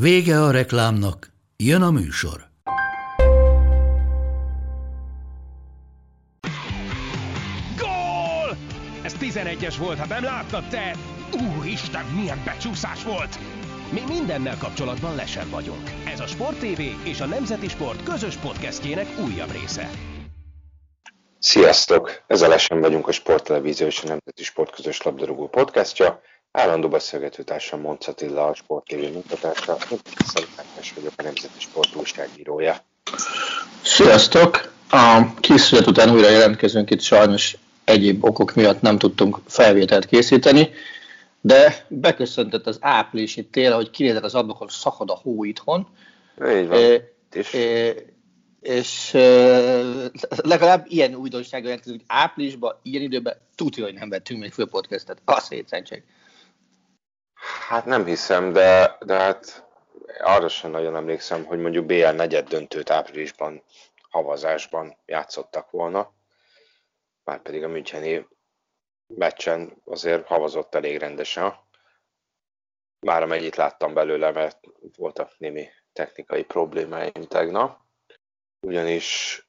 Vége 0.00 0.42
a 0.42 0.50
reklámnak, 0.50 1.32
jön 1.56 1.82
a 1.82 1.90
műsor. 1.90 2.46
Gól! 7.76 8.56
Ez 9.02 9.16
11-es 9.20 9.74
volt, 9.78 9.98
ha 9.98 10.06
nem 10.06 10.24
láttad 10.24 10.68
te! 10.68 10.96
Úristen, 11.32 12.04
milyen 12.04 12.42
becsúszás 12.44 13.04
volt! 13.04 13.38
Mi 13.92 14.02
mindennel 14.08 14.56
kapcsolatban 14.58 15.14
lesen 15.14 15.50
vagyunk. 15.50 15.90
Ez 16.12 16.20
a 16.20 16.26
Sport 16.26 16.58
TV 16.58 16.80
és 17.04 17.20
a 17.20 17.26
Nemzeti 17.26 17.68
Sport 17.68 18.02
közös 18.02 18.36
podcastjének 18.36 19.06
újabb 19.24 19.52
része. 19.52 19.90
Sziasztok! 21.38 22.22
Ez 22.26 22.42
a 22.42 22.48
Lesen 22.48 22.80
vagyunk 22.80 23.08
a 23.08 23.12
Sporttelevízió 23.12 23.86
és 23.86 24.02
a 24.02 24.06
Nemzeti 24.06 24.42
Sport 24.42 24.74
közös 24.74 25.02
labdarúgó 25.02 25.48
podcastja. 25.48 26.20
Állandó 26.56 26.88
beszélgetőtársam 26.88 27.80
Monc 27.80 28.08
Attila, 28.08 28.46
a 28.46 28.54
Sport 28.54 28.86
TV 28.86 29.12
munkatársa, 29.12 29.76
én 29.90 29.98
Szalikákás 30.26 30.92
vagyok, 30.92 31.12
a 31.16 31.22
Nemzeti 31.22 31.58
Sport 31.58 31.94
újságírója. 31.94 32.76
Sziasztok! 33.82 34.72
A 34.90 35.34
készület 35.40 35.86
után 35.86 36.10
újra 36.10 36.28
jelentkezünk 36.28 36.90
itt, 36.90 37.00
sajnos 37.00 37.56
egyéb 37.84 38.24
okok 38.24 38.54
miatt 38.54 38.80
nem 38.80 38.98
tudtunk 38.98 39.38
felvételt 39.46 40.06
készíteni, 40.06 40.70
de 41.40 41.86
beköszöntött 41.88 42.66
az 42.66 42.78
áprilisi 42.80 43.46
tél, 43.46 43.72
ahogy 43.72 43.90
kinézett 43.90 44.24
az 44.24 44.34
ablakon, 44.34 44.68
szakad 44.68 45.10
a 45.10 45.18
hó 45.22 45.44
itthon. 45.44 45.86
Így 46.48 46.66
van. 46.66 46.78
É, 46.78 47.02
és 47.32 47.52
é, 47.52 47.94
és 48.60 49.14
e, 49.14 49.20
legalább 50.36 50.84
ilyen 50.88 51.14
újdonsággal 51.14 51.66
jelentkezünk, 51.66 52.02
hogy 52.06 52.18
áprilisban, 52.18 52.78
ilyen 52.82 53.02
időben 53.02 53.36
tudja, 53.54 53.84
hogy 53.84 53.94
nem 53.94 54.08
vettünk 54.08 54.40
még 54.40 54.52
föl 54.52 54.68
podcastet. 54.68 55.18
A 55.24 55.40
szétszentség. 55.40 56.02
Hát 57.68 57.84
nem 57.84 58.04
hiszem, 58.04 58.52
de, 58.52 58.96
de 59.00 59.14
hát 59.14 59.66
arra 60.18 60.48
sem 60.48 60.70
nagyon 60.70 60.96
emlékszem, 60.96 61.44
hogy 61.44 61.58
mondjuk 61.58 61.86
BL 61.86 62.06
negyed 62.06 62.48
döntőt 62.48 62.90
áprilisban 62.90 63.62
havazásban 64.10 64.96
játszottak 65.06 65.70
volna. 65.70 66.12
Márpedig 67.24 67.64
a 67.64 67.68
Müncheni 67.68 68.26
meccsen 69.06 69.82
azért 69.84 70.26
havazott 70.26 70.74
elég 70.74 70.98
rendesen. 70.98 71.54
Már 73.00 73.22
amennyit 73.22 73.56
láttam 73.56 73.94
belőle, 73.94 74.30
mert 74.30 74.58
voltak 74.96 75.38
némi 75.38 75.68
technikai 75.92 76.44
problémáim 76.44 77.12
tegnap. 77.28 77.80
Ugyanis, 78.60 79.40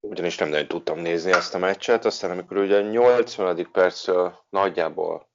ugyanis 0.00 0.38
nem 0.38 0.48
nagyon 0.48 0.68
tudtam 0.68 0.98
nézni 0.98 1.32
ezt 1.32 1.54
a 1.54 1.58
meccset, 1.58 2.04
aztán 2.04 2.30
amikor 2.30 2.56
ugye 2.56 2.76
a 2.76 2.90
80. 2.90 3.68
perctől 3.72 4.44
nagyjából 4.48 5.29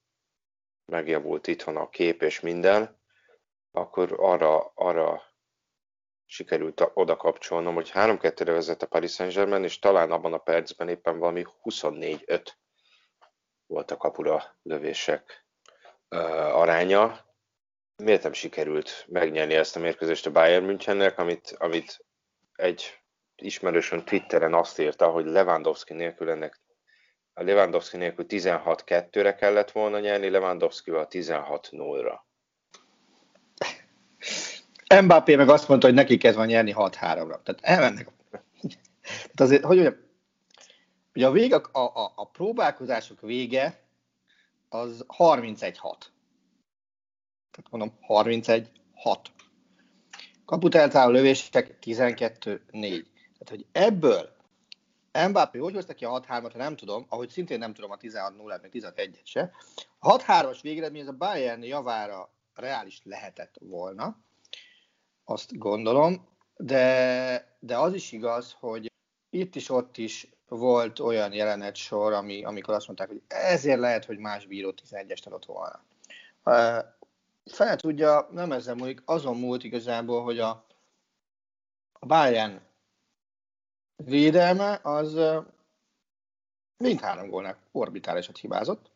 megjavult 0.86 1.48
itthon 1.48 1.78
a 1.78 1.90
kép 1.90 2.22
és 2.22 2.40
minden, 2.40 3.00
akkor 3.72 4.16
arra, 4.18 4.72
arra 4.76 5.22
sikerült 6.26 6.92
oda 6.94 7.16
kapcsolnom, 7.16 7.74
hogy 7.74 7.92
3-2-re 7.94 8.52
vezet 8.52 8.82
a 8.82 8.88
Paris 8.88 9.14
Saint-Germain, 9.14 9.64
és 9.64 9.80
talán 9.80 10.12
abban 10.12 10.34
a 10.34 10.38
percben 10.38 10.90
éppen 10.90 11.20
valami 11.20 11.46
24-5 11.64 12.48
volt 13.66 13.92
a 13.92 13.98
kapura 13.98 14.58
lövések 14.62 15.46
ö, 16.10 16.18
aránya. 16.38 17.26
Miért 18.04 18.24
nem 18.24 18.34
sikerült 18.34 19.06
megnyerni 19.08 19.54
ezt 19.54 19.76
a 19.76 19.80
mérkőzést 19.80 20.26
a 20.26 20.32
Bayern 20.32 20.66
Münchennek, 20.66 21.18
amit, 21.18 21.56
amit 21.58 22.06
egy 22.56 23.00
ismerősön 23.36 24.06
Twitteren 24.06 24.54
azt 24.54 24.80
írta, 24.80 25.10
hogy 25.10 25.26
Lewandowski 25.26 25.94
nélkül 25.94 26.30
ennek 26.30 26.60
a 27.38 27.44
Lewandowski 27.44 27.98
nélkül 27.98 28.26
16-2-re 28.30 29.36
kellett 29.36 29.72
volna 29.72 30.00
nyerni, 30.00 30.30
Lewandowski-val 30.30 31.08
16-0-ra. 31.10 32.20
Mbappé 35.04 35.36
meg 35.36 35.50
azt 35.50 35.68
mondta, 35.68 35.88
hogy 35.88 35.96
neki 35.96 36.18
kezd 36.18 36.38
van 36.38 36.46
nyerni 36.46 36.74
6-3-ra. 36.76 37.44
Tehát 37.44 37.60
elmennek. 37.62 38.08
Tehát 39.06 39.40
azért, 39.40 39.64
hogy 39.64 39.78
mondjam, 39.78 40.04
ugye 41.16 41.28
a, 41.28 41.32
vége, 41.32 41.56
a, 41.56 41.80
a, 41.80 42.12
a 42.16 42.30
próbálkozások 42.30 43.22
vége 43.22 43.84
az 44.70 45.06
31-6. 45.18 45.78
Tehát 47.52 47.70
mondom, 47.70 47.98
31-6. 48.08 48.66
Kaput 50.46 50.76
eltálló 50.76 51.12
lövések 51.12 51.78
12-4. 51.82 52.50
Tehát, 52.72 53.50
hogy 53.50 53.66
ebből 53.72 54.35
Mbappé 55.28 55.60
hogy 55.60 55.74
hozta 55.74 55.94
ki 55.94 56.06
a 56.06 56.20
6-3-at, 56.20 56.50
ha 56.52 56.58
nem 56.58 56.76
tudom, 56.76 57.06
ahogy 57.10 57.30
szintén 57.30 57.60
nem 57.60 57.74
tudom 57.74 57.92
a 57.92 57.98
16-0-et, 57.98 58.62
meg 58.62 58.72
11-et 58.74 59.24
se. 59.24 59.52
A 60.00 60.16
6-3-as 60.16 60.60
végeredmény 60.62 61.02
ez 61.02 61.08
a 61.08 61.12
Bayern 61.12 61.64
javára 61.64 62.30
reális 62.54 63.02
lehetett 63.04 63.56
volna, 63.60 64.18
azt 65.26 65.58
gondolom, 65.58 66.28
de, 66.58 67.58
de 67.60 67.78
az 67.78 67.94
is 67.94 68.12
igaz, 68.12 68.56
hogy 68.60 68.92
itt 69.30 69.56
is, 69.56 69.70
ott 69.70 69.98
is 69.98 70.30
volt 70.48 71.00
olyan 71.00 71.34
jelenet 71.34 71.76
sor, 71.76 72.14
ami, 72.14 72.44
amikor 72.44 72.74
azt 72.74 72.88
mondták, 72.88 73.08
hogy 73.08 73.22
ezért 73.28 73.80
lehet, 73.80 74.06
hogy 74.06 74.18
más 74.18 74.46
bíró 74.46 74.74
11-est 74.90 75.26
adott 75.26 75.46
volna. 75.46 75.84
Fel 77.46 77.76
tudja, 77.76 78.28
nem 78.32 78.52
ezzel 78.52 78.76
múlik, 78.76 79.02
azon 79.06 79.38
múlt 79.38 79.64
igazából, 79.64 80.24
hogy 80.24 80.40
a, 80.40 80.66
a 81.94 82.06
Bayern 82.06 82.62
védelme 83.96 84.80
az 84.84 85.20
mindhárom 86.78 87.30
gólnál 87.30 87.58
orbitálisat 87.72 88.38
hibázott, 88.38 88.92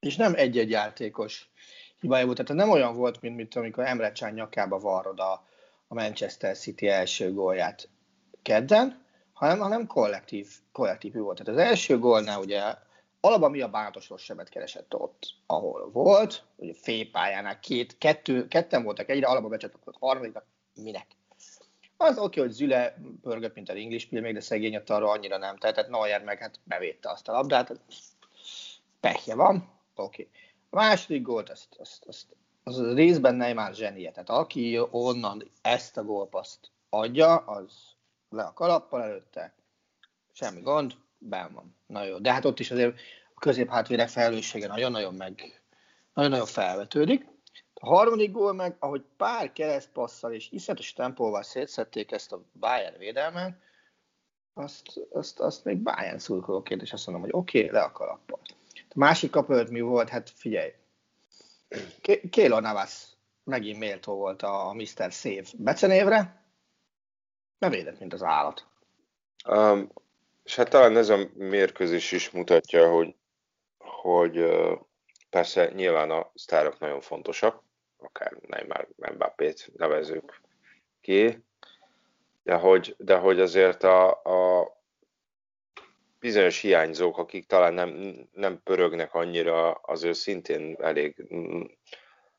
és 0.00 0.16
nem 0.16 0.34
egy-egy 0.34 0.70
játékos 0.70 1.50
hibája 2.00 2.24
volt. 2.24 2.36
Tehát 2.36 2.62
nem 2.62 2.70
olyan 2.70 2.94
volt, 2.94 3.20
mint, 3.20 3.36
mint 3.36 3.54
amikor 3.54 3.84
Emre 3.84 4.12
Can 4.12 4.32
nyakába 4.32 4.78
varrod 4.78 5.20
a, 5.20 5.32
a 5.88 5.94
Manchester 5.94 6.56
City 6.56 6.88
első 6.88 7.32
gólját 7.32 7.88
kedden, 8.42 9.04
hanem, 9.32 9.58
hanem 9.58 9.86
kollektív, 9.86 10.48
kollektív 10.72 11.14
volt. 11.14 11.44
Tehát 11.44 11.60
az 11.60 11.68
első 11.68 11.98
gólnál 11.98 12.40
ugye 12.40 12.62
alapban 13.20 13.50
mi 13.50 13.60
a 13.60 13.68
bánatos 13.68 14.08
rossz 14.08 14.22
sebet 14.22 14.48
keresett 14.48 14.94
ott, 14.94 15.34
ahol 15.46 15.90
volt, 15.90 16.42
ugye 16.56 16.74
félpályánál 16.74 17.60
két, 17.60 17.98
kettő, 17.98 18.48
ketten 18.48 18.82
voltak 18.82 19.08
egyre, 19.08 19.26
alapban 19.26 19.50
becsatlakozott 19.50 20.00
harmadiknak, 20.00 20.44
minek? 20.74 21.06
Az 21.96 22.18
oké, 22.18 22.40
hogy 22.40 22.50
Züle 22.50 22.96
pörgött, 23.22 23.54
mint 23.54 23.68
az 23.68 23.76
English 23.76 24.12
még 24.12 24.34
de 24.34 24.40
szegény 24.40 24.76
ott 24.76 24.90
arra 24.90 25.10
annyira 25.10 25.38
nem 25.38 25.56
tehát 25.56 25.88
Neuer 25.88 26.22
meg 26.22 26.38
hát 26.38 26.60
bevédte 26.64 27.10
azt 27.10 27.28
a 27.28 27.32
labdát, 27.32 27.80
pehje 29.00 29.34
van, 29.34 29.70
oké. 29.94 30.28
A 30.70 30.76
második 30.76 31.22
gólt, 31.22 31.50
azt, 31.50 31.68
azt, 31.78 32.04
azt, 32.04 32.26
az 32.62 32.78
a 32.78 32.94
részben 32.94 33.34
Neymar 33.34 33.74
zsenie, 33.74 34.10
tehát 34.10 34.30
aki 34.30 34.80
onnan 34.90 35.50
ezt 35.62 35.96
a 35.96 36.04
gólpaszt 36.04 36.70
adja, 36.88 37.36
az 37.36 37.72
le 38.30 38.42
a 38.42 38.52
kalappal 38.52 39.02
előtte, 39.02 39.54
semmi 40.32 40.60
gond, 40.60 40.92
ben 41.18 41.52
van. 41.52 41.76
Na 41.86 42.04
jó, 42.04 42.18
de 42.18 42.32
hát 42.32 42.44
ott 42.44 42.60
is 42.60 42.70
azért 42.70 42.98
a 43.34 43.40
középhátvédek 43.40 44.08
felelőssége 44.08 44.66
nagyon-nagyon 44.66 45.14
meg, 45.14 45.62
nagyon-nagyon 46.14 46.46
felvetődik. 46.46 47.26
A 47.84 47.86
harmadik 47.86 48.30
gól 48.30 48.52
meg, 48.52 48.76
ahogy 48.78 49.04
pár 49.16 49.52
keresztpasszal 49.52 50.32
és 50.32 50.50
iszletes 50.50 50.92
tempóval 50.92 51.42
szétszették 51.42 52.12
ezt 52.12 52.32
a 52.32 52.42
Bayern 52.52 52.98
védelmen, 52.98 53.60
azt, 54.54 54.82
azt, 55.10 55.40
azt 55.40 55.64
még 55.64 55.78
Bayern 55.78 56.18
szurkolóként 56.18 56.82
is 56.82 56.92
azt 56.92 57.06
mondom, 57.06 57.24
hogy 57.24 57.32
oké, 57.34 57.58
okay, 57.58 57.70
le 57.70 57.80
a 57.80 57.92
kalappal. 57.92 58.40
A 58.74 58.94
másik 58.94 59.30
kapölt 59.30 59.70
mi 59.70 59.80
volt? 59.80 60.08
Hát 60.08 60.30
figyelj, 60.30 60.72
Kélo 62.30 62.60
Navas 62.60 63.06
megint 63.42 63.78
méltó 63.78 64.14
volt 64.14 64.42
a 64.42 64.72
Mr. 64.72 65.12
Save 65.12 65.44
becenévre, 65.58 66.44
bevédett, 67.58 67.98
mint 67.98 68.12
az 68.12 68.22
állat. 68.22 68.66
Um, 69.48 69.90
és 70.44 70.56
hát 70.56 70.70
talán 70.70 70.96
ez 70.96 71.08
a 71.08 71.18
mérkőzés 71.34 72.12
is 72.12 72.30
mutatja, 72.30 72.90
hogy, 72.90 73.14
hogy 73.78 74.44
persze 75.30 75.70
nyilván 75.74 76.10
a 76.10 76.30
sztárok 76.34 76.78
nagyon 76.78 77.00
fontosak, 77.00 77.63
akár 78.04 78.36
Neymar 78.46 78.88
Mbappét 78.96 79.70
nevezők 79.76 80.40
ki, 81.00 81.44
de 82.42 82.54
hogy, 82.54 82.94
de 82.98 83.16
hogy 83.16 83.40
azért 83.40 83.82
a, 83.82 84.10
a 84.10 84.72
bizonyos 86.18 86.60
hiányzók, 86.60 87.18
akik 87.18 87.46
talán 87.46 87.74
nem, 87.74 88.16
nem 88.32 88.62
pörögnek 88.62 89.14
annyira, 89.14 89.72
azért 89.72 90.16
szintén 90.16 90.76
elég 90.80 91.26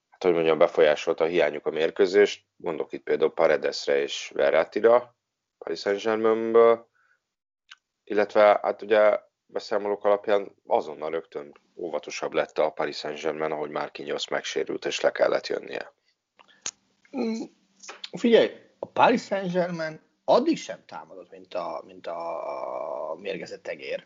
hát 0.09 0.23
hogy 0.23 0.33
mondjam, 0.33 0.57
befolyásolta 0.57 1.23
a 1.23 1.27
hiányuk 1.27 1.65
a 1.65 1.71
mérkőzést. 1.71 2.45
Mondok 2.55 2.91
itt 2.91 3.03
például 3.03 3.33
Paredesre 3.33 4.01
és 4.01 4.31
Verratira, 4.33 5.15
Paris 5.57 5.79
Saint-Germainből, 5.79 6.89
illetve 8.03 8.59
hát 8.61 8.81
ugye 8.81 9.19
beszámolók 9.47 10.05
alapján 10.05 10.51
azonnal 10.67 11.09
rögtön 11.09 11.57
óvatosabb 11.75 12.33
lett 12.33 12.57
a 12.57 12.69
Paris 12.69 12.97
Saint-Germain, 12.97 13.51
ahogy 13.51 13.69
már 13.69 13.91
Kinyosz 13.91 14.29
megsérült, 14.29 14.85
és 14.85 14.99
le 14.99 15.11
kellett 15.11 15.47
jönnie. 15.47 15.93
Mm, 17.17 17.41
figyelj, 18.11 18.51
a 18.79 18.85
Paris 18.85 19.21
Saint-Germain 19.21 19.99
addig 20.23 20.57
sem 20.57 20.83
támadott, 20.85 21.31
mint 21.31 21.53
a, 21.53 21.83
mint 21.85 22.07
a 22.07 23.17
mérgezett 23.19 23.63
tegér. 23.63 24.05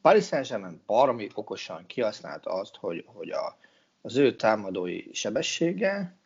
Paris 0.00 0.26
Saint-Germain 0.26 0.82
baromi 0.86 1.28
okosan 1.34 1.86
kihasználta 1.86 2.50
azt, 2.50 2.76
hogy, 2.76 3.04
hogy 3.06 3.30
a, 3.30 3.56
az 4.02 4.16
ő 4.16 4.36
támadói 4.36 5.12
sebessége 5.12 6.16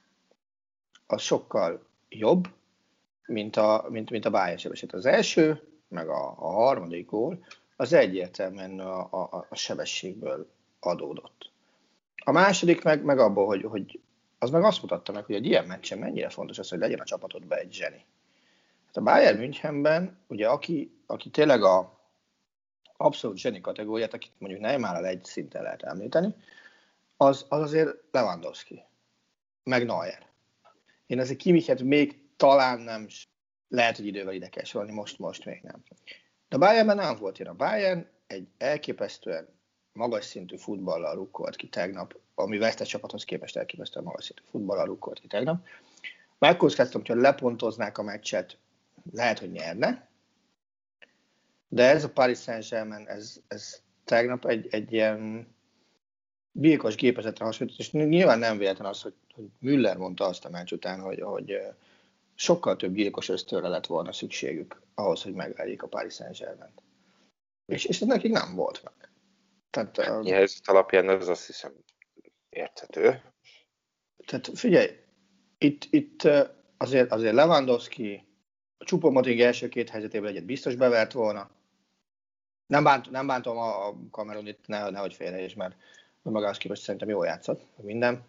az 1.07 1.23
sokkal 1.23 1.87
jobb, 2.09 2.49
mint 3.27 3.57
a, 3.57 3.87
mint, 3.89 4.11
mint 4.11 4.25
a 4.25 4.31
Bayern 4.31 4.59
sebesség. 4.59 4.95
Az 4.95 5.07
első, 5.07 5.63
meg 5.89 6.09
a, 6.09 6.35
a 6.39 6.51
harmadik 6.51 7.07
gól, 7.07 7.47
az 7.81 7.93
egyértelműen 7.93 8.81
a, 8.81 9.01
a, 9.11 9.47
a 9.49 9.55
sebességből 9.55 10.51
adódott. 10.81 11.51
A 12.25 12.31
második 12.31 12.83
meg, 12.83 13.05
meg 13.05 13.19
abból, 13.19 13.47
hogy, 13.47 13.63
hogy 13.63 14.01
az 14.39 14.51
meg 14.51 14.65
azt 14.65 14.83
mutatta 14.83 15.13
meg, 15.13 15.25
hogy 15.25 15.35
egy 15.35 15.47
ilyen 15.47 15.65
meccsen 15.65 15.99
mennyire 15.99 16.29
fontos 16.29 16.59
az, 16.59 16.69
hogy 16.69 16.79
legyen 16.79 17.01
a 17.01 17.05
csapatodban 17.05 17.59
egy 17.59 17.73
zseni. 17.73 18.05
Hát 18.87 18.97
a 18.97 19.01
Bayern 19.01 19.39
Münchenben, 19.39 20.19
ugye 20.27 20.49
aki, 20.49 20.99
aki 21.07 21.31
tényleg 21.31 21.63
a 21.63 22.01
abszolút 22.97 23.37
zseni 23.37 23.61
kategóriát, 23.61 24.15
akit 24.15 24.33
mondjuk 24.39 24.63
Neymarral 24.63 25.07
egy 25.07 25.25
szinten 25.25 25.63
lehet 25.63 25.83
említeni, 25.83 26.35
az, 27.17 27.47
az 27.49 27.61
azért 27.61 27.97
Lewandowski, 28.11 28.83
meg 29.65 29.87
Neuer. 29.87 30.27
Én 31.07 31.21
azért 31.21 31.39
Kimichet 31.39 31.83
még 31.83 32.21
talán 32.37 32.81
nem, 32.81 33.07
lehet, 33.69 33.97
hogy 33.97 34.07
idővel 34.07 34.35
ide 34.35 34.49
kell 34.49 34.65
sorolni, 34.65 34.93
most, 34.93 35.19
most 35.19 35.45
még 35.45 35.61
nem. 35.63 35.83
De 36.49 36.57
a 36.57 36.59
Bayernben 36.59 36.97
nem 36.97 37.17
volt 37.17 37.39
ilyen. 37.39 37.53
A 37.53 37.57
Bayern 37.57 38.07
egy 38.27 38.49
elképesztően 38.59 39.49
magas 39.93 40.25
szintű 40.25 40.57
futballal 40.57 41.15
rukkolt 41.15 41.57
ki 41.57 41.69
tegnap, 41.69 42.21
ami 42.35 42.59
vesztes 42.59 42.89
csapathoz 42.89 43.25
képest 43.25 43.57
elképesztően 43.57 44.05
magas 44.05 44.25
szintű 44.25 44.43
futballal 44.51 44.85
rukkolt 44.85 45.19
ki 45.19 45.27
tegnap. 45.27 45.67
Megkockáztam, 46.39 47.01
hogyha 47.01 47.21
lepontoznák 47.21 47.99
a 47.99 48.03
meccset, 48.03 48.59
lehet, 49.13 49.39
hogy 49.39 49.51
nyerne, 49.51 50.09
de 51.69 51.85
ez 51.85 52.05
a 52.05 52.11
Paris 52.11 52.39
Saint-Germain, 52.39 53.07
ez, 53.07 53.41
ez 53.49 53.83
tegnap 54.05 54.45
egy, 54.45 54.67
egy 54.71 54.93
ilyen 54.93 55.47
birkos 56.53 56.95
gépezetre 56.95 57.45
hasonlított, 57.45 57.81
és 57.81 57.91
nyilván 57.91 58.39
nem 58.39 58.59
véletlen 58.59 58.89
az, 58.89 59.03
hogy, 59.03 59.15
hogy 59.35 59.49
Müller 59.59 59.97
mondta 59.97 60.25
azt 60.25 60.45
a 60.45 60.51
meccs 60.51 60.73
után, 60.73 61.01
hogy, 61.01 61.21
hogy 61.21 61.57
sokkal 62.39 62.77
több 62.77 62.95
gyilkos 62.95 63.29
ösztőre 63.29 63.69
lett 63.69 63.87
volna 63.87 64.13
szükségük 64.13 64.83
ahhoz, 64.95 65.23
hogy 65.23 65.33
megverjék 65.33 65.83
a 65.83 65.87
Paris 65.87 66.15
Saint-Germain. 66.15 66.73
És, 67.67 67.85
és 67.85 68.01
ez 68.01 68.07
nekik 68.07 68.33
nem 68.33 68.55
volt 68.55 68.83
meg. 68.85 69.11
Tehát, 69.71 69.99
a 69.99 70.25
helyzet 70.25 70.69
alapján 70.69 71.11
ez 71.11 71.29
azt 71.29 71.47
hiszem 71.47 71.73
érthető. 72.49 73.23
Tehát 74.27 74.51
figyelj, 74.55 74.89
itt, 75.59 75.87
itt 75.91 76.29
azért, 76.77 77.13
azért 77.13 77.35
Lewandowski 77.35 78.27
a 78.79 78.85
Csupomoting 78.85 79.41
első 79.41 79.69
két 79.69 79.91
helyzetében 79.91 80.31
egyet 80.31 80.45
biztos 80.45 80.75
bevert 80.75 81.13
volna. 81.13 81.51
Nem, 82.67 82.85
bánt, 82.85 83.11
nem 83.11 83.27
bántom 83.27 83.57
a, 83.57 83.87
a 83.87 83.97
Cameron 84.11 84.47
itt, 84.47 84.67
ne, 84.67 84.91
nehogy 84.91 85.15
félre 85.15 85.43
is, 85.43 85.55
mert 85.55 85.77
magához 86.23 86.59
képest 86.59 86.83
szerintem 86.83 87.09
jól 87.09 87.27
játszott, 87.27 87.63
minden. 87.77 88.27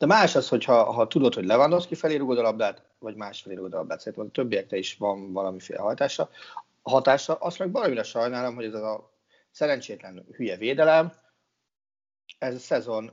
De 0.00 0.06
más 0.06 0.34
az, 0.34 0.48
hogyha 0.48 0.92
ha 0.92 1.06
tudod, 1.06 1.34
hogy 1.34 1.44
Lewandowski 1.44 1.94
felé 1.94 2.16
rúgod 2.16 2.38
a 2.38 2.42
labdát, 2.42 2.82
vagy 2.98 3.14
más 3.14 3.40
felé 3.40 3.54
rúgod 3.54 3.74
a 3.74 3.76
labdát, 3.76 3.98
szerintem 3.98 4.26
a 4.26 4.30
többiekre 4.30 4.76
is 4.76 4.96
van 4.96 5.32
valamiféle 5.32 5.80
hatása. 5.80 6.30
A 6.82 6.90
hatása, 6.90 7.34
azt 7.34 7.58
meg 7.58 7.72
valamire 7.72 8.02
sajnálom, 8.02 8.54
hogy 8.54 8.64
ez 8.64 8.74
a 8.74 9.10
szerencsétlen 9.50 10.26
hülye 10.36 10.56
védelem, 10.56 11.12
ez 12.38 12.54
a 12.54 12.58
szezon 12.58 13.10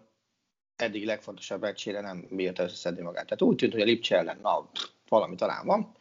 eddig 0.76 1.06
legfontosabb 1.06 1.62
meccsére 1.62 2.02
nem 2.02 2.28
bírta 2.30 2.64
összeszedni 2.64 3.02
magát. 3.02 3.24
Tehát 3.24 3.42
úgy 3.42 3.56
tűnt, 3.56 3.72
hogy 3.72 3.82
a 3.82 3.86
Lipcse 3.86 4.18
ellen, 4.18 4.40
na, 4.42 4.70
valami 5.10 5.36
talán 5.36 5.66
van, 5.66 5.96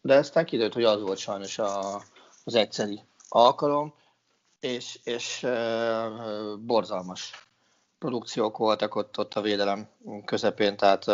de 0.00 0.14
aztán 0.14 0.44
kiderült, 0.44 0.74
hogy 0.74 0.84
az 0.84 1.00
volt 1.00 1.18
sajnos 1.18 1.58
a, 1.58 2.02
az 2.44 2.54
egyszeri 2.54 3.00
alkalom, 3.28 3.94
és, 4.60 4.98
és 5.04 5.42
uh, 5.42 6.58
borzalmas 6.58 7.48
produkciók 8.04 8.56
voltak 8.56 8.94
ott, 8.94 9.18
ott 9.18 9.34
a 9.34 9.40
védelem 9.40 9.88
közepén, 10.24 10.76
tehát... 10.76 11.04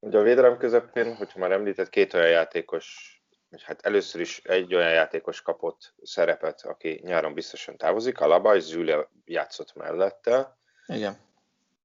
Ugye 0.00 0.18
a 0.18 0.22
védelem 0.22 0.56
közepén, 0.56 1.16
hogyha 1.16 1.38
már 1.38 1.52
említett, 1.52 1.88
két 1.88 2.14
olyan 2.14 2.28
játékos, 2.28 3.12
hát 3.62 3.86
először 3.86 4.20
is 4.20 4.38
egy 4.44 4.74
olyan 4.74 4.90
játékos 4.90 5.42
kapott 5.42 5.94
szerepet, 6.02 6.62
aki 6.62 7.00
nyáron 7.04 7.34
biztosan 7.34 7.76
távozik, 7.76 8.20
a 8.20 8.26
Laba 8.26 8.56
és 8.56 8.62
Züle 8.62 9.08
játszott 9.24 9.74
mellette. 9.74 10.58
Igen. 10.86 11.16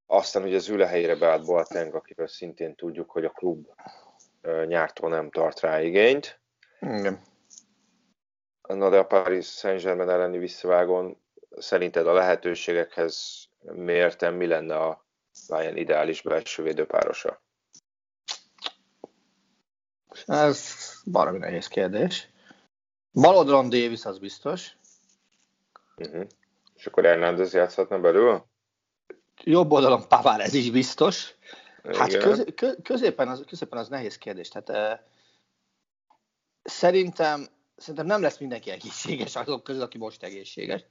Aztán 0.05 0.43
ugye 0.43 0.59
Züle 0.59 0.87
helyére 0.87 1.15
beállt 1.15 1.45
Boateng, 1.45 1.95
akiről 1.95 2.27
szintén 2.27 2.75
tudjuk, 2.75 3.09
hogy 3.09 3.25
a 3.25 3.29
klub 3.29 3.67
nyártól 4.65 5.09
nem 5.09 5.31
tart 5.31 5.59
rá 5.59 5.81
igényt. 5.81 6.39
Igen. 6.79 7.21
Na 8.61 8.89
de 8.89 8.97
a 8.97 9.05
Paris 9.05 9.47
Saint-Germain 9.47 10.09
elleni 10.09 10.37
visszavágon 10.37 11.21
szerinted 11.57 12.07
a 12.07 12.13
lehetőségekhez 12.13 13.47
mértem 13.61 14.33
mi 14.35 14.47
lenne 14.47 14.75
a 14.75 15.05
Bayern 15.47 15.77
ideális 15.77 16.21
belső 16.21 16.63
védőpárosa? 16.63 17.41
Ez 20.25 20.75
valami 21.03 21.37
nehéz 21.37 21.67
kérdés. 21.67 22.29
Balodron 23.13 23.69
Davis 23.69 24.05
az 24.05 24.19
biztos. 24.19 24.71
Uh-huh. 25.97 26.27
És 26.75 26.85
akkor 26.85 27.03
Hernández 27.03 27.53
játszhatna 27.53 27.99
belül? 27.99 28.45
Jobb 29.43 29.71
oldalon 29.71 30.07
Pavár, 30.07 30.39
ez 30.39 30.53
is 30.53 30.71
biztos. 30.71 31.33
Hát 31.83 32.17
köz, 32.17 32.45
középen, 32.83 33.27
az, 33.27 33.43
középen 33.47 33.79
az 33.79 33.87
nehéz 33.87 34.17
kérdés. 34.17 34.49
Tehát, 34.49 34.69
uh, 34.69 35.05
szerintem, 36.63 37.47
szerintem 37.75 38.05
nem 38.05 38.21
lesz 38.21 38.37
mindenki 38.37 38.69
egészséges 38.71 39.35
azok 39.35 39.63
közül, 39.63 39.81
aki 39.81 39.97
most 39.97 40.23
egészséges. 40.23 40.85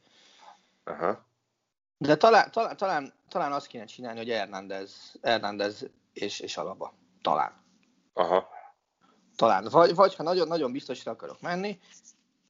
Aha. 0.84 1.27
De 1.98 2.16
talán, 2.16 2.50
talán, 2.50 2.76
talán, 2.76 3.12
talán 3.28 3.52
azt 3.52 3.66
kéne 3.66 3.84
csinálni, 3.84 4.18
hogy 4.18 4.28
Hernández, 4.28 5.18
Hernández 5.22 5.86
és, 6.12 6.40
és 6.40 6.56
Alaba. 6.56 6.92
Talán. 7.22 7.52
Aha. 8.12 8.48
Talán. 9.36 9.68
Vagy, 9.70 9.94
vagy 9.94 10.14
ha 10.14 10.22
nagyon-nagyon 10.22 10.72
biztosra 10.72 11.12
akarok 11.12 11.40
menni, 11.40 11.78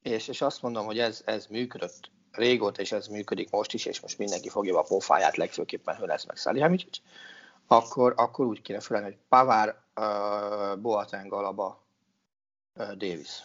és, 0.01 0.27
és 0.27 0.41
azt 0.41 0.61
mondom, 0.61 0.85
hogy 0.85 0.99
ez, 0.99 1.21
ez 1.25 1.45
működött 1.45 2.11
régóta, 2.31 2.81
és 2.81 2.91
ez 2.91 3.07
működik 3.07 3.49
most 3.49 3.73
is, 3.73 3.85
és 3.85 3.99
most 3.99 4.17
mindenki 4.17 4.49
fogja 4.49 4.79
a 4.79 4.83
pofáját, 4.83 5.35
legfőképpen 5.35 5.95
hogy 5.95 6.07
lesz 6.07 6.25
meg 6.25 6.35
Salihamidzic, 6.35 6.97
akkor, 7.67 8.13
akkor 8.17 8.45
úgy 8.45 8.61
kéne 8.61 8.79
felelni, 8.79 9.07
hogy 9.09 9.19
Pavár, 9.29 9.81
uh, 9.95 10.77
Boateng, 10.77 11.33
Alaba, 11.33 11.83
uh, 12.75 12.91
Davis. 12.91 13.43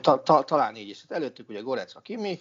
Ta, 0.00 0.22
ta, 0.22 0.44
talán 0.44 0.76
így 0.76 0.88
is. 0.88 1.00
Hát 1.00 1.12
előttük 1.18 1.48
ugye 1.48 1.60
Goretzka, 1.60 2.00
Kimi, 2.00 2.40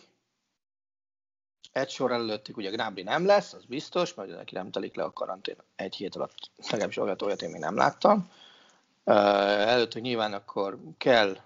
egy 1.71 1.89
sor 1.89 2.11
előttük 2.11 2.57
ugye 2.57 2.69
Gnabry 2.69 3.03
nem 3.03 3.25
lesz, 3.25 3.53
az 3.53 3.65
biztos, 3.65 4.13
mert 4.13 4.29
neki 4.29 4.55
nem 4.55 4.71
telik 4.71 4.95
le 4.95 5.03
a 5.03 5.11
karantén 5.11 5.55
egy 5.75 5.95
hét 5.95 6.15
alatt, 6.15 6.33
legalábbis 6.69 6.97
olyat, 6.97 7.21
olyat 7.21 7.41
én 7.41 7.49
még 7.49 7.61
nem 7.61 7.75
láttam. 7.75 8.29
Uh, 9.03 9.15
előttük 9.69 10.01
nyilván 10.01 10.33
akkor 10.33 10.79
kell, 10.97 11.37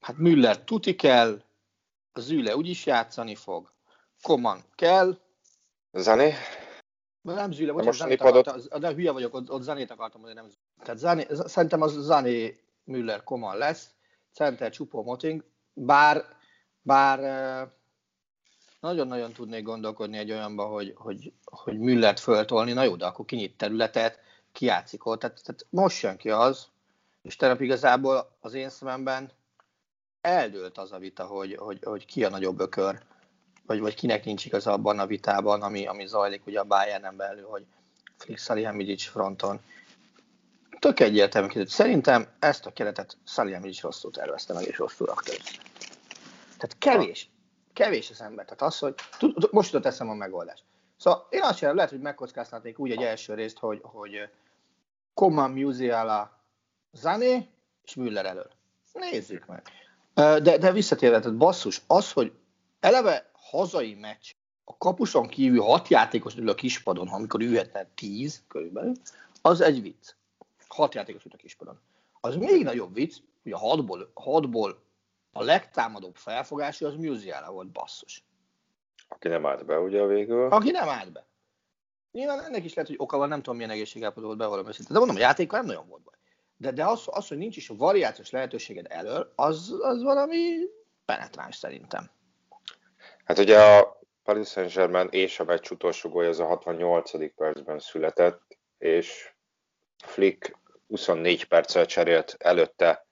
hát 0.00 0.16
Müller 0.16 0.64
tuti 0.64 0.94
kell, 0.94 1.42
a 2.12 2.20
Züle 2.20 2.56
úgyis 2.56 2.86
játszani 2.86 3.34
fog, 3.34 3.72
Koman 4.22 4.64
kell. 4.74 5.18
Zani? 5.92 6.32
Nem 7.22 7.52
Züle, 7.52 7.72
bocsánat, 7.72 7.94
Zanét 7.94 8.20
akartam, 8.20 8.80
de 8.80 8.94
hülye 8.94 9.10
vagyok, 9.10 9.34
ott, 9.34 9.50
ott 9.50 9.62
Zanét 9.62 9.90
akartam 9.90 10.20
mondani, 10.20 10.46
nem 10.46 10.50
Tehát 10.84 10.98
Zani, 10.98 11.26
szerintem 11.30 11.82
az 11.82 11.92
Zani 11.92 12.60
Müller 12.84 13.22
Koman 13.22 13.56
lesz, 13.56 13.90
Center 14.32 14.70
Csupó 14.70 15.02
Moting, 15.02 15.44
bár, 15.72 16.24
bár 16.82 17.20
nagyon-nagyon 18.82 19.32
tudnék 19.32 19.62
gondolkodni 19.62 20.18
egy 20.18 20.30
olyanba, 20.30 20.64
hogy, 20.64 20.92
hogy, 20.96 21.32
hogy 21.44 21.78
Müllert 21.78 22.20
föltolni, 22.20 22.72
na 22.72 22.82
jó, 22.82 22.96
de 22.96 23.06
akkor 23.06 23.24
kinyit 23.24 23.56
területet, 23.56 24.18
kiátszik 24.52 25.06
ott. 25.06 25.20
Tehát, 25.20 25.42
tehát 25.44 25.66
most 25.70 26.02
jön 26.02 26.16
ki 26.16 26.30
az, 26.30 26.66
és 27.22 27.36
tegnap 27.36 27.60
igazából 27.60 28.36
az 28.40 28.54
én 28.54 28.68
szememben 28.68 29.30
eldőlt 30.20 30.78
az 30.78 30.92
a 30.92 30.98
vita, 30.98 31.24
hogy, 31.24 31.54
hogy, 31.54 31.78
hogy 31.84 32.04
ki 32.04 32.24
a 32.24 32.28
nagyobb 32.28 32.60
ökör, 32.60 33.02
vagy, 33.66 33.80
vagy 33.80 33.94
kinek 33.94 34.24
nincs 34.24 34.44
igaz 34.44 34.66
abban 34.66 34.98
a 34.98 35.06
vitában, 35.06 35.62
ami, 35.62 35.86
ami 35.86 36.06
zajlik 36.06 36.46
ugye 36.46 36.60
a 36.60 36.64
Bayernen 36.64 37.16
belül, 37.16 37.46
hogy 37.46 37.64
Flick 38.16 38.40
Salihamidzic 38.40 39.04
fronton. 39.04 39.60
Tök 40.78 41.00
egyértelmű 41.00 41.64
Szerintem 41.64 42.28
ezt 42.38 42.66
a 42.66 42.72
keretet 42.72 43.16
Salihamidzic 43.24 43.82
rosszul 43.82 44.10
tervezte 44.10 44.52
meg, 44.52 44.66
és 44.66 44.78
rosszul 44.78 45.06
rakta 45.06 45.32
Tehát 46.58 46.76
kevés, 46.78 47.31
kevés 47.72 48.10
az 48.10 48.20
ember. 48.20 48.44
Tehát 48.44 48.62
az, 48.62 48.78
hogy 48.78 48.94
most 49.50 49.72
jutott 49.72 49.92
eszem 49.92 50.08
a 50.08 50.14
megoldás. 50.14 50.64
Szóval 50.96 51.26
én 51.30 51.42
azt 51.42 51.58
sem 51.58 51.74
lehet, 51.74 51.90
hogy 51.90 52.00
megkockáztatnék 52.00 52.78
úgy 52.78 52.90
egy 52.90 53.02
első 53.02 53.34
részt, 53.34 53.58
hogy, 53.58 53.80
hogy 53.82 54.28
Coman, 55.14 55.50
Musiala, 55.50 56.38
Zané 56.92 57.48
és 57.84 57.94
Müller 57.94 58.26
elől. 58.26 58.50
Nézzük 58.92 59.46
meg. 59.46 59.62
De, 60.14 60.58
de 60.58 60.72
visszatérve, 60.72 61.20
tehát 61.20 61.36
basszus, 61.36 61.82
az, 61.86 62.12
hogy 62.12 62.32
eleve 62.80 63.30
hazai 63.32 63.94
meccs, 63.94 64.32
a 64.64 64.76
kapuson 64.76 65.26
kívül 65.28 65.62
hat 65.62 65.88
játékos 65.88 66.36
ül 66.36 66.48
a 66.48 66.54
kispadon, 66.54 67.08
amikor 67.08 67.40
ülhetne 67.40 67.86
tíz 67.94 68.42
körülbelül, 68.48 68.92
az 69.42 69.60
egy 69.60 69.82
vicc. 69.82 70.14
Hat 70.68 70.94
játékos 70.94 71.24
ül 71.24 71.32
a 71.34 71.36
kispadon. 71.36 71.80
Az 72.20 72.36
még 72.36 72.64
nagyobb 72.64 72.94
vicc, 72.94 73.16
hogy 73.42 73.52
a 73.52 73.58
hatból, 73.58 74.10
hatból 74.14 74.82
a 75.32 75.42
legtámadóbb 75.42 76.16
felfogású 76.16 76.86
az 76.86 76.94
Musiala 76.94 77.52
volt 77.52 77.68
basszus. 77.68 78.24
Aki 79.08 79.28
nem 79.28 79.46
állt 79.46 79.64
be 79.64 79.78
ugye 79.78 80.00
a 80.00 80.06
végül. 80.06 80.50
Aki 80.50 80.70
nem 80.70 80.88
állt 80.88 81.12
be. 81.12 81.26
Nyilván 82.12 82.44
ennek 82.44 82.64
is 82.64 82.74
lehet, 82.74 82.90
hogy 82.90 83.00
oka 83.00 83.16
van, 83.16 83.28
nem 83.28 83.38
tudom 83.38 83.56
milyen 83.56 83.70
egészségállapot 83.70 84.24
volt 84.24 84.38
bevallom 84.38 84.66
őszintén. 84.66 84.92
De 84.92 84.98
mondom, 84.98 85.16
a 85.16 85.20
játékkal 85.20 85.58
nem 85.58 85.68
nagyon 85.68 85.88
volt 85.88 86.02
baj. 86.02 86.14
De, 86.56 86.70
de 86.70 86.84
az, 86.84 87.02
az, 87.06 87.28
hogy 87.28 87.38
nincs 87.38 87.56
is 87.56 87.70
a 87.70 87.76
variációs 87.76 88.30
lehetőséged 88.30 88.86
elől, 88.88 89.32
az, 89.34 89.74
az 89.80 90.02
valami 90.02 90.58
penetráns 91.04 91.56
szerintem. 91.56 92.10
Hát 93.24 93.38
ugye 93.38 93.60
a 93.62 94.00
Paris 94.22 94.48
Saint-Germain 94.48 95.08
és 95.10 95.40
a 95.40 95.44
meccs 95.44 95.70
utolsó 95.70 96.08
gólya 96.08 96.28
az 96.28 96.40
a 96.40 96.46
68. 96.46 97.34
percben 97.34 97.78
született, 97.78 98.58
és 98.78 99.32
Flick 100.04 100.58
24 100.88 101.44
perccel 101.44 101.86
cserélt 101.86 102.36
előtte 102.38 103.06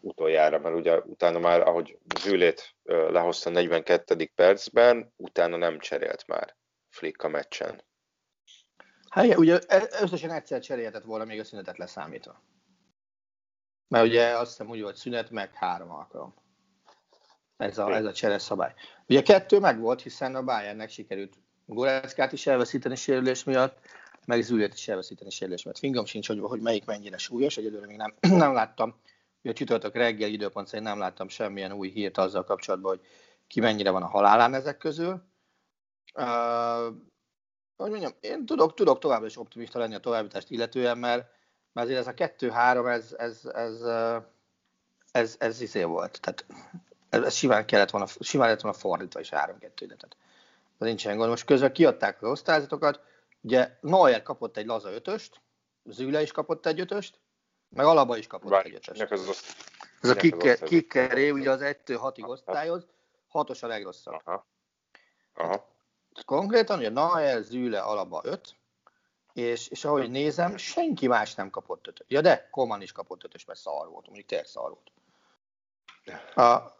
utoljára, 0.00 0.58
mert 0.58 0.74
ugye 0.74 0.98
utána 0.98 1.38
már, 1.38 1.60
ahogy 1.60 1.98
Zülét 2.20 2.74
lehozta 2.84 3.50
42. 3.50 4.30
percben, 4.34 5.12
utána 5.16 5.56
nem 5.56 5.78
cserélt 5.78 6.26
már 6.26 6.56
Flick 6.88 7.22
a 7.22 7.28
meccsen. 7.28 7.82
Hát 9.08 9.36
ugye 9.36 9.58
e, 9.66 9.88
összesen 10.00 10.30
egyszer 10.30 10.60
cserélhetett 10.60 11.04
volna 11.04 11.24
még 11.24 11.40
a 11.40 11.44
szünetet 11.44 11.78
leszámítva. 11.78 12.42
Mert 13.88 14.04
ugye 14.04 14.38
azt 14.38 14.50
hiszem 14.50 14.68
úgy 14.68 14.82
volt 14.82 14.96
szünet, 14.96 15.30
meg 15.30 15.54
három 15.54 15.90
alkalom. 15.90 16.34
Ez 17.56 17.78
a, 17.78 17.94
ez 17.94 18.04
a 18.04 18.12
csere 18.12 18.38
szabály. 18.38 18.74
Ugye 19.06 19.22
kettő 19.22 19.58
meg 19.58 19.80
volt, 19.80 20.02
hiszen 20.02 20.34
a 20.34 20.42
Bayernnek 20.42 20.90
sikerült 20.90 21.36
Goreckát 21.66 22.32
is 22.32 22.46
elveszíteni 22.46 22.94
sérülés 22.96 23.44
miatt, 23.44 23.78
meg 24.26 24.42
Zülét 24.42 24.74
is 24.74 24.88
elveszíteni 24.88 25.30
sérülés 25.30 25.62
miatt. 25.62 25.78
Fingom 25.78 26.04
sincs, 26.04 26.26
hogy, 26.26 26.38
hogy 26.40 26.60
melyik 26.60 26.84
mennyire 26.84 27.16
súlyos, 27.16 27.56
egyelőre 27.56 27.86
még 27.86 27.96
nem, 27.96 28.14
nem 28.38 28.52
láttam. 28.52 29.00
Ugye 29.48 29.56
a 29.56 29.60
csütörtök 29.60 29.94
reggel 29.94 30.28
időpont 30.28 30.66
szerint 30.66 30.88
nem 30.88 30.98
láttam 30.98 31.28
semmilyen 31.28 31.72
új 31.72 31.88
hírt 31.88 32.18
azzal 32.18 32.44
kapcsolatban, 32.44 32.96
hogy 32.96 33.06
ki 33.46 33.60
mennyire 33.60 33.90
van 33.90 34.02
a 34.02 34.06
halálán 34.06 34.54
ezek 34.54 34.78
közül. 34.78 35.22
Uh, 36.14 36.94
hogy 37.76 37.90
mondjam, 37.90 38.12
én 38.20 38.46
tudok, 38.46 38.74
tudok 38.74 38.98
továbbra 38.98 39.26
is 39.26 39.38
optimista 39.38 39.78
lenni 39.78 39.94
a 39.94 39.98
továbbítást 39.98 40.50
illetően, 40.50 40.98
mert, 40.98 41.30
mert 41.72 41.86
azért 41.86 42.00
ez 42.00 42.06
a 42.06 42.14
kettő-három, 42.14 42.86
ez, 42.86 43.14
ez, 43.18 43.44
ez, 43.44 43.82
ez, 43.82 44.22
ez, 45.10 45.36
ez 45.38 45.60
izé 45.60 45.82
volt. 45.82 46.20
Tehát 46.20 46.46
ez, 47.08 47.22
ez 47.22 47.34
simán, 47.34 47.66
kellett 47.66 47.90
volna, 47.90 48.06
simán 48.20 48.48
lett 48.48 48.60
volna 48.60 48.78
fordítva 48.78 49.20
is 49.20 49.28
3-2 49.32 49.52
ide. 49.60 49.70
Tehát 49.94 50.16
az 50.78 50.86
nincsen 50.86 51.16
gond. 51.16 51.30
Most 51.30 51.44
közben 51.44 51.72
kiadták 51.72 52.22
az 52.22 52.30
osztályzatokat, 52.30 53.00
ugye 53.40 53.76
Neuer 53.80 54.22
kapott 54.22 54.56
egy 54.56 54.66
laza 54.66 54.92
ötöst, 54.92 55.40
Züle 55.84 56.22
is 56.22 56.32
kapott 56.32 56.66
egy 56.66 56.80
ötöst, 56.80 57.20
meg 57.68 57.86
Alaba 57.86 58.16
is 58.16 58.26
kapott 58.26 58.50
Bár, 58.50 58.66
egy 58.66 58.74
ötöst. 58.74 59.00
Ez, 59.00 59.28
az, 59.28 59.56
ez 60.00 60.10
a 60.10 60.64
kickeré, 60.64 61.30
ugye 61.30 61.50
az 61.50 61.60
1-6-ig 61.62 62.28
osztályoz, 62.28 62.86
hatos 63.28 63.62
a 63.62 63.66
legrosszabb. 63.66 64.20
Aha. 64.24 64.46
Aha. 65.34 65.68
Konkrétan, 66.24 66.78
ugye 66.78 66.88
Neuer, 66.88 67.42
Züle, 67.42 67.80
Alaba 67.80 68.20
5, 68.24 68.56
és, 69.32 69.68
és 69.68 69.84
ahogy 69.84 70.10
nézem, 70.10 70.56
senki 70.56 71.06
más 71.06 71.34
nem 71.34 71.50
kapott 71.50 71.86
ötöt. 71.86 72.06
Ja, 72.08 72.20
de 72.20 72.48
Koman 72.50 72.82
is 72.82 72.92
kapott 72.92 73.24
ötös, 73.24 73.44
mert 73.44 73.58
szar 73.58 73.88
volt, 73.88 74.04
mondjuk 74.04 74.26
tényleg 74.26 74.46
szar 74.46 74.70
volt. 74.70 74.92
A, 76.34 76.76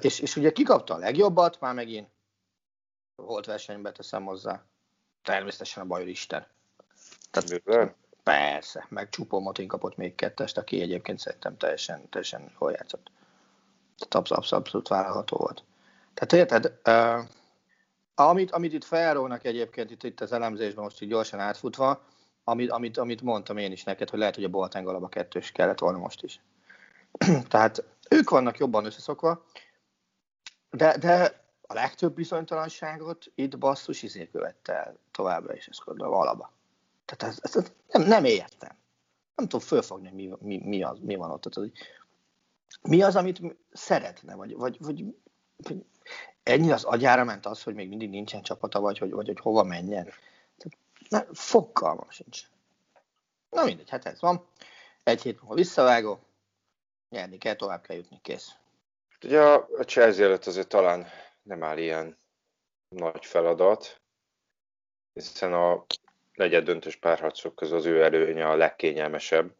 és, 0.00 0.20
és 0.20 0.36
ugye 0.36 0.52
kikapta 0.52 0.94
a 0.94 0.98
legjobbat, 0.98 1.60
már 1.60 1.74
megint 1.74 2.08
volt 3.14 3.46
versenybe 3.46 3.92
teszem 3.92 4.24
hozzá. 4.24 4.64
Természetesen 5.22 5.82
a 5.82 5.86
Bajor 5.86 6.08
Isten. 6.08 6.46
Tehát, 7.30 7.62
persze, 8.30 8.86
meg 8.88 9.08
Csupó 9.08 9.40
Motin 9.40 9.68
kapott 9.68 9.96
még 9.96 10.14
kettest, 10.14 10.58
aki 10.58 10.80
egyébként 10.80 11.18
szerintem 11.18 11.56
teljesen, 11.56 12.08
teljesen 12.08 12.52
jól 12.60 12.70
játszott. 12.70 13.10
Tehát 13.98 14.14
abszolút, 14.14 14.52
abszolút 14.52 14.88
vállalható 14.88 15.36
volt. 15.36 15.64
Tehát 16.14 16.32
érted, 16.32 16.78
uh, 16.84 17.24
amit, 18.14 18.50
amit 18.50 18.72
itt 18.72 18.84
felrónak 18.84 19.44
egyébként 19.44 19.90
itt, 19.90 20.02
itt 20.02 20.20
az 20.20 20.32
elemzésben 20.32 20.84
most 20.84 21.02
így 21.02 21.08
gyorsan 21.08 21.40
átfutva, 21.40 22.04
amit, 22.44 22.70
amit, 22.70 22.98
amit 22.98 23.22
mondtam 23.22 23.56
én 23.56 23.72
is 23.72 23.84
neked, 23.84 24.10
hogy 24.10 24.18
lehet, 24.18 24.34
hogy 24.34 24.44
a 24.44 24.48
Boltán 24.48 24.84
Galaba 24.84 25.08
kettős 25.08 25.52
kellett 25.52 25.78
volna 25.78 25.98
most 25.98 26.22
is. 26.22 26.40
Tehát 27.48 27.84
ők 28.10 28.30
vannak 28.30 28.58
jobban 28.58 28.84
összeszokva, 28.84 29.44
de, 30.70 30.98
de 30.98 31.44
a 31.60 31.74
legtöbb 31.74 32.14
bizonytalanságot 32.14 33.32
itt 33.34 33.58
basszus 33.58 34.02
izé 34.02 34.28
követte 34.28 34.72
el 34.72 34.98
továbbra 35.10 35.54
is, 35.54 35.66
ezt 35.66 35.84
gondolom, 35.84 36.14
alaba. 36.14 36.52
Tehát 37.16 37.34
ez, 37.34 37.54
ez, 37.54 37.72
nem, 37.86 38.02
nem 38.02 38.24
értem. 38.24 38.76
Nem 39.34 39.48
tudom 39.48 39.66
fölfogni, 39.66 40.10
mi, 40.10 40.30
mi, 40.40 40.58
mi, 40.58 40.82
az, 40.82 40.98
mi 40.98 41.14
van 41.14 41.30
ott. 41.30 41.42
Tehát, 41.42 41.70
hogy 41.70 41.78
mi 42.90 43.02
az, 43.02 43.16
amit 43.16 43.40
szeretne, 43.72 44.34
vagy, 44.34 44.56
vagy, 44.56 44.76
vagy, 44.80 45.04
vagy 45.56 45.84
ennyi 46.42 46.72
az 46.72 46.84
agyára 46.84 47.24
ment 47.24 47.46
az, 47.46 47.62
hogy 47.62 47.74
még 47.74 47.88
mindig 47.88 48.10
nincsen 48.10 48.42
csapata, 48.42 48.80
vagy 48.80 48.98
hogy, 48.98 49.10
vagy 49.10 49.26
hogy 49.26 49.40
hova 49.40 49.62
menjen. 49.62 50.04
Tehát, 50.56 50.78
ne, 51.08 51.34
fogalmam 51.34 52.10
sincs. 52.10 52.48
Na 53.50 53.64
mindegy, 53.64 53.90
hát 53.90 54.06
ez 54.06 54.20
van. 54.20 54.46
Egy 55.02 55.22
hét 55.22 55.40
múlva 55.40 55.54
visszavágó, 55.54 56.20
nyerni 57.08 57.38
kell, 57.38 57.54
tovább 57.54 57.82
kell 57.82 57.96
jutni, 57.96 58.18
kész. 58.22 58.50
Ugye 59.24 59.40
a 59.40 59.84
Chelsea 59.84 60.24
előtt 60.24 60.46
azért 60.46 60.68
talán 60.68 61.06
nem 61.42 61.62
áll 61.62 61.78
ilyen 61.78 62.18
nagy 62.88 63.26
feladat, 63.26 64.00
hiszen 65.12 65.52
a 65.52 65.84
negyed 66.40 66.64
döntős 66.64 66.96
párharcok 66.96 67.54
közül 67.54 67.76
az 67.76 67.86
ő 67.86 68.02
előnye 68.02 68.48
a 68.48 68.56
legkényelmesebb, 68.56 69.54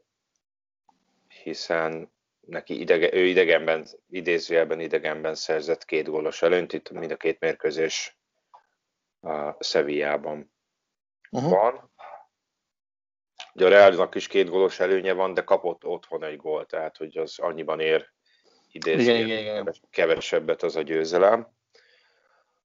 hiszen 1.42 2.12
neki 2.40 2.80
idege, 2.80 3.12
ő 3.12 3.24
idegenben, 3.24 3.86
idézőjelben 4.10 4.80
idegenben 4.80 5.34
szerzett 5.34 5.84
két 5.84 6.08
gólos 6.08 6.42
előnyt, 6.42 6.72
itt 6.72 6.90
mind 6.90 7.10
a 7.10 7.16
két 7.16 7.40
mérkőzés 7.40 8.18
a 9.20 9.64
Sevillában 9.64 10.52
uh-huh. 11.30 11.50
van. 11.50 11.90
Ugye 13.54 13.66
a 13.66 13.68
Realnak 13.68 14.14
is 14.14 14.26
két 14.26 14.48
gólos 14.48 14.80
előnye 14.80 15.12
van, 15.12 15.34
de 15.34 15.44
kapott 15.44 15.84
otthon 15.84 16.24
egy 16.24 16.36
gól, 16.36 16.66
tehát 16.66 16.96
hogy 16.96 17.18
az 17.18 17.38
annyiban 17.38 17.80
ér 17.80 18.12
idézőjelben 18.72 19.74
kevesebbet 19.90 20.62
az 20.62 20.76
a 20.76 20.82
győzelem. 20.82 21.48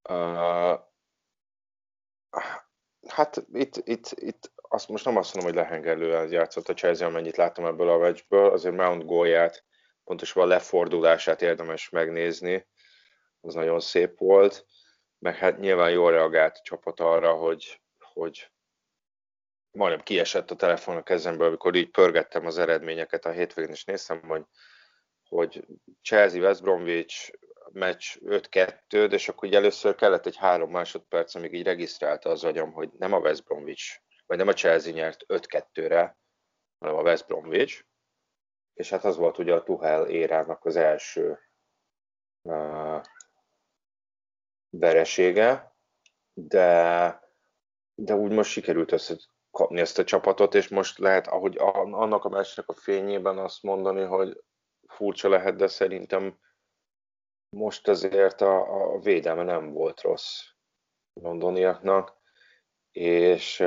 Uh, 0.10 0.80
hát 3.08 3.46
itt, 3.54 3.76
itt, 3.84 4.12
itt 4.16 4.52
azt 4.56 4.88
most 4.88 5.06
nem 5.06 5.18
azt 5.18 5.34
mondom, 5.34 5.54
hogy 5.54 5.62
lehengerlően 5.62 6.32
játszott 6.32 6.70
a 6.70 6.74
Chelsea, 6.74 7.08
amennyit 7.08 7.38
láttam 7.38 7.66
ebből 7.66 7.90
a 7.90 7.98
meccsből, 7.98 8.50
azért 8.50 8.76
Mount 8.76 9.06
gólját, 9.06 9.64
pontosan 10.04 10.44
a 10.44 10.46
lefordulását 10.46 11.42
érdemes 11.42 11.90
megnézni, 11.90 12.68
az 13.42 13.54
nagyon 13.54 13.80
szép 13.80 14.18
volt, 14.18 14.66
meg 15.20 15.36
hát 15.36 15.60
nyilván 15.60 15.92
jól 15.92 16.12
reagált 16.12 16.56
a 16.56 16.62
csapat 16.64 17.00
arra, 17.00 17.34
hogy, 17.34 17.82
hogy 18.00 18.52
majdnem 19.72 20.04
kiesett 20.04 20.52
a 20.52 20.56
telefon 20.56 20.96
a 20.96 21.04
kezemből, 21.04 21.48
amikor 21.48 21.76
így 21.76 21.90
pörgettem 21.90 22.46
az 22.46 22.58
eredményeket 22.58 23.26
a 23.26 23.32
hétvégén, 23.32 23.72
és 23.72 23.84
néztem, 23.84 24.22
hogy, 24.22 24.44
hogy 25.30 25.66
Chelsea 26.02 26.42
West 26.42 26.62
Bromwich 26.62 27.32
meccs 27.72 28.18
5-2, 28.22 29.12
és 29.12 29.30
akkor 29.30 29.48
így 29.48 29.56
először 29.56 29.96
kellett 29.96 30.26
egy 30.26 30.38
három 30.38 30.72
másodperc, 30.72 31.36
amíg 31.36 31.54
így 31.54 31.64
regisztrálta 31.64 32.30
az 32.30 32.44
agyam, 32.44 32.72
hogy 32.72 32.90
nem 32.98 33.14
a 33.14 33.20
West 33.20 33.44
Bromwich, 33.44 34.02
vagy 34.26 34.38
nem 34.38 34.48
a 34.48 34.54
Chelsea 34.54 34.94
nyert 34.94 35.26
5-2-re, 35.28 36.18
hanem 36.80 36.96
a 36.96 37.02
West 37.02 37.28
Bromwich, 37.28 37.84
és 38.74 38.90
hát 38.90 39.04
az 39.04 39.18
volt 39.18 39.38
ugye 39.38 39.54
a 39.54 39.64
Tuhel 39.64 40.08
érának 40.08 40.66
az 40.66 40.76
első 40.76 41.40
uh, 42.42 43.02
veresége, 44.70 45.76
de, 46.34 47.20
de 47.96 48.16
úgy 48.16 48.32
most 48.32 48.52
sikerült 48.52 48.92
összekapni 48.92 49.80
ezt 49.80 50.00
a 50.00 50.04
csapatot, 50.04 50.56
és 50.56 50.68
most 50.68 50.98
lehet, 50.98 51.28
ahogy 51.28 51.58
annak 51.58 52.24
a 52.24 52.30
meccsnek 52.30 52.68
a 52.70 52.74
fényében 52.74 53.38
azt 53.38 53.64
mondani, 53.64 54.04
hogy 54.04 54.44
furcsa 54.88 55.30
lehet, 55.30 55.56
de 55.56 55.68
szerintem 55.68 56.40
most 57.56 57.88
azért 57.88 58.42
a, 58.42 58.94
a 58.94 59.00
védelme 59.00 59.44
nem 59.44 59.72
volt 59.72 60.02
rossz 60.02 60.42
londoniaknak, 61.14 62.14
és, 62.92 63.66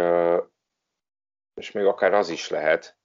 és 1.55 1.73
még 1.73 1.85
akár 1.85 2.15
az 2.15 2.29
is 2.29 2.49
lehet, 2.49 2.97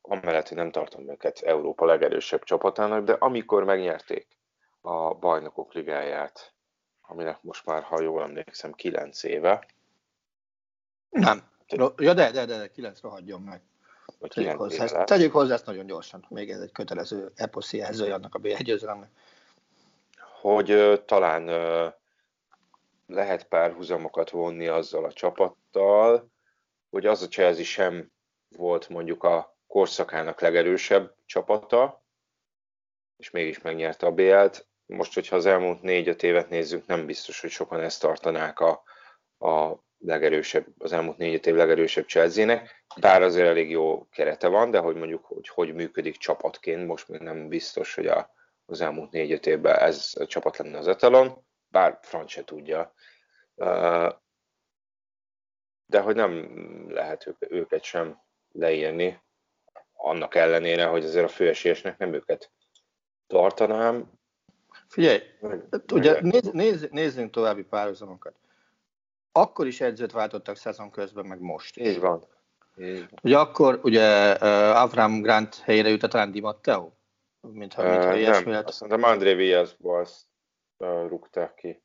amellett, 0.00 0.48
hogy 0.48 0.56
nem 0.56 0.70
tartom 0.70 1.10
őket 1.10 1.38
Európa 1.38 1.84
legerősebb 1.84 2.42
csapatának, 2.42 3.04
de 3.04 3.12
amikor 3.12 3.64
megnyerték 3.64 4.38
a 4.80 5.14
bajnokok 5.14 5.72
ligáját, 5.72 6.54
aminek 7.00 7.42
most 7.42 7.66
már, 7.66 7.82
ha 7.82 8.02
jól 8.02 8.22
emlékszem, 8.22 8.72
9 8.72 9.22
éve, 9.22 9.66
Nem. 11.10 11.52
Ja, 11.96 12.14
de, 12.14 12.30
de, 12.30 12.44
de, 12.44 12.58
de 12.58 12.68
9 12.68 13.00
rohadjon 13.00 13.40
meg. 13.40 13.62
Tegyük 14.28 14.56
hozzá, 14.56 14.84
ezt, 14.84 15.04
tegyük 15.04 15.32
hozzá 15.32 15.54
ezt 15.54 15.66
nagyon 15.66 15.86
gyorsan. 15.86 16.26
Még 16.28 16.50
ez 16.50 16.60
egy 16.60 16.72
kötelező 16.72 17.32
eposzi 17.34 17.76
jelzője 17.76 18.14
annak 18.14 18.34
a 18.34 18.38
b 18.38 18.46
Hogy 20.44 21.02
talán 21.04 21.44
lehet 23.06 23.48
párhuzamokat 23.48 24.30
vonni 24.30 24.66
azzal 24.66 25.04
a 25.04 25.12
csapattal, 25.12 26.30
hogy 26.90 27.06
az 27.06 27.22
a 27.22 27.28
Chelsea 27.28 27.64
sem 27.64 28.12
volt 28.48 28.88
mondjuk 28.88 29.22
a 29.22 29.56
korszakának 29.66 30.40
legerősebb 30.40 31.14
csapata, 31.26 32.04
és 33.16 33.30
mégis 33.30 33.60
megnyerte 33.60 34.06
a 34.06 34.12
BL-t. 34.12 34.66
Most, 34.86 35.14
hogyha 35.14 35.36
az 35.36 35.46
elmúlt 35.46 35.82
négy-öt 35.82 36.22
évet 36.22 36.48
nézzük, 36.48 36.86
nem 36.86 37.06
biztos, 37.06 37.40
hogy 37.40 37.50
sokan 37.50 37.80
ezt 37.80 38.00
tartanák 38.00 38.60
a, 38.60 38.82
a 39.38 39.84
legerősebb, 39.98 40.66
az 40.78 40.92
elmúlt 40.92 41.16
négy 41.16 41.46
év 41.46 41.54
legerősebb 41.54 42.06
Chelsea-nek, 42.06 42.84
bár 43.00 43.22
azért 43.22 43.48
elég 43.48 43.70
jó 43.70 44.08
kerete 44.08 44.48
van, 44.48 44.70
de 44.70 44.78
hogy 44.78 44.96
mondjuk, 44.96 45.24
hogy 45.24 45.48
hogy 45.48 45.74
működik 45.74 46.16
csapatként, 46.16 46.86
most 46.86 47.08
még 47.08 47.20
nem 47.20 47.48
biztos, 47.48 47.94
hogy 47.94 48.06
a, 48.06 48.33
az 48.66 48.80
elmúlt 48.80 49.10
négy-öt 49.10 49.46
évben 49.46 49.78
ez 49.78 50.12
a 50.20 50.26
csapat 50.26 50.56
lenne 50.56 50.78
az 50.78 50.88
etalon, 50.88 51.44
bár 51.68 51.98
Franc 52.02 52.30
se 52.30 52.44
tudja. 52.44 52.94
De 55.86 56.00
hogy 56.00 56.14
nem 56.14 56.50
lehet 56.90 57.36
őket 57.38 57.82
sem 57.82 58.18
leírni, 58.52 59.22
annak 59.92 60.34
ellenére, 60.34 60.86
hogy 60.86 61.04
azért 61.04 61.24
a 61.24 61.28
főesélyesnek 61.28 61.98
nem 61.98 62.12
őket 62.12 62.50
tartanám. 63.26 64.12
Figyelj, 64.88 65.22
meg, 65.40 65.64
ugye 65.92 66.20
nézz, 66.20 66.50
nézz, 66.50 66.84
nézzünk 66.90 67.30
további 67.30 67.62
párhuzamokat 67.62 68.34
akkor 69.36 69.66
is 69.66 69.80
edzőt 69.80 70.12
váltottak 70.12 70.56
szezon 70.56 70.90
közben, 70.90 71.26
meg 71.26 71.40
most. 71.40 71.76
Így 71.76 72.00
van. 72.00 72.26
Így 72.76 72.98
van. 72.98 73.18
Ugye 73.22 73.38
akkor 73.38 73.80
ugye 73.82 74.30
Avram 74.72 75.20
Grant 75.20 75.56
helyére 75.56 75.88
jut 75.88 76.02
a 76.02 76.08
talán 76.08 76.30
Di 76.30 76.40
Matteo? 76.40 76.92
Mintha, 77.52 78.08
uh, 78.08 78.18
ilyesmi 78.18 78.50
nem, 78.50 78.64
azt 78.66 78.80
mondtam, 78.80 79.02
André 79.02 79.34
Villas-ból 79.34 80.00
azt 80.00 80.22
uh, 80.76 81.08
rúgták 81.08 81.54
ki. 81.54 81.82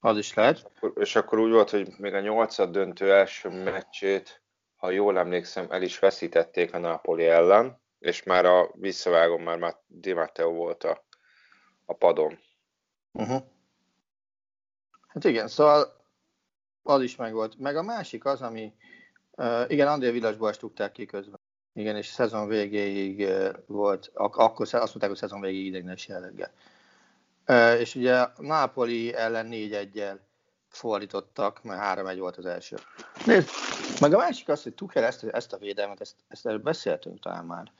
Az 0.00 0.16
is 0.16 0.34
lehet. 0.34 0.56
És 0.56 0.64
akkor, 0.64 0.92
és 0.96 1.16
akkor 1.16 1.38
úgy 1.38 1.50
volt, 1.50 1.70
hogy 1.70 1.88
még 1.98 2.14
a 2.14 2.20
nyolcad 2.20 2.70
döntő 2.70 3.12
első 3.12 3.48
meccsét, 3.48 4.42
ha 4.76 4.90
jól 4.90 5.18
emlékszem, 5.18 5.66
el 5.70 5.82
is 5.82 5.98
veszítették 5.98 6.74
a 6.74 6.78
Napoli 6.78 7.26
ellen, 7.26 7.80
és 7.98 8.22
már 8.22 8.44
a 8.44 8.70
visszavágom 8.74 9.42
már, 9.42 9.58
már 9.58 9.76
Di 9.86 10.12
Matteo 10.12 10.52
volt 10.52 10.84
a, 10.84 11.04
a 11.84 11.94
padon. 11.94 12.38
Uh-huh. 13.12 13.42
Hát 15.08 15.24
igen, 15.24 15.48
szóval 15.48 16.04
az 16.82 17.02
is 17.02 17.16
megvolt. 17.16 17.58
Meg 17.58 17.76
a 17.76 17.82
másik 17.82 18.24
az, 18.24 18.42
ami, 18.42 18.74
uh, 19.30 19.64
igen, 19.68 19.88
André 19.88 20.10
Villasból 20.10 20.52
stugták 20.52 20.92
ki 20.92 21.06
közben. 21.06 21.40
Igen, 21.76 21.96
és 21.96 22.06
szezon 22.06 22.48
végéig 22.48 23.28
volt, 23.66 24.10
ak- 24.14 24.36
akkor 24.36 24.66
azt 24.66 24.72
mondták, 24.72 25.08
hogy 25.08 25.16
szezon 25.16 25.40
végéig 25.40 25.66
ideiglenes 25.66 26.08
jelleggel. 26.08 26.50
És 27.78 27.94
ugye 27.94 28.26
Napoli 28.38 29.14
ellen 29.14 29.48
4-1-jel 29.50 30.18
fordítottak, 30.68 31.62
mert 31.62 32.00
3-1 32.00 32.16
volt 32.18 32.36
az 32.36 32.46
első. 32.46 32.76
Nézd, 33.26 33.48
meg 34.00 34.14
a 34.14 34.16
másik 34.16 34.48
az, 34.48 34.62
hogy 34.62 34.74
Tuchel 34.74 35.04
ezt, 35.04 35.24
ezt 35.24 35.52
a 35.52 35.58
védelmet, 35.58 36.00
ezt, 36.00 36.14
ezt 36.28 36.46
erről 36.46 36.58
beszéltünk 36.58 37.20
talán 37.20 37.44
már 37.44 37.72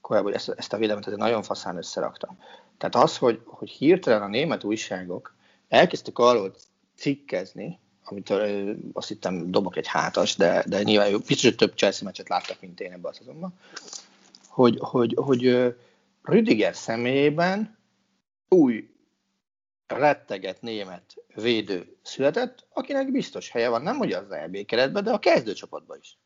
korábban, 0.00 0.32
hogy 0.32 0.40
ezt, 0.40 0.58
ezt 0.58 0.72
a 0.72 0.76
védelmet 0.76 1.06
ezért 1.06 1.20
nagyon 1.20 1.42
faszán 1.42 1.76
összeraktam. 1.76 2.38
Tehát 2.78 2.94
az, 2.94 3.18
hogy, 3.18 3.42
hogy 3.44 3.70
hirtelen 3.70 4.22
a 4.22 4.28
német 4.28 4.64
újságok 4.64 5.34
elkezdtek 5.68 6.18
arról 6.18 6.54
cikkezni, 6.96 7.78
amit 8.04 8.30
uh, 8.30 8.70
azt 8.92 9.08
hittem 9.08 9.50
dobok 9.50 9.76
egy 9.76 9.86
hátas, 9.86 10.36
de, 10.36 10.64
de 10.66 10.82
nyilván 10.82 11.08
jó, 11.08 11.18
kicsit 11.18 11.56
több 11.56 11.74
Chelsea 11.76 12.04
meccset 12.04 12.28
láttak, 12.28 12.60
mint 12.60 12.80
én 12.80 12.92
ebben 12.92 13.10
a 13.10 13.14
szezonban, 13.14 13.54
hogy, 14.48 14.78
hogy, 14.80 15.14
hogy 15.16 15.74
Rüdiger 16.22 16.76
személyében 16.76 17.78
új 18.48 18.88
retteget 19.86 20.62
német 20.62 21.16
védő 21.34 21.96
született, 22.02 22.66
akinek 22.72 23.12
biztos 23.12 23.50
helye 23.50 23.68
van, 23.68 23.82
nem 23.82 23.96
hogy 23.96 24.12
az 24.12 24.30
EB 24.30 24.64
keretben, 24.64 25.04
de 25.04 25.10
a 25.10 25.18
kezdőcsapatban 25.18 25.98
is. 26.00 26.18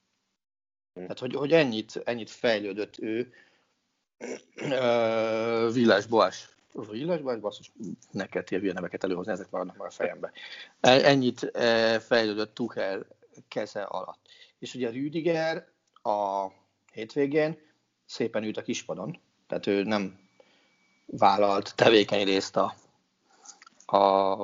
Tehát, 0.93 1.19
hogy, 1.19 1.35
hogy 1.35 1.53
ennyit, 1.53 2.01
ennyit 2.05 2.31
fejlődött 2.31 2.99
ő 2.99 3.33
Villás 5.73 6.07
Boás 6.07 6.49
az 6.79 6.95
illásban, 6.95 7.41
basszus, 7.41 7.73
neked 8.11 8.49
hülye 8.49 8.73
neveket 8.73 9.05
előhozni, 9.05 9.33
ezek 9.33 9.51
maradnak 9.51 9.77
már 9.77 9.89
a 9.89 9.91
fejembe. 9.91 10.33
E, 10.81 10.91
ennyit 10.91 11.43
e, 11.43 11.99
fejlődött 12.01 12.55
Tuchel 12.55 13.07
keze 13.49 13.83
alatt. 13.83 14.21
És 14.59 14.75
ugye 14.75 14.91
Rüdiger 14.91 15.69
a 16.03 16.47
hétvégén 16.93 17.59
szépen 18.07 18.45
ült 18.45 18.57
a 18.57 18.63
kispadon, 18.63 19.21
tehát 19.47 19.67
ő 19.67 19.83
nem 19.83 20.19
vállalt 21.07 21.75
tevékeny 21.77 22.25
részt 22.25 22.57
a, 22.57 22.75
a 23.97 24.37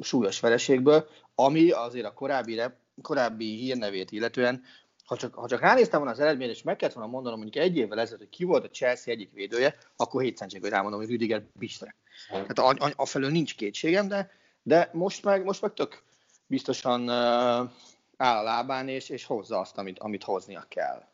súlyos 0.00 0.40
vereségből, 0.40 1.08
ami 1.34 1.70
azért 1.70 2.06
a 2.06 2.14
korábbi, 2.14 2.60
korábbi 3.02 3.56
hírnevét 3.56 4.10
illetően 4.10 4.62
ha 5.04 5.16
csak, 5.16 5.34
ha 5.34 5.48
csak 5.48 5.60
ránéztem 5.60 5.98
volna 5.98 6.14
az 6.14 6.20
eredményt, 6.20 6.50
és 6.50 6.62
meg 6.62 6.76
kellett 6.76 6.94
volna 6.94 7.10
mondanom 7.10 7.38
mondjuk 7.40 7.64
egy 7.64 7.76
évvel 7.76 8.00
ezelőtt, 8.00 8.20
hogy 8.20 8.28
ki 8.28 8.44
volt 8.44 8.64
a 8.64 8.70
Chelsea 8.70 9.14
egyik 9.14 9.32
védője, 9.32 9.76
akkor 9.96 10.22
7 10.22 10.38
hogy 10.38 10.70
rámondom, 10.70 11.00
hogy 11.00 11.08
Rüdiger 11.08 11.42
Bistre. 11.52 11.94
Tehát 12.28 12.58
a, 12.58 12.68
a, 12.68 12.92
a, 12.96 13.06
felől 13.06 13.30
nincs 13.30 13.54
kétségem, 13.56 14.08
de, 14.08 14.30
de 14.62 14.90
most 14.92 15.24
meg, 15.24 15.44
most 15.44 15.62
meg 15.62 15.72
tök 15.74 16.02
biztosan 16.46 17.02
uh, 17.02 17.70
áll 18.16 18.38
a 18.38 18.42
lábán, 18.42 18.88
és, 18.88 19.08
és 19.08 19.24
hozza 19.24 19.58
azt, 19.58 19.78
amit, 19.78 19.98
amit 19.98 20.22
hoznia 20.22 20.64
kell. 20.68 21.08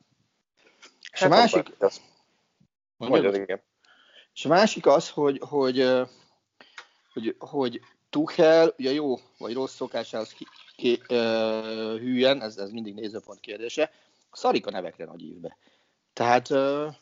És 1.12 1.22
a 1.22 1.28
hát 1.28 1.38
másik... 1.38 1.76
Mondjad, 2.96 3.34
igen. 3.34 3.62
És 4.34 4.44
a 4.44 4.48
másik 4.48 4.86
az, 4.86 5.10
hogy, 5.10 5.40
hogy, 5.48 5.90
hogy, 7.12 7.36
hogy 7.38 7.80
Tuchel, 8.10 8.74
ugye 8.78 8.92
jó 8.92 9.16
vagy 9.38 9.54
rossz 9.54 9.74
szokásához 9.74 10.32
ké, 10.78 10.98
uh, 11.08 11.98
hülyen, 11.98 12.42
ez, 12.42 12.56
ez 12.56 12.70
mindig 12.70 12.94
nézőpont 12.94 13.40
kérdése, 13.40 13.90
szarik 14.32 14.66
a 14.66 14.70
nevekre 14.70 15.04
nagy 15.04 15.22
évbe. 15.22 15.56
Tehát 16.12 16.50
uh, 16.50 16.94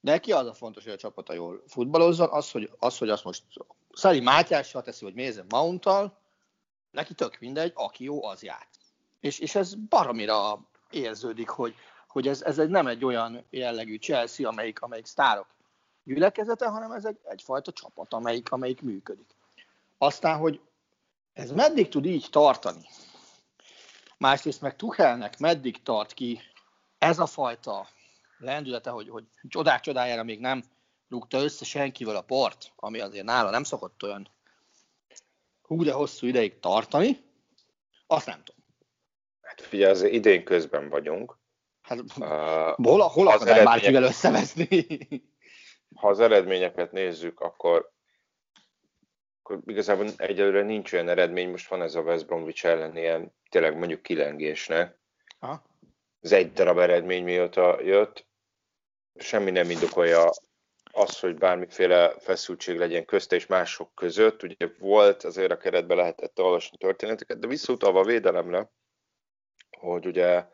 neki 0.00 0.32
az 0.32 0.46
a 0.46 0.54
fontos, 0.54 0.84
hogy 0.84 0.92
a 0.92 0.96
csapata 0.96 1.32
jól 1.32 1.62
futballozzon, 1.66 2.28
az, 2.30 2.50
hogy, 2.50 2.70
az, 2.78 2.98
hogy 2.98 3.08
azt 3.08 3.24
most 3.24 3.42
Szari 3.92 4.20
Mátyással 4.20 4.82
teszi, 4.82 5.04
vagy 5.04 5.14
Mézen 5.14 5.46
Mounttal, 5.48 6.18
neki 6.90 7.14
tök 7.14 7.38
mindegy, 7.40 7.72
aki 7.74 8.04
jó, 8.04 8.24
az 8.24 8.42
jár. 8.42 8.66
És, 9.20 9.38
és 9.38 9.54
ez 9.54 9.74
baromira 9.74 10.68
érződik, 10.90 11.48
hogy, 11.48 11.74
hogy 12.08 12.28
ez, 12.28 12.42
ez 12.42 12.58
egy, 12.58 12.68
nem 12.68 12.86
egy 12.86 13.04
olyan 13.04 13.44
jellegű 13.50 13.96
Chelsea, 13.96 14.48
amelyik, 14.48 14.82
amelyik 14.82 15.06
sztárok 15.06 15.46
gyülekezete, 16.04 16.66
hanem 16.66 16.92
ez 16.92 17.04
egy, 17.04 17.18
egyfajta 17.24 17.72
csapat, 17.72 18.12
amelyik, 18.12 18.52
amelyik 18.52 18.82
működik. 18.82 19.36
Aztán, 19.98 20.38
hogy 20.38 20.60
ez 21.32 21.50
meddig 21.50 21.88
tud 21.88 22.04
így 22.04 22.26
tartani, 22.30 22.86
másrészt 24.18 24.60
meg 24.60 24.76
Tuchelnek 24.76 25.38
meddig 25.38 25.82
tart 25.82 26.14
ki 26.14 26.40
ez 26.98 27.18
a 27.18 27.26
fajta 27.26 27.88
lendülete, 28.38 28.90
hogy, 28.90 29.08
hogy 29.08 29.24
csodák 29.48 29.80
csodájára 29.80 30.22
még 30.22 30.40
nem 30.40 30.62
rúgta 31.08 31.38
össze 31.38 31.64
senkivel 31.64 32.16
a 32.16 32.22
port, 32.22 32.72
ami 32.76 33.00
azért 33.00 33.24
nála 33.24 33.50
nem 33.50 33.64
szokott 33.64 34.02
olyan 34.02 34.28
hú 35.62 35.82
de 35.82 35.92
hosszú 35.92 36.26
ideig 36.26 36.60
tartani, 36.60 37.24
azt 38.06 38.26
nem 38.26 38.42
tudom. 38.44 38.64
Hát 39.40 39.60
figyelj, 39.60 39.90
azért 39.90 40.12
idén 40.12 40.44
közben 40.44 40.88
vagyunk. 40.88 41.38
Hát, 41.82 41.98
uh, 42.00 42.86
hol, 42.86 43.00
hol 43.00 43.28
akar 43.28 43.48
eredmények... 43.48 43.64
bárkivel 43.64 44.02
összevezni? 44.02 44.86
ha 45.94 46.08
az 46.08 46.20
eredményeket 46.20 46.92
nézzük, 46.92 47.40
akkor 47.40 47.92
akkor 49.44 49.62
igazából 49.66 50.06
egyelőre 50.16 50.62
nincs 50.62 50.92
olyan 50.92 51.08
eredmény, 51.08 51.50
most 51.50 51.68
van 51.68 51.82
ez 51.82 51.94
a 51.94 52.00
West 52.00 52.26
Bromwich 52.26 52.66
ellen 52.66 52.96
ilyen 52.96 53.34
tényleg 53.50 53.76
mondjuk 53.76 54.02
kilengésnek. 54.02 54.98
Aha. 55.38 55.62
Ez 56.20 56.32
egy 56.32 56.52
darab 56.52 56.78
eredmény 56.78 57.24
mióta 57.24 57.80
jött, 57.80 58.26
semmi 59.14 59.50
nem 59.50 59.70
indokolja 59.70 60.30
az, 60.92 61.20
hogy 61.20 61.34
bármiféle 61.34 62.18
feszültség 62.18 62.78
legyen 62.78 63.04
közte 63.04 63.36
és 63.36 63.46
mások 63.46 63.94
között. 63.94 64.42
Ugye 64.42 64.68
volt, 64.78 65.24
azért 65.24 65.50
a 65.50 65.56
keretbe 65.56 65.94
lehetett 65.94 66.40
olvasni 66.40 66.76
történeteket, 66.76 67.38
de 67.38 67.46
visszautalva 67.46 68.00
a 68.00 68.04
védelemre, 68.04 68.70
hogy 69.78 70.06
ugye 70.06 70.46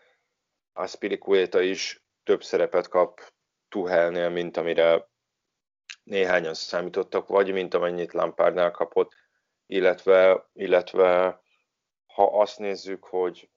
Aspilicueta 0.73 1.61
is 1.61 2.05
több 2.23 2.43
szerepet 2.43 2.89
kap 2.89 3.33
Tuhelnél, 3.69 4.29
mint 4.29 4.57
amire 4.57 5.10
néhányan 6.11 6.55
számítottak, 6.55 7.29
vagy 7.29 7.53
mint 7.53 7.75
amennyit 7.75 8.13
Lampardnál 8.13 8.71
kapott, 8.71 9.13
illetve, 9.67 10.49
illetve 10.53 11.41
ha 12.07 12.41
azt 12.41 12.59
nézzük, 12.59 13.05
hogy, 13.05 13.51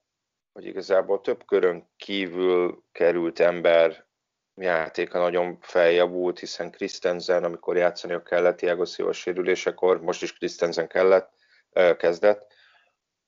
hogy 0.52 0.66
igazából 0.66 1.20
több 1.20 1.44
körön 1.46 1.88
kívül 1.96 2.84
került 2.92 3.40
ember 3.40 4.06
játéka 4.54 5.18
nagyon 5.18 5.58
feljavult, 5.60 6.38
hiszen 6.38 6.70
Christensen, 6.70 7.44
amikor 7.44 7.76
játszani 7.76 8.22
kellett 8.24 8.56
Thiago 8.56 8.84
Silva 8.84 9.12
sérülésekor, 9.12 10.00
most 10.00 10.22
is 10.22 10.32
Christensen 10.32 10.88
kellett, 10.88 11.32
kezdett, 11.96 12.52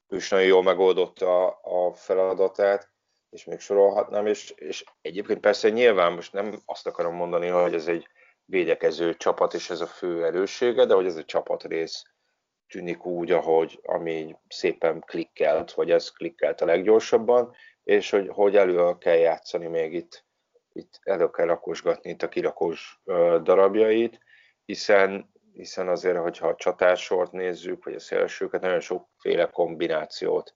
ő 0.09 0.17
is 0.17 0.29
nagyon 0.29 0.47
jól 0.47 0.62
megoldotta 0.62 1.47
a, 1.47 1.89
a 1.89 1.93
feladatát, 1.93 2.91
és 3.31 3.45
még 3.45 3.59
sorolhatnám, 3.59 4.27
és, 4.27 4.51
és 4.51 4.85
egyébként 5.01 5.41
persze 5.41 5.69
nyilván 5.69 6.12
most 6.12 6.33
nem 6.33 6.62
azt 6.65 6.87
akarom 6.87 7.15
mondani, 7.15 7.47
hogy 7.47 7.75
ez 7.75 7.87
egy 7.87 8.09
védekező 8.46 9.14
csapat, 9.14 9.54
és 9.54 9.70
ez 9.70 9.80
a 9.80 9.87
fő 9.87 10.24
erőssége, 10.24 10.85
de 10.85 10.94
hogy 10.94 11.06
ez 11.06 11.16
a 11.16 11.24
csapatrész 11.24 12.02
tűnik 12.68 13.04
úgy, 13.04 13.30
ahogy 13.30 13.80
ami 13.82 14.37
szépen 14.48 15.00
klikkelt, 15.00 15.72
vagy 15.72 15.90
ez 15.90 16.11
klikkelt 16.11 16.61
a 16.61 16.64
leggyorsabban, 16.64 17.54
és 17.82 18.11
hogy, 18.11 18.28
hogy 18.28 18.56
elő 18.56 18.98
kell 18.98 19.16
játszani 19.16 19.66
még 19.66 19.92
itt, 19.92 20.24
itt 20.72 20.98
elő 21.02 21.30
kell 21.30 21.46
rakosgatni 21.46 22.11
itt 22.11 22.22
a 22.22 22.28
kirakós 22.28 23.00
darabjait, 23.42 24.20
hiszen, 24.64 25.32
hiszen 25.52 25.88
azért, 25.88 26.18
hogyha 26.18 26.48
a 26.48 26.54
csatársort 26.54 27.32
nézzük, 27.32 27.85
vagy 27.85 27.94
a 27.94 28.00
szélsőket, 28.00 28.61
nagyon 28.61 28.80
sokféle 28.80 29.50
kombinációt 29.50 30.54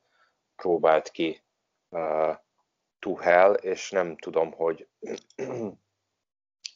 próbált 0.57 1.11
ki 1.11 1.45
uh, 1.89 2.37
Tuhel, 2.99 3.55
és 3.55 3.91
nem 3.91 4.17
tudom, 4.17 4.53
hogy 4.53 4.89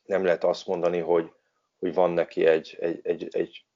nem 0.04 0.24
lehet 0.24 0.44
azt 0.44 0.66
mondani, 0.66 0.98
hogy, 0.98 1.32
hogy 1.78 1.94
van 1.94 2.10
neki 2.10 2.46
egy, 2.46 2.76
egy, 2.80 3.00
egy, 3.02 3.28
egy 3.30 3.66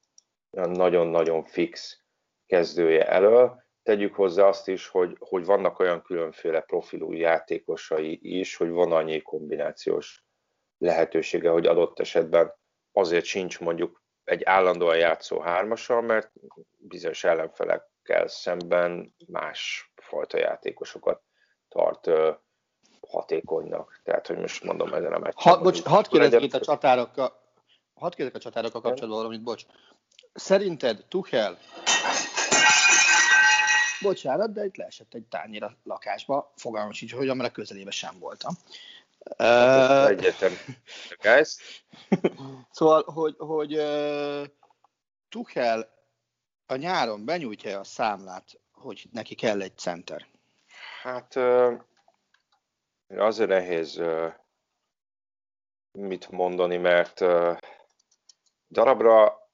nagyon-nagyon 0.50 1.44
fix 1.44 2.02
kezdője 2.46 3.08
elől. 3.08 3.66
Tegyük 3.82 4.14
hozzá 4.14 4.46
azt 4.46 4.68
is, 4.68 4.88
hogy, 4.88 5.16
hogy 5.18 5.44
vannak 5.44 5.78
olyan 5.78 6.02
különféle 6.02 6.60
profilú 6.60 7.12
játékosai 7.12 8.18
is, 8.38 8.56
hogy 8.56 8.70
van 8.70 8.92
annyi 8.92 9.22
kombinációs 9.22 10.24
lehetősége, 10.78 11.50
hogy 11.50 11.66
adott 11.66 11.98
esetben 11.98 12.54
azért 12.92 13.24
sincs 13.24 13.60
mondjuk 13.60 14.02
egy 14.24 14.44
állandóan 14.44 14.96
játszó 14.96 15.40
hármasa, 15.40 16.00
mert 16.00 16.32
bizonyos 16.76 17.24
ellenfelekkel 17.24 18.26
szemben 18.26 19.14
más 19.26 19.92
fajta 19.94 20.38
játékosokat 20.38 21.22
tart 21.68 22.10
hatékonynak. 23.08 24.00
Tehát, 24.04 24.26
hogy 24.26 24.38
most 24.38 24.64
mondom 24.64 24.92
ezen 24.92 25.12
a 25.12 25.18
meccsen. 25.18 25.54
Ha, 25.54 25.60
bocs, 25.60 25.82
hadd 25.82 26.08
kérdezzek 26.08 26.42
itt 26.42 26.54
a 26.54 26.60
csatárokkal, 26.60 27.40
hadd 27.94 28.14
kérdezzek 28.14 28.40
a 28.40 28.44
csatárokkal 28.44 28.80
kapcsolatban 28.80 29.18
valamit, 29.18 29.42
bocs. 29.42 29.64
Szerinted 30.34 31.04
Tuchel 31.08 31.58
Bocsánat, 34.00 34.52
de 34.52 34.64
itt 34.64 34.76
leesett 34.76 35.14
egy 35.14 35.24
tányér 35.24 35.76
lakásba, 35.84 36.52
fogalmam 36.56 36.92
sincs, 36.92 37.12
hogy 37.12 37.28
amire 37.28 37.48
közelébe 37.48 37.90
sem 37.90 38.18
voltam. 38.18 38.54
Egyetem, 40.08 40.52
guys. 41.22 41.56
szóval, 42.70 43.02
hogy, 43.02 43.34
hogy 43.38 43.76
uh, 43.76 44.44
Tuchel 45.28 45.88
a 46.66 46.76
nyáron 46.76 47.24
benyújtja 47.24 47.78
a 47.78 47.84
számlát, 47.84 48.60
hogy 48.72 49.08
neki 49.12 49.34
kell 49.34 49.60
egy 49.60 49.76
center. 49.76 50.26
Hát 51.02 51.36
uh, 51.36 51.80
azért 53.16 53.48
nehéz 53.48 54.02
mit 55.92 56.30
mondani, 56.30 56.76
mert 56.76 57.24
darabra 58.68 59.48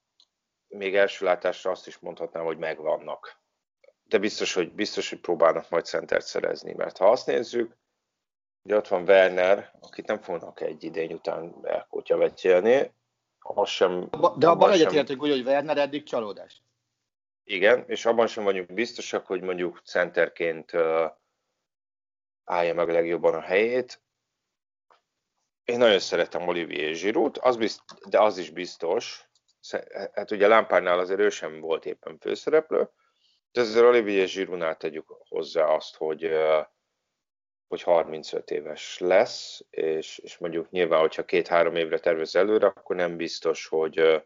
még 0.67 0.95
első 0.95 1.25
látásra 1.25 1.71
azt 1.71 1.87
is 1.87 1.97
mondhatnám, 1.97 2.43
hogy 2.43 2.57
megvannak. 2.57 3.39
De 4.03 4.17
biztos, 4.17 4.53
hogy, 4.53 4.71
biztos, 4.71 5.09
hogy 5.09 5.19
próbálnak 5.19 5.69
majd 5.69 5.85
centert 5.85 6.25
szerezni, 6.25 6.73
mert 6.73 6.97
ha 6.97 7.11
azt 7.11 7.25
nézzük, 7.25 7.77
hogy 8.61 8.73
ott 8.73 8.87
van 8.87 9.03
Werner, 9.03 9.71
akit 9.79 10.07
nem 10.07 10.21
fognak 10.21 10.61
egy 10.61 10.83
idény 10.83 11.13
után 11.13 11.55
elkótya 11.63 12.17
vetélni, 12.17 12.93
az 13.39 13.69
sem... 13.69 14.09
De 14.37 14.47
abban 14.47 14.71
egyetértünk 14.71 15.21
úgy, 15.21 15.29
hogy 15.29 15.45
Werner 15.45 15.77
eddig 15.77 16.03
csalódás. 16.03 16.61
Igen, 17.43 17.83
és 17.87 18.05
abban 18.05 18.27
sem 18.27 18.43
vagyunk 18.43 18.73
biztosak, 18.73 19.25
hogy 19.25 19.41
mondjuk 19.41 19.81
centerként 19.83 20.71
állja 22.45 22.73
meg 22.73 22.89
legjobban 22.89 23.33
a 23.33 23.41
helyét. 23.41 24.01
Én 25.63 25.77
nagyon 25.77 25.99
szeretem 25.99 26.47
Olivier 26.47 26.93
Giroud, 26.93 27.37
az 27.41 27.57
bizt, 27.57 27.81
de 28.09 28.21
az 28.21 28.37
is 28.37 28.49
biztos, 28.49 29.29
hát 30.13 30.31
ugye 30.31 30.47
Lampárnál 30.47 30.99
azért 30.99 31.19
ő 31.19 31.29
sem 31.29 31.59
volt 31.59 31.85
éppen 31.85 32.17
főszereplő, 32.17 32.89
de 33.51 33.61
azért 33.61 33.85
Olivier 33.85 34.27
Giroudnál 34.27 34.77
tegyük 34.77 35.07
hozzá 35.29 35.65
azt, 35.65 35.95
hogy, 35.95 36.31
hogy 37.67 37.81
35 37.81 38.51
éves 38.51 38.99
lesz, 38.99 39.65
és, 39.69 40.17
és 40.17 40.37
mondjuk 40.37 40.69
nyilván, 40.69 40.99
hogyha 40.99 41.25
két-három 41.25 41.75
évre 41.75 41.99
tervez 41.99 42.35
előre, 42.35 42.67
akkor 42.67 42.95
nem 42.95 43.17
biztos, 43.17 43.67
hogy, 43.67 44.25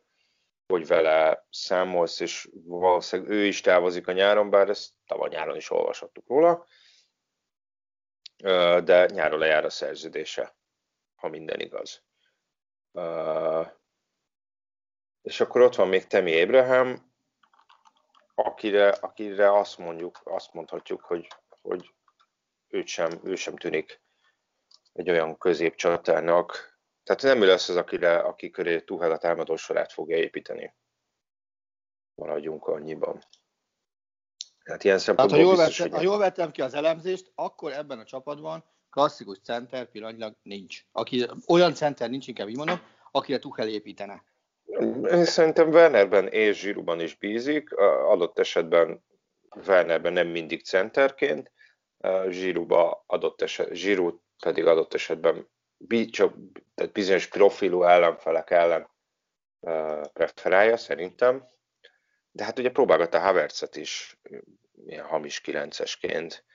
hogy 0.68 0.88
vele 0.88 1.48
számolsz, 1.50 2.20
és 2.20 2.50
valószínűleg 2.66 3.32
ő 3.32 3.46
is 3.46 3.62
távozik 3.62 4.08
a 4.08 4.12
nyáron, 4.12 4.50
bár 4.50 4.70
ezt 4.70 4.90
tavaly 5.08 5.30
nyáron 5.30 5.56
is 5.56 5.72
olvashattuk 5.72 6.28
róla, 6.28 6.66
de 8.84 9.06
nyáron 9.06 9.40
lejár 9.40 9.66
a 9.66 9.70
szerződése, 9.70 10.56
ha 11.16 11.28
minden 11.28 11.60
igaz. 11.60 12.04
És 15.22 15.40
akkor 15.40 15.62
ott 15.62 15.76
van 15.76 15.88
még 15.88 16.08
Temi 16.08 16.42
Abraham, 16.42 17.12
akire, 18.36 18.90
akire 18.90 19.58
azt 19.58 19.78
mondjuk, 19.78 20.22
azt 20.24 20.54
mondhatjuk, 20.54 21.02
hogy, 21.02 21.28
hogy 21.62 21.94
őt 22.68 22.88
sem, 22.88 23.20
ő 23.24 23.36
sem 23.36 23.56
tűnik 23.56 24.02
egy 24.94 25.10
olyan 25.10 25.38
középcsatának. 25.38 26.80
Tehát 27.04 27.22
nem 27.22 27.42
ő 27.42 27.46
lesz 27.46 27.70
az, 27.70 27.76
akire, 27.76 28.18
aki 28.18 28.50
köré 28.50 28.80
Tuhel 28.80 29.12
a 29.12 29.18
támadó 29.18 29.56
sorát 29.56 29.92
fogja 29.92 30.18
építeni. 30.18 30.76
Maradjunk 32.16 32.68
annyiban. 32.68 33.24
Hát 34.70 34.84
ilyen 34.84 34.98
szempontból 34.98 35.38
hát, 35.38 35.48
ha, 35.48 35.52
jól 35.52 35.58
vettem, 35.58 35.90
hogy... 35.90 35.98
ha 35.98 36.02
jól 36.02 36.18
vettem 36.18 36.52
ki 36.52 36.62
az 36.62 36.74
elemzést, 36.74 37.32
akkor 37.36 37.72
ebben 37.72 38.00
a 38.00 38.04
csapatban 38.04 38.64
klasszikus 38.90 39.38
center 39.44 39.92
pillanatnyilag 39.92 40.36
nincs. 40.42 40.86
Aki, 40.92 41.26
olyan 41.48 41.74
center 41.74 42.10
nincs, 42.10 42.28
inkább 42.28 42.50
így 42.50 42.58
mondom, 42.58 42.82
akire 43.12 43.40
Tuchel 43.40 43.68
építene. 43.68 44.24
Szerintem 45.24 45.70
Wernerben 45.70 46.28
és 46.28 46.60
Zsiruban 46.60 47.00
is 47.00 47.16
bízik, 47.16 47.74
adott 48.08 48.40
esetben 48.40 49.04
Wernerben 49.68 50.14
nem 50.14 50.28
mindig 50.28 50.66
centerként, 50.66 51.52
Zsiruba 52.30 53.04
adott 53.08 53.42
eset, 53.42 53.74
Zsiru 53.74 54.20
pedig 54.44 54.66
adott 54.66 54.94
esetben 54.94 55.48
csak, 56.10 56.36
tehát 56.76 56.92
bizonyos 56.92 57.28
profilú 57.28 57.84
ellenfelek 57.84 58.52
ellen 58.52 58.90
preferálja 60.14 60.78
szerintem. 60.78 61.48
De 62.40 62.46
hát 62.46 62.60
ugye 62.60 62.72
próbálgatta 62.72 63.20
Havertzet 63.20 63.76
is 63.76 64.20
ilyen 64.86 65.06
hamis 65.06 65.42
kilencesként, 65.42 66.46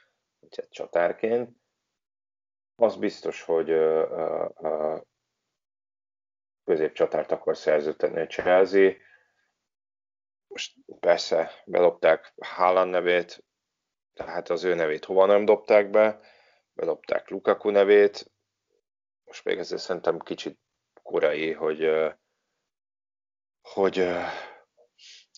vagy 0.41 0.69
csatárként. 0.69 1.57
Az 2.77 2.97
biztos, 2.97 3.43
hogy 3.43 3.73
középcsatárt 6.65 7.33
akar 7.33 7.57
szerződtetni 7.57 8.21
a 8.21 8.27
Chelsea. 8.27 8.93
Most 10.47 10.75
persze 11.01 11.51
bedobták 11.65 12.35
Haaland 12.37 12.91
nevét, 12.91 13.45
tehát 14.13 14.49
az 14.49 14.65
ő 14.65 14.75
nevét 14.75 15.05
hova 15.05 15.27
nem 15.27 15.45
dobták 15.45 15.91
be, 15.91 16.21
bedobták 16.73 17.29
Lukaku 17.29 17.71
nevét, 17.71 18.33
most 19.25 19.45
még 19.45 19.59
ezért 19.59 19.83
szerintem 19.83 20.19
kicsit 20.19 20.59
korai, 21.03 21.53
hogy, 21.53 21.91
hogy 23.61 24.09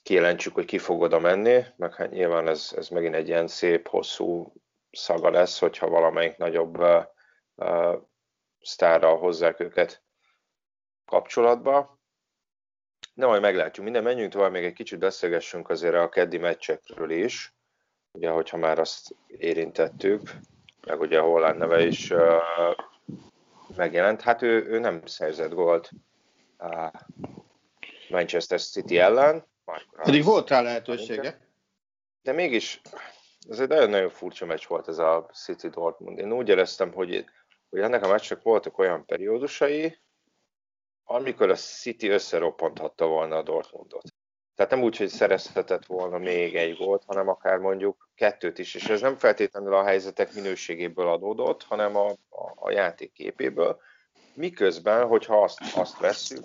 kijelentsük, 0.07 0.55
hogy 0.55 0.65
ki 0.65 0.79
fog 0.79 1.01
oda 1.01 1.19
menni, 1.19 1.65
meg 1.77 1.95
hát 1.95 2.11
nyilván 2.11 2.49
ez, 2.49 2.73
ez 2.77 2.89
megint 2.89 3.15
egy 3.15 3.29
ilyen 3.29 3.47
szép, 3.47 3.89
hosszú 3.89 4.53
szaga 4.91 5.31
lesz, 5.31 5.59
hogyha 5.59 5.89
valamelyik 5.89 6.37
nagyobb 6.37 6.79
uh, 6.79 7.05
uh, 7.55 8.03
sztárral 8.61 9.19
hozzák 9.19 9.61
őket 9.61 10.03
kapcsolatba. 11.05 11.99
De 13.15 13.27
majd 13.27 13.41
meglátjuk. 13.41 13.85
Minden 13.85 14.03
menjünk 14.03 14.33
tovább, 14.33 14.51
még 14.51 14.65
egy 14.65 14.73
kicsit 14.73 14.99
beszélgessünk 14.99 15.69
azért 15.69 15.95
a 15.95 16.09
keddi 16.09 16.39
meccsekről 16.39 17.11
is. 17.11 17.55
Ugye, 18.13 18.31
hogyha 18.31 18.57
már 18.57 18.79
azt 18.79 19.17
érintettük, 19.27 20.31
meg 20.87 21.01
ugye 21.01 21.19
a 21.19 21.25
Holland 21.25 21.59
neve 21.59 21.87
is 21.87 22.11
uh, 22.11 22.43
megjelent. 23.77 24.23
Hát 24.23 24.43
ő, 24.43 24.67
ő 24.67 24.79
nem 24.79 25.07
szerzett 25.07 25.53
gólt 25.53 25.91
uh, 26.59 26.91
Manchester 28.09 28.61
City 28.61 28.99
ellen. 28.99 29.55
Pedig 30.03 30.25
volt 30.25 30.49
rá 30.49 30.61
lehetősége. 30.61 31.41
De 32.23 32.33
mégis, 32.33 32.81
ez 33.49 33.61
egy 33.61 33.69
nagyon-nagyon 33.69 34.11
furcsa 34.11 34.47
meccs 34.47 34.67
volt 34.67 34.89
ez 34.89 34.99
a 34.99 35.31
City 35.33 35.69
Dortmund. 35.69 36.19
Én 36.19 36.33
úgy 36.33 36.49
éreztem, 36.49 36.93
hogy, 36.93 37.25
hogy 37.71 37.81
ennek 37.81 38.05
a 38.05 38.09
meccsnek 38.09 38.43
voltak 38.43 38.79
olyan 38.79 39.05
periódusai, 39.05 39.99
amikor 41.05 41.51
a 41.51 41.55
City 41.55 42.09
összeroppanthatta 42.09 43.07
volna 43.07 43.37
a 43.37 43.43
Dortmundot. 43.43 44.05
Tehát 44.55 44.71
nem 44.71 44.83
úgy, 44.83 44.97
hogy 44.97 45.09
szerezhetett 45.09 45.87
volna 45.87 46.19
még 46.19 46.57
egy 46.57 46.77
gólt, 46.77 47.05
hanem 47.07 47.29
akár 47.29 47.59
mondjuk 47.59 48.09
kettőt 48.15 48.59
is, 48.59 48.75
és 48.75 48.89
ez 48.89 49.01
nem 49.01 49.17
feltétlenül 49.17 49.75
a 49.75 49.85
helyzetek 49.85 50.35
minőségéből 50.35 51.09
adódott, 51.09 51.63
hanem 51.63 51.97
a, 51.97 52.09
a, 52.11 52.53
a 52.55 52.71
játék 52.71 53.13
képéből. 53.13 53.81
Miközben, 54.35 55.07
hogyha 55.07 55.43
azt, 55.43 55.61
azt 55.75 55.99
vesszük, 55.99 56.45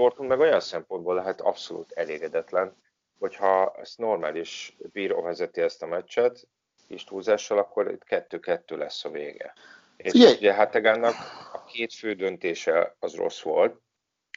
Dortmund 0.00 0.28
meg 0.28 0.38
olyan 0.38 0.60
szempontból 0.60 1.14
lehet 1.14 1.40
abszolút 1.40 1.92
elégedetlen, 1.92 2.76
hogyha 3.18 3.74
ezt 3.80 3.98
normális 3.98 4.76
bíró 4.92 5.22
vezeti 5.22 5.60
ezt 5.60 5.82
a 5.82 5.86
meccset, 5.86 6.48
kis 6.88 7.04
túlzással, 7.04 7.58
akkor 7.58 7.90
itt 7.90 8.04
kettő-kettő 8.04 8.76
lesz 8.76 9.04
a 9.04 9.10
vége. 9.10 9.54
És 9.96 10.10
Figyelj. 10.10 10.34
ugye 10.34 10.54
Hategánnak 10.54 11.14
a 11.52 11.64
két 11.64 11.94
fő 11.94 12.14
döntése 12.14 12.96
az 12.98 13.14
rossz 13.14 13.40
volt, 13.42 13.80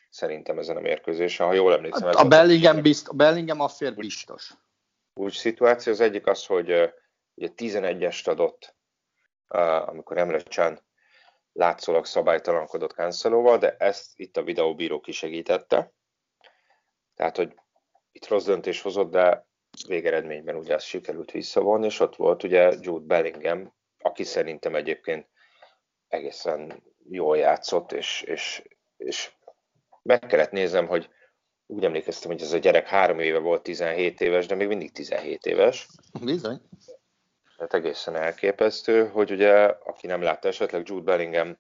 szerintem 0.10 0.60
ezen 0.60 0.78
a 0.78 0.80
mérkőzésen, 0.80 1.47
ha 1.47 1.54
jól 1.54 1.73
emlékszem. 1.73 2.08
Hát 2.08 2.15
a, 2.15 2.28
Bellingham, 2.28 2.82
bizt, 2.82 3.08
a 3.08 3.13
Bellingham 3.13 3.60
affér 3.60 3.95
biztos. 3.95 4.54
Úgy 5.13 5.34
szituáció, 5.34 5.93
az 5.93 5.99
egyik 5.99 6.28
az, 6.28 6.45
hogy 6.45 6.93
ugye 7.34 7.49
11-est 7.56 8.28
adott, 8.28 8.76
amikor 9.86 10.17
Emre 10.17 10.39
Can 10.39 10.80
látszólag 11.54 12.06
szabálytalankodott 12.06 12.92
Cancelóval, 12.92 13.58
de 13.58 13.76
ezt 13.78 14.12
itt 14.16 14.38
a 14.38 14.44
videóbíró 14.44 15.00
kisegítette. 15.00 15.94
Tehát, 17.16 17.38
hogy 17.38 17.56
itt 18.12 18.28
rossz 18.28 18.46
döntés 18.46 18.82
hozott, 18.82 19.12
de 19.12 19.48
végeredményben 19.88 20.56
ugye 20.56 20.74
ezt 20.74 20.86
sikerült 20.86 21.32
visszavonni, 21.32 21.86
és 21.86 22.00
ott 22.00 22.16
volt 22.16 22.44
ugye 22.44 22.74
Jude 22.80 23.06
Bellingham, 23.06 23.74
aki 23.98 24.24
szerintem 24.24 24.76
egyébként 24.76 25.28
egészen 26.08 26.84
jól 27.10 27.38
játszott, 27.38 27.92
és, 27.92 28.22
és, 28.22 28.63
és 28.98 29.32
meg 30.02 30.20
kellett 30.20 30.52
nézem, 30.52 30.88
hogy 30.88 31.10
úgy 31.66 31.84
emlékeztem, 31.84 32.32
hogy 32.32 32.42
ez 32.42 32.54
a 32.54 32.58
gyerek 32.58 32.88
három 32.88 33.20
éve 33.20 33.39
volt 33.39 33.63
17 33.63 34.22
éves, 34.22 34.46
de 34.46 34.56
még 34.56 34.68
mindig 34.68 34.92
17 34.92 35.46
éves. 35.46 35.88
Bizony. 36.24 36.62
Tehát 37.67 37.86
egészen 37.86 38.15
elképesztő, 38.15 39.08
hogy 39.08 39.32
ugye, 39.32 39.63
aki 39.63 40.08
nem 40.08 40.21
látta 40.21 40.47
esetleg, 40.47 40.88
Jude 40.88 41.04
Bellingham 41.04 41.58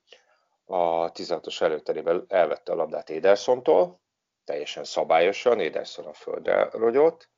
a 0.65 1.11
16-os 1.11 1.61
előterében 1.61 2.25
elvette 2.27 2.71
a 2.71 2.75
labdát 2.75 3.09
Edersontól, 3.09 4.01
teljesen 4.43 4.83
szabályosan, 4.83 5.59
Ederson 5.59 6.05
a 6.05 6.13
földre 6.13 6.69
rogyott, 6.71 7.29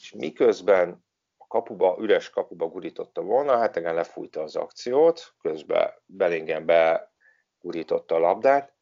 és 0.00 0.12
miközben 0.12 1.04
a 1.36 1.46
kapuba, 1.46 1.96
üres 2.00 2.30
kapuba 2.30 2.66
gurította 2.66 3.22
volna, 3.22 3.56
hát 3.56 3.76
igen, 3.76 3.94
lefújta 3.94 4.42
az 4.42 4.56
akciót, 4.56 5.34
közben 5.40 5.90
Bellingham 6.06 6.66
begurította 6.66 8.14
a 8.14 8.18
labdát, 8.18 8.74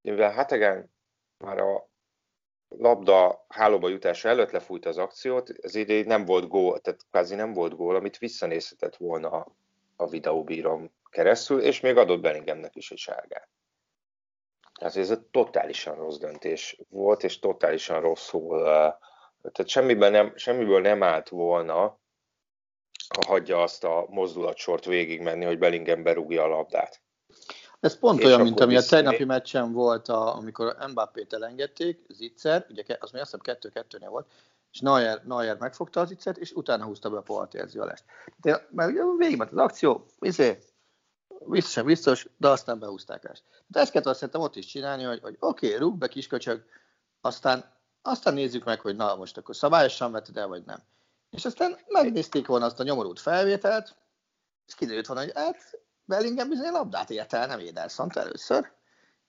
mivel 0.00 0.32
Hategen 0.32 0.92
már 1.38 1.58
a 1.58 1.88
labda 2.78 3.44
hálóba 3.48 3.88
jutása 3.88 4.28
előtt 4.28 4.50
lefújta 4.50 4.88
az 4.88 4.98
akciót, 4.98 5.50
ez 5.60 5.74
így 5.74 6.06
nem 6.06 6.24
volt 6.24 6.48
gól, 6.48 6.80
tehát 6.80 7.06
kvázi 7.10 7.34
nem 7.34 7.52
volt 7.52 7.76
gól, 7.76 7.96
amit 7.96 8.18
visszanézhetett 8.18 8.96
volna 8.96 9.46
a 9.96 10.08
videóbírom 10.08 10.92
keresztül, 11.10 11.60
és 11.60 11.80
még 11.80 11.96
adott 11.96 12.20
Bellinghamnek 12.20 12.76
is 12.76 12.90
egy 12.90 12.98
sárgát. 12.98 13.48
Tehát 14.78 14.96
ez 14.96 15.10
egy 15.10 15.20
totálisan 15.20 15.94
rossz 15.94 16.16
döntés 16.16 16.80
volt, 16.88 17.22
és 17.22 17.38
totálisan 17.38 18.00
rosszul, 18.00 18.62
tehát 18.62 19.68
semmiben 19.68 20.12
nem, 20.12 20.36
semmiből 20.36 20.80
nem 20.80 21.02
állt 21.02 21.28
volna, 21.28 22.00
ha 23.08 23.26
hagyja 23.26 23.62
azt 23.62 23.84
a 23.84 24.06
mozdulatsort 24.08 24.84
végigmenni, 24.84 25.44
hogy 25.44 25.58
Bellingham 25.58 26.02
berúgja 26.02 26.42
a 26.42 26.46
labdát. 26.46 27.03
Ez 27.84 27.98
pont 27.98 28.24
olyan, 28.24 28.40
mint 28.40 28.60
ami 28.60 28.76
a 28.76 28.82
tegnapi 28.82 29.24
meccsen 29.24 29.72
volt, 29.72 30.08
a, 30.08 30.36
amikor 30.36 30.76
Mbappé-t 30.90 31.32
elengedték, 31.32 32.06
Zicser, 32.08 32.66
ugye 32.70 32.82
az 33.00 33.10
még 33.10 33.20
azt 33.20 33.30
hiszem 33.30 33.40
kettő-kettőnél 33.40 34.08
volt, 34.08 34.26
és 34.72 34.80
Neuer, 34.80 35.22
Neuer 35.24 35.56
megfogta 35.56 36.00
az 36.00 36.08
Zicsert, 36.08 36.36
és 36.36 36.52
utána 36.52 36.84
húzta 36.84 37.10
be 37.10 37.16
a 37.16 37.20
Poaltérzi 37.20 37.78
alást. 37.78 38.04
De, 38.40 38.68
mert 38.70 38.92
végigment 39.16 39.52
az 39.52 39.58
akció, 39.58 40.06
izé, 40.20 40.58
biztos 41.46 41.72
sem 41.72 41.84
biztos, 41.84 42.26
de 42.36 42.48
aztán 42.48 42.78
behúzták 42.78 43.24
ezt. 43.24 43.42
De 43.66 43.80
ezt 43.80 43.90
kellett 43.90 44.14
szerintem 44.14 44.40
ott 44.40 44.56
is 44.56 44.66
csinálni, 44.66 45.02
hogy, 45.02 45.20
hogy 45.20 45.36
oké, 45.38 45.66
okay, 45.66 45.78
rúg 45.78 45.98
be 45.98 46.08
kisköcsög, 46.08 46.64
aztán, 47.20 47.72
aztán 48.02 48.34
nézzük 48.34 48.64
meg, 48.64 48.80
hogy 48.80 48.96
na 48.96 49.16
most 49.16 49.36
akkor 49.36 49.56
szabályosan 49.56 50.12
vetted 50.12 50.36
el, 50.36 50.48
vagy 50.48 50.64
nem. 50.64 50.78
És 51.30 51.44
aztán 51.44 51.78
megnézték 51.88 52.46
volna 52.46 52.64
azt 52.64 52.80
a 52.80 52.82
nyomorult 52.82 53.20
felvételt, 53.20 53.96
és 54.66 54.74
kiderült 54.74 55.06
volna, 55.06 55.22
hogy 55.22 55.32
hát 55.34 55.83
Bellingham 56.04 56.48
bizony 56.48 56.70
labdát 56.70 57.10
ért 57.10 57.32
el, 57.32 57.46
nem 57.46 57.58
ederson 57.58 58.10
először. 58.14 58.72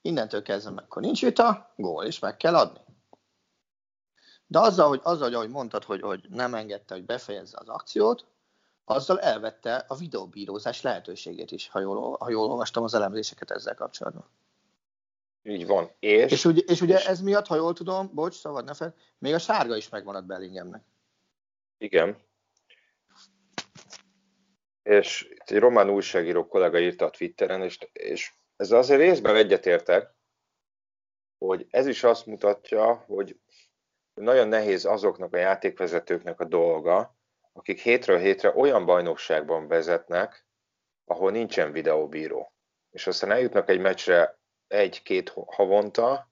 Innentől 0.02 0.42
kezdve, 0.42 0.82
akkor 0.82 1.02
nincs 1.02 1.22
vita, 1.22 1.74
gól, 1.76 2.06
és 2.06 2.20
meg 2.20 2.38
kell 2.38 2.56
adni. 2.56 2.80
De 4.48 4.60
azzal, 4.60 4.88
hogy, 4.88 5.00
azzal, 5.04 5.24
hogy 5.24 5.34
ahogy 5.34 5.50
mondtad, 5.50 5.84
hogy, 5.84 6.02
hogy 6.02 6.26
nem 6.30 6.54
engedte, 6.54 6.94
hogy 6.94 7.06
befejezze 7.06 7.58
az 7.60 7.68
akciót, 7.68 8.26
azzal 8.86 9.20
elvette 9.20 9.86
a 9.88 9.96
videóbírózás 9.96 10.82
lehetőségét 10.82 11.52
is, 11.52 11.70
ha 11.70 11.80
jól, 11.80 12.18
ha 12.20 12.30
jól 12.30 12.50
olvastam 12.50 12.84
az 12.84 12.94
elemzéseket 12.94 13.52
ezzel 13.52 13.76
kapcsolatban. 13.76 14.26
Így 15.44 15.68
van. 15.68 15.92
És, 16.00 16.32
és, 16.32 16.46
ugye, 16.46 16.62
és 16.66 16.82
ugye 16.82 16.98
és... 16.98 17.06
ez 17.06 17.22
miatt, 17.22 17.48
ha 17.48 17.56
jól 17.56 17.74
tudom, 17.74 18.12
bocs, 18.14 18.36
szabad 18.36 18.66
ne 18.66 18.74
fel, 18.74 18.96
még 19.18 19.34
a 19.34 19.40
sárga 19.40 19.76
is 19.76 19.90
megmaradt 19.90 20.26
Bellinghamnek. 20.26 20.84
Igen. 21.78 22.18
És 24.90 25.28
itt 25.30 25.50
egy 25.50 25.60
román 25.60 25.90
újságíró 25.90 26.48
kollega 26.48 26.80
írta 26.80 27.06
a 27.06 27.10
Twitteren, 27.10 27.62
és, 27.62 27.78
és 27.94 28.34
ez 28.56 28.72
azért 28.72 29.00
részben 29.00 29.36
egyetértek, 29.36 30.14
hogy 31.38 31.68
ez 31.70 31.88
is 31.88 32.04
azt 32.04 32.26
mutatja, 32.26 32.94
hogy 32.94 33.40
nagyon 34.14 34.48
nehéz 34.48 34.86
azoknak 34.86 35.34
a 35.34 35.38
játékvezetőknek 35.38 36.40
a 36.40 36.46
dolga, 36.46 37.16
akik 37.54 37.80
hétről 37.80 38.18
hétre 38.18 38.56
olyan 38.56 38.86
bajnokságban 38.86 39.68
vezetnek, 39.68 40.48
ahol 41.06 41.32
nincsen 41.32 41.72
videóbíró. 41.72 42.54
És 42.92 43.08
aztán 43.08 43.32
eljutnak 43.32 43.70
egy 43.70 43.80
meccsre 43.80 44.40
egy-két 44.68 45.30
havonta, 45.30 46.32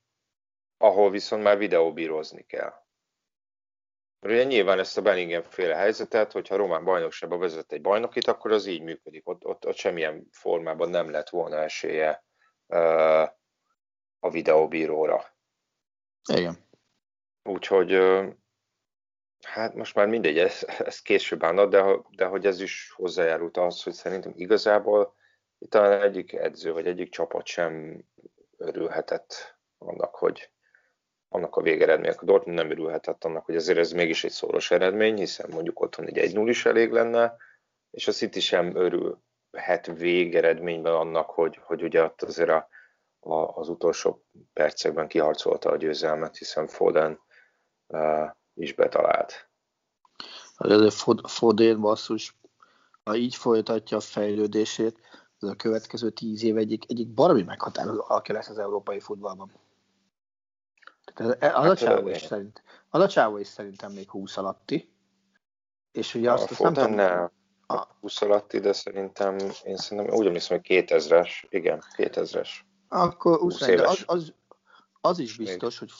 ahol 0.77 1.09
viszont 1.09 1.43
már 1.43 1.57
videóbírozni 1.57 2.45
kell. 2.45 2.82
Mert 4.23 4.35
ugye 4.35 4.43
nyilván 4.43 4.79
ezt 4.79 4.97
a 4.97 5.01
Bellingham 5.01 5.43
féle 5.43 5.75
helyzetet, 5.75 6.31
hogyha 6.31 6.55
a 6.55 6.57
román 6.57 6.83
bajnokságban 6.83 7.39
vezet 7.39 7.71
egy 7.71 7.81
bajnokit, 7.81 8.27
akkor 8.27 8.51
az 8.51 8.65
így 8.65 8.81
működik. 8.81 9.27
Ott, 9.27 9.45
ott, 9.45 9.65
ott 9.65 9.75
semmilyen 9.75 10.27
formában 10.31 10.89
nem 10.89 11.09
lett 11.11 11.29
volna 11.29 11.57
esélye 11.57 12.23
uh, 12.67 13.21
a 14.19 14.29
videóbíróra. 14.31 15.25
Igen. 16.29 16.67
Úgyhogy 17.43 17.93
uh, 17.95 18.33
hát 19.41 19.73
most 19.73 19.95
már 19.95 20.07
mindegy, 20.07 20.37
ez, 20.39 20.63
ez 20.77 21.01
később 21.01 21.43
állna, 21.43 21.65
de, 21.65 21.83
de 22.09 22.25
hogy 22.25 22.45
ez 22.45 22.61
is 22.61 22.91
hozzájárult 22.95 23.57
az, 23.57 23.83
hogy 23.83 23.93
szerintem 23.93 24.33
igazából 24.35 25.15
talán 25.69 26.01
egyik 26.01 26.33
edző 26.33 26.73
vagy 26.73 26.87
egyik 26.87 27.09
csapat 27.09 27.45
sem 27.45 28.03
örülhetett 28.57 29.57
annak, 29.77 30.15
hogy 30.15 30.51
annak 31.33 31.55
a 31.55 31.61
végeredmények. 31.61 32.21
A 32.21 32.25
Dortmund 32.25 32.57
nem 32.57 32.69
örülhetett 32.69 33.23
annak, 33.23 33.45
hogy 33.45 33.55
azért 33.55 33.77
ez 33.77 33.91
mégis 33.91 34.23
egy 34.23 34.31
szoros 34.31 34.71
eredmény, 34.71 35.17
hiszen 35.17 35.49
mondjuk 35.49 35.81
otthon 35.81 36.07
egy 36.07 36.33
1-0 36.33 36.45
is 36.47 36.65
elég 36.65 36.91
lenne, 36.91 37.35
és 37.91 38.07
a 38.07 38.11
City 38.11 38.39
sem 38.39 38.75
örülhet 38.75 39.85
végeredményben 39.97 40.93
annak, 40.93 41.29
hogy, 41.29 41.59
hogy 41.63 41.83
ugye 41.83 42.03
ott 42.03 42.21
azért 42.21 42.49
a, 42.49 42.67
a, 43.19 43.33
az 43.33 43.69
utolsó 43.69 44.25
percekben 44.53 45.07
kiharcolta 45.07 45.69
a 45.69 45.77
győzelmet, 45.77 46.37
hiszen 46.37 46.67
Foden 46.67 47.19
uh, 47.87 48.29
is 48.53 48.73
betalált. 48.73 49.49
Azért 50.55 50.93
Foden 51.23 51.81
basszus, 51.81 52.37
ha 53.03 53.15
így 53.15 53.35
folytatja 53.35 53.97
a 53.97 53.99
fejlődését, 53.99 54.99
az 55.39 55.49
a 55.49 55.55
következő 55.55 56.09
tíz 56.09 56.43
év 56.43 56.57
egyik, 56.57 56.83
egyik 56.87 57.07
baromi 57.07 57.43
meghatározó 57.43 58.03
alakja 58.07 58.35
lesz 58.35 58.49
az 58.49 58.59
európai 58.59 58.99
futballban. 58.99 59.51
Tehát 61.13 61.43
az, 61.43 61.49
hát, 61.49 61.69
a 61.69 61.75
csávó 61.75 62.07
is 62.07 62.21
szerint, 62.21 62.63
az 62.89 63.01
a 63.01 63.07
csávó 63.07 63.37
is 63.37 63.47
szerintem 63.47 63.91
még 63.91 64.09
20 64.09 64.37
alatti. 64.37 64.93
És 65.91 66.15
ugye 66.15 66.31
azt, 66.31 66.51
azt 66.51 66.61
nem 66.61 66.73
tudom... 66.73 67.31
A 67.67 67.87
20 67.99 68.21
alatti, 68.21 68.59
de 68.59 68.73
szerintem, 68.73 69.37
én 69.63 69.77
szerintem 69.77 70.15
úgy 70.15 70.25
emlékszem, 70.25 70.57
hogy 70.57 70.85
2000-es, 70.87 71.29
igen, 71.49 71.83
2000-es. 71.97 72.49
Akkor 72.87 73.39
20 73.39 73.65
de 73.65 73.87
az, 73.87 74.03
az, 74.05 74.33
az 75.01 75.19
is 75.19 75.37
biztos, 75.37 75.79
még. 75.79 75.89
hogy 75.89 75.99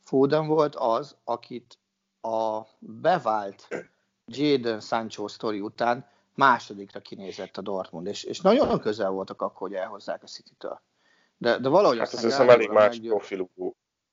Foden 0.00 0.46
volt 0.46 0.74
az, 0.74 1.16
akit 1.24 1.78
a 2.20 2.60
bevált 2.78 3.68
Jadon 4.26 4.80
Sancho 4.80 5.28
sztori 5.28 5.60
után 5.60 6.08
másodikra 6.34 7.00
kinézett 7.00 7.56
a 7.56 7.60
Dortmund, 7.60 8.06
és, 8.06 8.24
és 8.24 8.40
nagyon 8.40 8.80
közel 8.80 9.10
voltak 9.10 9.42
akkor, 9.42 9.68
hogy 9.68 9.74
elhozzák 9.74 10.22
a 10.22 10.26
City-től. 10.26 10.80
De, 11.36 11.58
de 11.58 11.68
valahogy 11.68 11.98
hát 11.98 12.12
aztán 12.12 12.30
ez 12.30 12.38
elég 12.38 12.70
más 12.70 13.00
profilú 13.00 13.50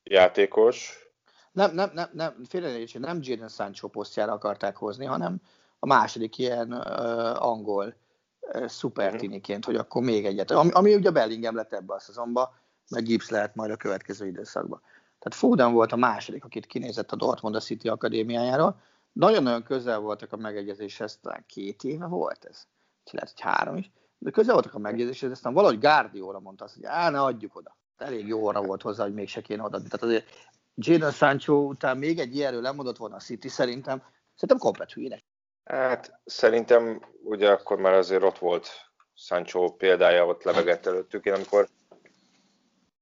játékos. 0.10 1.06
Nem, 1.52 1.74
nem, 1.74 1.92
nem, 1.94 2.10
nem 2.14 2.44
félreértésén 2.48 3.02
nem 3.02 3.20
Jadon 3.22 3.48
Sancho 3.48 3.88
posztjára 3.88 4.32
akarták 4.32 4.76
hozni, 4.76 5.06
hanem 5.06 5.42
a 5.80 5.86
második 5.86 6.38
ilyen 6.38 6.74
uh, 6.74 7.44
angol 7.44 7.96
uh, 8.42 8.68
szupertiniként, 8.68 9.66
hogy 9.66 9.76
akkor 9.76 10.02
még 10.04 10.26
egyet. 10.26 10.52
Ami, 10.52 10.70
ami 10.72 10.96
ugye 10.96 11.10
Bellingham 11.10 11.56
lett 11.56 11.74
ebbe 11.74 11.94
a 11.94 12.00
szezonba, 12.00 12.54
meg 12.90 13.04
Gibbs 13.04 13.30
lehet 13.30 13.56
majd 13.56 13.72
a 13.72 13.76
következő 13.76 14.28
időszakban. 14.28 14.82
Tehát 15.20 15.40
Foden 15.40 15.74
volt 15.74 15.92
a 15.92 15.96
második, 15.96 16.44
akit 16.46 16.66
kinézett 16.66 17.12
a 17.12 17.16
Dortmund 17.16 17.56
a 17.56 17.60
City 17.60 17.88
Akadémiájáról. 17.88 18.82
Nagyon-nagyon 19.12 19.64
közel 19.64 20.00
voltak 20.00 20.34
a 20.34 20.38
megegyezéshez, 20.38 21.20
talán 21.22 21.44
két 21.48 21.84
éve 21.84 22.06
volt 22.06 22.46
ez, 22.46 22.68
lehet, 23.12 23.30
hogy 23.30 23.42
három 23.42 23.76
is, 23.76 23.92
de 24.18 24.32
közel 24.32 24.54
voltak 24.54 24.74
a 24.74 24.80
megegyezéshez, 24.80 25.32
aztán 25.32 25.54
valahogy 25.54 25.80
Guardiola 25.80 26.40
mondta 26.40 26.64
azt, 26.64 26.74
hogy 26.74 26.86
á, 26.86 27.10
ne 27.10 27.22
adjuk 27.22 27.56
oda 27.56 27.77
elég 28.02 28.28
jó 28.28 28.48
arra 28.48 28.62
volt 28.62 28.82
hozzá, 28.82 29.04
hogy 29.04 29.14
mégse 29.14 29.42
kéne 29.42 29.64
odaadni. 29.64 29.90
Tehát 29.90 30.06
azért 30.06 30.50
Jadon 30.76 31.12
Sancho 31.12 31.54
után 31.54 31.98
még 31.98 32.20
egy 32.20 32.36
ilyenről 32.36 32.62
lemondott 32.62 32.98
volna 32.98 33.16
a 33.16 33.20
City, 33.20 33.48
szerintem, 33.48 34.04
szerintem 34.34 34.58
komplet 34.58 34.92
hülyének. 34.92 35.24
Hát 35.64 36.20
szerintem 36.26 37.02
ugye 37.24 37.52
akkor 37.52 37.78
már 37.78 37.94
azért 37.94 38.24
ott 38.24 38.38
volt 38.38 38.70
Sancho 39.14 39.70
példája, 39.70 40.26
ott 40.26 40.44
lebegett 40.44 40.86
előttük. 40.86 41.26
Én 41.26 41.34
amikor 41.34 41.68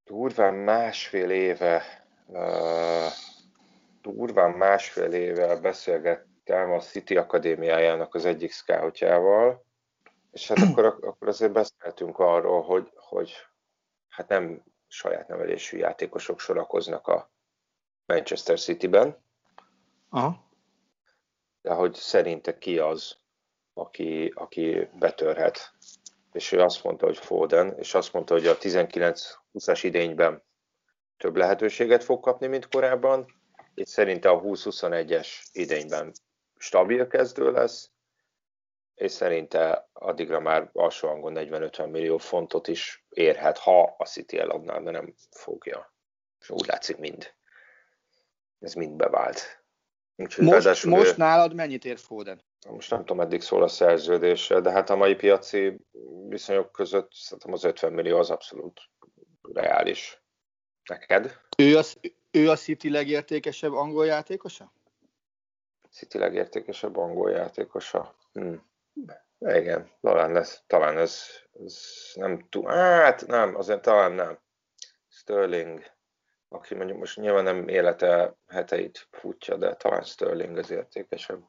durván 0.03 0.53
másfél 0.53 1.29
éve 1.29 2.05
uh, 2.27 3.11
durván 4.01 4.51
másfél 4.51 5.11
éve 5.13 5.55
beszélgettem 5.55 6.71
a 6.71 6.79
City 6.79 7.17
Akadémiájának 7.17 8.15
az 8.15 8.25
egyik 8.25 8.51
scoutjával, 8.51 9.65
és 10.31 10.47
hát 10.47 10.57
akkor, 10.57 10.85
akkor 10.85 11.27
azért 11.27 11.51
beszéltünk 11.51 12.19
arról, 12.19 12.61
hogy, 12.61 12.91
hogy 12.95 13.33
hát 14.07 14.27
nem 14.27 14.63
saját 14.95 15.27
nevelésű 15.27 15.77
játékosok 15.77 16.39
sorakoznak 16.39 17.07
a 17.07 17.31
Manchester 18.05 18.59
City-ben, 18.59 19.23
Aha. 20.09 20.49
de 21.61 21.73
hogy 21.73 21.93
szerinte 21.93 22.57
ki 22.57 22.79
az, 22.79 23.17
aki, 23.73 24.31
aki 24.35 24.89
betörhet. 24.99 25.73
És 26.31 26.51
ő 26.51 26.59
azt 26.61 26.83
mondta, 26.83 27.05
hogy 27.05 27.17
Foden, 27.17 27.77
és 27.77 27.93
azt 27.93 28.13
mondta, 28.13 28.33
hogy 28.33 28.47
a 28.47 28.57
19-20-as 28.57 29.79
idényben 29.81 30.43
több 31.17 31.35
lehetőséget 31.35 32.03
fog 32.03 32.19
kapni, 32.19 32.47
mint 32.47 32.67
korábban, 32.67 33.25
és 33.73 33.89
szerinte 33.89 34.29
a 34.29 34.41
20-21-es 34.41 35.27
idényben 35.51 36.11
stabil 36.57 37.07
kezdő 37.07 37.51
lesz, 37.51 37.91
és 38.95 39.11
szerinte 39.11 39.89
addigra 39.93 40.39
már 40.39 40.69
alsó 40.73 41.07
hangon 41.07 41.33
40-50 41.35 41.91
millió 41.91 42.17
fontot 42.17 42.67
is 42.67 43.05
érhet, 43.09 43.57
ha 43.57 43.95
a 43.97 44.05
City 44.05 44.37
eladná, 44.37 44.79
de 44.79 44.91
nem 44.91 45.13
fogja. 45.31 45.93
És 46.39 46.49
úgy 46.49 46.65
látszik 46.67 46.97
mind. 46.97 47.33
Ez 48.59 48.73
mind 48.73 48.95
bevált. 48.95 49.63
Úgyhogy 50.15 50.45
most, 50.45 50.85
most 50.85 51.11
ő, 51.11 51.13
nálad 51.17 51.53
mennyit 51.53 51.85
ér 51.85 51.97
Foden? 51.97 52.41
Most 52.69 52.89
nem 52.89 52.99
tudom, 52.99 53.21
eddig 53.21 53.41
szól 53.41 53.63
a 53.63 53.67
szerződése, 53.67 54.59
de 54.59 54.71
hát 54.71 54.89
a 54.89 54.95
mai 54.95 55.15
piaci 55.15 55.85
viszonyok 56.27 56.71
között 56.71 57.13
szerintem 57.13 57.53
az 57.53 57.63
50 57.63 57.93
millió 57.93 58.17
az 58.17 58.29
abszolút 58.29 58.81
reális. 59.53 60.23
Neked? 60.89 61.39
Ő 61.57 61.77
a, 61.77 61.83
ő 62.31 62.49
a 62.49 62.55
City 62.55 62.89
legértékesebb 62.89 63.73
angol 63.73 64.05
játékosa? 64.05 64.73
City 65.91 66.17
legértékesebb 66.17 66.97
angol 66.97 67.31
játékosa? 67.31 68.15
Hm. 68.33 68.55
Igen, 69.39 69.89
talán 70.01 70.31
lesz, 70.31 70.63
talán 70.67 70.97
ez, 70.97 71.21
ez 71.65 71.77
nem 72.13 72.45
túl, 72.49 72.67
hát 72.67 73.27
nem, 73.27 73.55
azért 73.55 73.81
talán 73.81 74.11
nem. 74.11 74.39
Sterling, 75.09 75.83
aki 76.49 76.75
mondjuk 76.75 76.97
most 76.97 77.17
nyilván 77.17 77.43
nem 77.43 77.67
élete 77.67 78.35
heteit 78.47 79.07
futja, 79.11 79.57
de 79.57 79.75
talán 79.75 80.03
Sterling 80.03 80.57
az 80.57 80.71
értékesebb. 80.71 81.43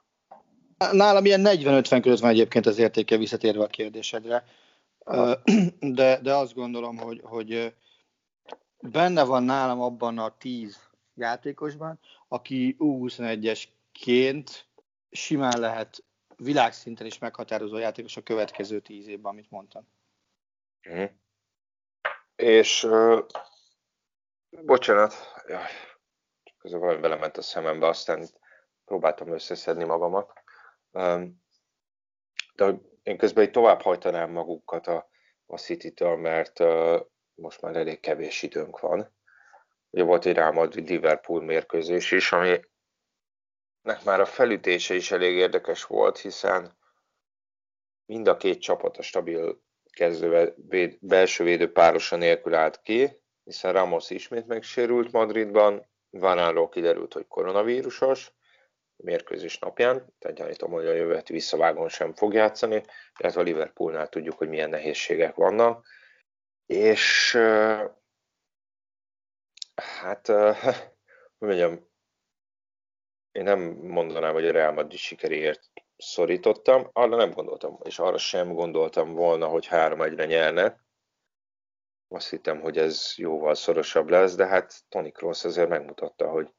Nálam 0.92 1.24
ilyen 1.24 1.42
40-50 1.44 1.98
között 2.02 2.18
van 2.18 2.30
egyébként 2.30 2.66
az 2.66 2.78
értéke 2.78 3.16
visszatérve 3.16 3.62
a 3.62 3.66
kérdésedre, 3.66 4.44
de, 5.80 6.20
de 6.20 6.34
azt 6.34 6.54
gondolom, 6.54 6.96
hogy, 6.96 7.20
hogy 7.24 7.74
benne 8.80 9.24
van 9.24 9.42
nálam 9.42 9.80
abban 9.80 10.18
a 10.18 10.36
10 10.38 10.78
játékosban, 11.14 11.98
aki 12.28 12.76
U21-esként 12.78 14.50
simán 15.10 15.60
lehet 15.60 16.04
világszinten 16.36 17.06
is 17.06 17.18
meghatározó 17.18 17.76
játékos 17.76 18.16
a 18.16 18.22
következő 18.22 18.80
tíz 18.80 19.06
évben, 19.06 19.32
amit 19.32 19.50
mondtam. 19.50 19.88
Mm. 20.88 21.04
És 22.36 22.84
uh, 22.84 23.26
bocsánat, 24.50 25.14
jaj, 25.46 25.70
közben 26.58 26.80
valami 26.80 27.00
belement 27.00 27.36
a 27.36 27.42
szemembe, 27.42 27.86
aztán 27.86 28.28
próbáltam 28.84 29.32
összeszedni 29.32 29.84
magamat. 29.84 30.32
Um, 30.90 31.44
de 32.54 32.74
én 33.02 33.16
közben 33.16 33.44
így 33.44 33.50
tovább 33.50 33.80
hajtanám 33.80 34.30
magukat 34.30 34.86
a, 34.86 35.08
a 35.46 35.58
City-től, 35.58 36.16
mert 36.16 36.60
uh, 36.60 37.00
most 37.34 37.60
már 37.60 37.76
elég 37.76 38.00
kevés 38.00 38.42
időnk 38.42 38.80
van. 38.80 39.14
Ugye 39.90 40.04
volt 40.04 40.26
egy 40.26 40.34
Real 40.34 40.68
Liverpool 40.72 41.42
mérkőzés 41.42 42.10
is, 42.10 42.32
ami 42.32 42.60
nek 43.86 44.04
már 44.04 44.20
a 44.20 44.26
felütése 44.26 44.94
is 44.94 45.10
elég 45.10 45.36
érdekes 45.36 45.84
volt, 45.84 46.18
hiszen 46.18 46.78
mind 48.06 48.28
a 48.28 48.36
két 48.36 48.60
csapat 48.60 48.96
a 48.96 49.02
stabil 49.02 49.62
kezdő 49.90 50.54
belső 51.00 51.44
védő 51.44 51.72
párosa 51.72 52.16
nélkül 52.16 52.54
állt 52.54 52.82
ki, 52.82 53.22
hiszen 53.44 53.72
Ramos 53.72 54.10
ismét 54.10 54.46
megsérült 54.46 55.12
Madridban, 55.12 55.86
Vanánról 56.10 56.68
kiderült, 56.68 57.12
hogy 57.12 57.26
koronavírusos, 57.26 58.32
mérkőzés 58.96 59.58
napján, 59.58 60.14
tehát 60.18 60.36
gyanítom, 60.36 60.70
hogy 60.70 60.86
a 60.86 60.92
jövő 60.92 61.22
visszavágon 61.26 61.88
sem 61.88 62.14
fog 62.14 62.32
játszani, 62.32 62.82
illetve 63.18 63.40
a 63.40 63.44
Liverpoolnál 63.44 64.08
tudjuk, 64.08 64.38
hogy 64.38 64.48
milyen 64.48 64.70
nehézségek 64.70 65.34
vannak. 65.34 65.86
És 66.66 67.32
hát, 69.74 70.26
hogy 71.38 71.48
mondjam, 71.48 71.88
én 73.36 73.42
nem 73.42 73.60
mondanám, 73.82 74.32
hogy 74.32 74.46
a 74.46 74.52
Real 74.52 74.72
Madrid 74.72 74.98
sikeréért 74.98 75.70
szorítottam, 75.96 76.90
arra 76.92 77.16
nem 77.16 77.30
gondoltam, 77.30 77.78
és 77.82 77.98
arra 77.98 78.18
sem 78.18 78.52
gondoltam 78.52 79.14
volna, 79.14 79.46
hogy 79.46 79.66
három 79.66 80.02
egyre 80.02 80.24
nyerne. 80.24 80.84
Azt 82.08 82.30
hittem, 82.30 82.60
hogy 82.60 82.78
ez 82.78 83.12
jóval 83.16 83.54
szorosabb 83.54 84.08
lesz, 84.08 84.34
de 84.34 84.46
hát 84.46 84.74
Tony 84.88 85.12
Kroos 85.12 85.44
azért 85.44 85.68
megmutatta, 85.68 86.28
hogy 86.28 86.54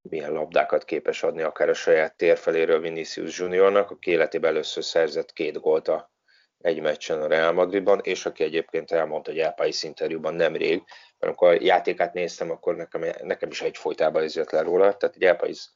milyen 0.00 0.32
labdákat 0.32 0.84
képes 0.84 1.22
adni 1.22 1.42
akár 1.42 1.68
a 1.68 1.74
saját 1.74 2.16
térfeléről 2.16 2.80
Vinicius 2.80 3.38
Juniornak, 3.38 3.90
aki 3.90 4.10
életében 4.10 4.50
először 4.50 4.84
szerzett 4.84 5.32
két 5.32 5.60
gólt 5.60 5.88
a 5.88 6.12
egy 6.58 6.80
meccsen 6.80 7.22
a 7.22 7.26
Real 7.26 7.52
Madridban, 7.52 8.00
és 8.02 8.26
aki 8.26 8.44
egyébként 8.44 8.90
elmondta 8.90 9.30
egy 9.30 9.38
Elpais 9.38 9.82
interjúban 9.82 10.34
nemrég, 10.34 10.82
amikor 11.26 11.48
a 11.48 11.58
játékát 11.60 12.12
néztem, 12.12 12.50
akkor 12.50 12.76
nekem, 12.76 13.04
nekem 13.22 13.50
is 13.50 13.62
egy 13.62 13.76
folytában 13.76 14.22
ez 14.22 14.36
jött 14.36 14.50
le 14.50 14.62
róla, 14.62 14.96
tehát 14.96 15.16
egy 15.16 15.22
Elpais 15.22 15.70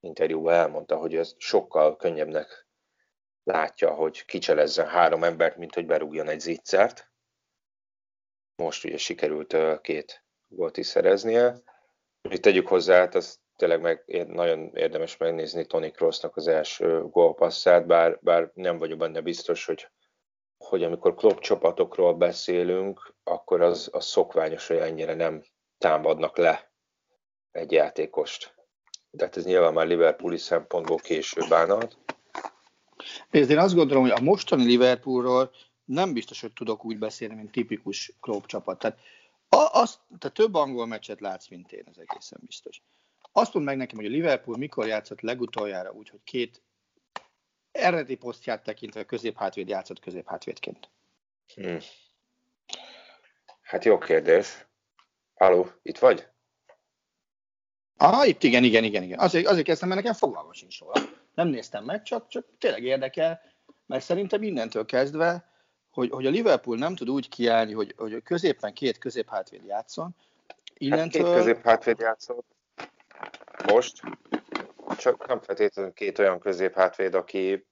interjúban 0.00 0.54
elmondta, 0.54 0.96
hogy 0.96 1.16
ez 1.16 1.34
sokkal 1.38 1.96
könnyebbnek 1.96 2.66
látja, 3.42 3.90
hogy 3.90 4.24
kicselezzen 4.24 4.86
három 4.86 5.24
embert, 5.24 5.56
mint 5.56 5.74
hogy 5.74 5.86
berúgjon 5.86 6.28
egy 6.28 6.40
zicsert. 6.40 7.10
Most 8.56 8.84
ugye 8.84 8.96
sikerült 8.96 9.56
két 9.80 10.24
gólt 10.48 10.76
is 10.76 10.86
szereznie. 10.86 11.62
Itt 12.28 12.42
tegyük 12.42 12.68
hozzá, 12.68 12.98
hát 12.98 13.14
az 13.14 13.40
tényleg 13.56 13.80
meg, 13.80 14.26
nagyon 14.26 14.70
érdemes 14.74 15.16
megnézni 15.16 15.66
Tony 15.66 15.92
Crossnak 15.92 16.36
az 16.36 16.46
első 16.46 17.02
gólpasszát, 17.02 17.86
bár, 17.86 18.18
bár 18.20 18.50
nem 18.54 18.78
vagyok 18.78 18.98
benne 18.98 19.20
biztos, 19.20 19.64
hogy 19.64 19.88
hogy 20.64 20.82
amikor 20.82 21.14
klub 21.14 21.38
csapatokról 21.38 22.14
beszélünk, 22.14 23.14
akkor 23.24 23.60
az, 23.60 23.88
az 23.92 24.04
szokványos, 24.04 24.66
hogy 24.66 24.76
ennyire 24.76 25.14
nem 25.14 25.42
támadnak 25.78 26.36
le 26.36 26.72
egy 27.50 27.72
játékost. 27.72 28.54
De 29.10 29.24
hát 29.24 29.36
ez 29.36 29.44
nyilván 29.44 29.72
már 29.72 29.86
Liverpooli 29.86 30.36
szempontból 30.36 30.96
később 30.96 31.52
állnak. 31.52 31.92
Én 33.30 33.58
azt 33.58 33.74
gondolom, 33.74 34.02
hogy 34.02 34.12
a 34.18 34.20
mostani 34.20 34.64
Liverpoolról 34.64 35.50
nem 35.84 36.12
biztos, 36.12 36.40
hogy 36.40 36.52
tudok 36.52 36.84
úgy 36.84 36.98
beszélni, 36.98 37.34
mint 37.34 37.50
tipikus 37.50 38.12
klub 38.20 38.46
csapat. 38.46 38.78
Tehát, 38.78 38.98
az, 39.72 39.98
te 40.18 40.28
több 40.28 40.54
angol 40.54 40.86
meccset 40.86 41.20
látsz, 41.20 41.48
mint 41.48 41.72
én, 41.72 41.84
ez 41.86 41.96
egészen 41.96 42.40
biztos. 42.46 42.82
Azt 43.32 43.54
mondd 43.54 43.66
meg 43.66 43.76
nekem, 43.76 43.96
hogy 43.96 44.06
a 44.06 44.10
Liverpool 44.10 44.56
mikor 44.56 44.86
játszott 44.86 45.20
legutoljára 45.20 45.90
úgy, 45.90 46.08
hogy 46.08 46.20
két 46.24 46.62
eredeti 47.72 48.14
posztját 48.14 48.62
tekintve 48.62 49.04
középhátvéd 49.04 49.68
játszott 49.68 50.00
középhátvédként? 50.00 50.88
Hmm. 51.54 51.78
Hát 53.60 53.84
jó 53.84 53.98
kérdés. 53.98 54.66
Halló, 55.34 55.70
itt 55.82 55.98
vagy? 55.98 56.28
Ah, 57.96 58.28
itt 58.28 58.42
igen, 58.42 58.64
igen, 58.64 58.84
igen, 58.84 59.02
igen. 59.02 59.18
Azért, 59.18 59.46
azért 59.46 59.66
kezdtem, 59.66 59.88
mert 59.88 60.00
nekem 60.00 60.16
fogalmam 60.16 60.52
sincs 60.52 60.80
róla. 60.80 61.00
Nem 61.34 61.48
néztem 61.48 61.84
meg, 61.84 62.02
csak, 62.02 62.28
csak 62.28 62.46
tényleg 62.58 62.82
érdekel, 62.82 63.40
mert 63.86 64.04
szerintem 64.04 64.40
mindentől 64.40 64.84
kezdve, 64.84 65.50
hogy, 65.90 66.10
hogy 66.10 66.26
a 66.26 66.30
Liverpool 66.30 66.76
nem 66.76 66.94
tud 66.94 67.10
úgy 67.10 67.28
kiállni, 67.28 67.72
hogy, 67.72 67.94
hogy 67.96 68.22
középen 68.22 68.72
két 68.72 68.98
középhátvéd 68.98 69.64
játszon. 69.64 70.16
Innentől... 70.74 71.22
Hát 71.22 71.32
két 71.32 71.42
középhátvéd 71.42 71.98
játszott. 71.98 72.46
Most 73.66 74.00
csak 75.00 75.26
nem 75.26 75.40
feltétlenül 75.40 75.92
két 75.92 76.18
olyan 76.18 76.40
középhátvéd, 76.40 77.14
aki, 77.14 77.66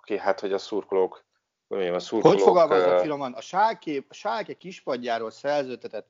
aki 0.00 0.18
hát, 0.18 0.40
hogy 0.40 0.52
a 0.52 0.58
szurkolók, 0.58 1.24
mondjam, 1.66 1.94
a 1.94 1.98
szurkolók... 1.98 2.36
Hogy 2.36 2.46
fogalmazok 2.46 3.00
finoman? 3.00 3.32
A 3.32 3.40
Sálke, 3.40 4.04
a 4.08 4.14
Sálke 4.14 4.54
kispadjáról 4.54 5.30
szerződtetett 5.30 6.08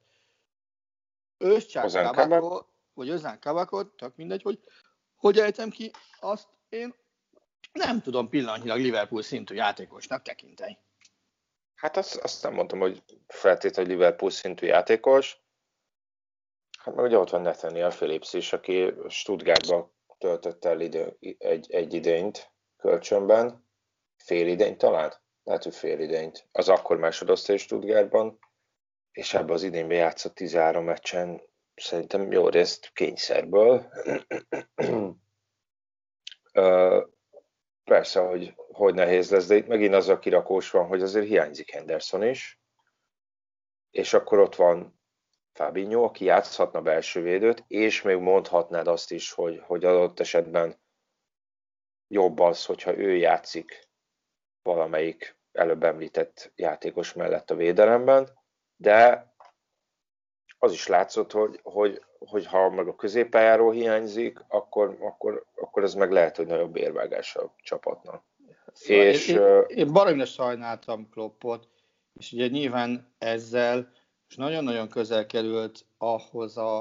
Özcsák 1.39 2.13
Kabakot, 2.13 2.67
vagy 2.95 3.09
Özán 3.09 3.39
Kabakot, 3.41 3.97
csak 3.97 4.17
mindegy, 4.17 4.43
hogy 4.43 4.59
hogy 5.17 5.39
ejtem 5.39 5.71
ki, 5.71 5.91
azt 6.21 6.49
én 6.69 6.95
nem 7.73 8.01
tudom 8.01 8.29
pillanatnyilag 8.29 8.79
Liverpool 8.79 9.23
szintű 9.23 9.55
játékosnak 9.55 10.23
tekinteni. 10.23 10.79
Hát 11.75 11.97
azt, 11.97 12.17
azt 12.17 12.43
nem 12.43 12.53
mondtam, 12.53 12.79
hogy 12.79 13.03
feltétlenül 13.27 13.93
Liverpool 13.93 14.31
szintű 14.31 14.67
játékos. 14.67 15.41
Hát 16.79 16.95
meg 16.95 17.05
ugye 17.05 17.19
ott 17.19 17.31
van 17.31 17.41
Nathaniel 17.41 17.91
Phillips 17.91 18.33
is, 18.33 18.53
aki 18.53 18.95
Stuttgartban 19.09 19.91
töltött 20.23 20.65
el 20.65 20.81
idő, 20.81 21.17
egy, 21.39 21.71
egy 21.71 21.95
idényt 21.95 22.53
kölcsönben, 22.77 23.67
fél 24.17 24.47
idényt 24.47 24.79
talán, 24.79 25.13
lehet, 25.43 25.63
hogy 25.63 25.75
fél 25.75 26.01
idényt. 26.01 26.49
Az 26.53 26.69
akkor 26.69 26.97
másodosztály 26.97 27.57
Stuttgartban, 27.57 28.39
és 29.13 29.35
ebben 29.35 29.55
az 29.55 29.63
idényben 29.63 29.97
játszott 29.97 30.35
13 30.35 30.85
meccsen, 30.85 31.43
szerintem 31.75 32.33
jó 32.33 32.49
részt 32.49 32.91
kényszerből. 32.93 33.93
Persze, 37.85 38.21
hogy, 38.21 38.55
hogy 38.57 38.95
nehéz 38.95 39.31
lesz, 39.31 39.47
de 39.47 39.55
itt 39.55 39.67
megint 39.67 39.95
az 39.95 40.09
a 40.09 40.19
kirakós 40.19 40.71
van, 40.71 40.87
hogy 40.87 41.03
azért 41.03 41.27
hiányzik 41.27 41.71
Henderson 41.71 42.23
is, 42.23 42.61
és 43.91 44.13
akkor 44.13 44.39
ott 44.39 44.55
van 44.55 45.02
Fabinho, 45.53 46.03
aki 46.03 46.25
játszhatna 46.25 46.83
belső 46.83 47.23
védőt, 47.23 47.65
és 47.67 48.03
még 48.03 48.17
mondhatnád 48.17 48.87
azt 48.87 49.11
is, 49.11 49.33
hogy, 49.33 49.61
hogy 49.67 49.85
adott 49.85 50.21
esetben 50.21 50.81
jobb 52.09 52.39
az, 52.39 52.65
hogyha 52.65 52.97
ő 52.97 53.17
játszik 53.17 53.89
valamelyik 54.63 55.37
előbb 55.53 55.85
említett 55.85 56.53
játékos 56.57 57.13
mellett 57.13 57.51
a 57.51 57.55
védelemben, 57.55 58.29
de 58.77 59.31
az 60.59 60.73
is 60.73 60.87
látszott, 60.87 61.33
hogy, 61.33 61.61
hogy, 61.63 62.05
hogy 62.19 62.47
ha 62.47 62.71
meg 62.71 62.89
a 62.89 62.95
középpályáról 62.95 63.73
hiányzik, 63.73 64.39
akkor, 64.49 64.97
akkor, 65.01 65.45
akkor 65.55 65.83
ez 65.83 65.95
meg 65.95 66.11
lehet, 66.11 66.37
hogy 66.37 66.47
nagyobb 66.47 66.77
érvágás 66.77 67.37
a 67.37 67.55
csapatnak. 67.57 68.25
Szóval 68.73 69.05
és, 69.05 69.29
én, 69.29 69.37
én, 69.37 69.65
én 69.67 69.93
baromira 69.93 70.25
sajnáltam 70.25 71.09
Kloppot, 71.11 71.69
és 72.13 72.33
ugye 72.33 72.47
nyilván 72.47 73.15
ezzel 73.19 73.93
és 74.33 74.39
nagyon-nagyon 74.39 74.89
közel 74.89 75.27
került 75.27 75.85
ahhoz 75.99 76.57
a, 76.57 76.79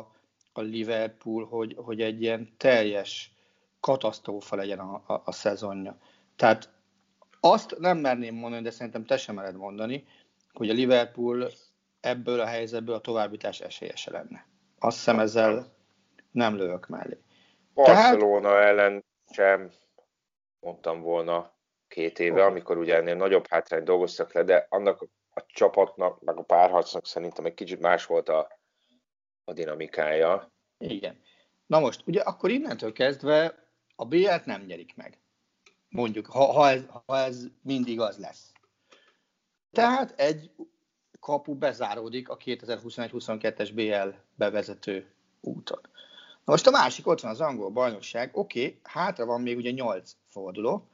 a 0.54 0.62
Liverpool, 0.62 1.46
hogy, 1.46 1.76
hogy 1.78 2.02
egy 2.02 2.22
ilyen 2.22 2.54
teljes 2.58 3.32
katasztrófa 3.80 4.56
legyen 4.56 4.80
a, 4.80 5.04
a, 5.06 5.22
a 5.26 5.32
szezonja. 5.32 5.98
Tehát 6.36 6.70
azt 7.40 7.78
nem 7.80 7.98
merném 7.98 8.36
mondani, 8.36 8.64
de 8.64 8.72
szerintem 8.72 9.06
te 9.06 9.18
sem 9.18 9.36
mered 9.36 9.56
mondani, 9.56 10.06
hogy 10.54 10.70
a 10.70 10.74
Liverpool 10.74 11.52
ebből 12.00 12.40
a 12.40 12.46
helyzetből 12.46 12.96
a 12.96 13.02
továbbítás 13.02 13.62
esélyese 13.62 14.12
lenne. 14.12 14.46
Azt 14.80 14.98
hiszem 14.98 15.20
ezzel 15.20 15.66
nem 16.32 16.56
lövök 16.56 16.88
mellé. 16.88 17.18
Barcelona 17.74 18.50
Tehát... 18.50 18.66
ellen 18.66 19.04
sem 19.32 19.72
mondtam 20.60 21.02
volna 21.02 21.54
két 21.88 22.20
éve, 22.20 22.40
okay. 22.40 22.52
amikor 22.52 22.78
ugye 22.78 22.96
ennél 22.96 23.16
nagyobb 23.16 23.48
hátrány 23.48 23.84
dolgoztak 23.84 24.34
le, 24.34 24.44
de 24.44 24.66
annak 24.70 25.08
a 25.34 25.46
csapatnak, 25.48 26.22
meg 26.22 26.38
a 26.38 26.44
párharcnak 26.44 27.06
szerintem 27.06 27.46
egy 27.46 27.54
kicsit 27.54 27.80
más 27.80 28.06
volt 28.06 28.30
a, 28.30 28.60
a 29.44 29.54
dinamikája. 29.54 30.52
Igen. 30.78 31.22
Na 31.66 31.80
most, 31.80 32.02
ugye 32.06 32.22
akkor 32.22 32.50
innentől 32.50 32.92
kezdve 32.92 33.68
a 33.96 34.06
BL-t 34.06 34.46
nem 34.46 34.62
nyerik 34.62 34.96
meg. 34.96 35.20
Mondjuk, 35.90 36.26
ha, 36.26 36.46
ha, 36.46 36.70
ez, 36.70 36.86
ha 37.06 37.18
ez 37.18 37.46
mindig 37.62 38.00
az 38.00 38.18
lesz. 38.18 38.52
Tehát 39.72 40.20
egy 40.20 40.52
kapu 41.20 41.56
bezáródik 41.56 42.30
a 42.30 42.38
2021-22-es 42.38 43.72
BL 43.74 44.18
bevezető 44.36 45.14
úton. 45.42 45.82
Na 46.46 46.52
most 46.52 46.68
a 46.68 46.72
másik, 46.72 47.08
ott 47.08 47.20
van 47.20 47.32
az 47.32 47.42
angol 47.42 47.70
bajnokság, 47.70 48.38
oké, 48.38 48.66
okay, 48.66 48.80
hátra 48.84 49.26
van 49.26 49.42
még 49.42 49.58
ugye 49.58 49.72
8 49.72 50.16
forduló, 50.28 50.91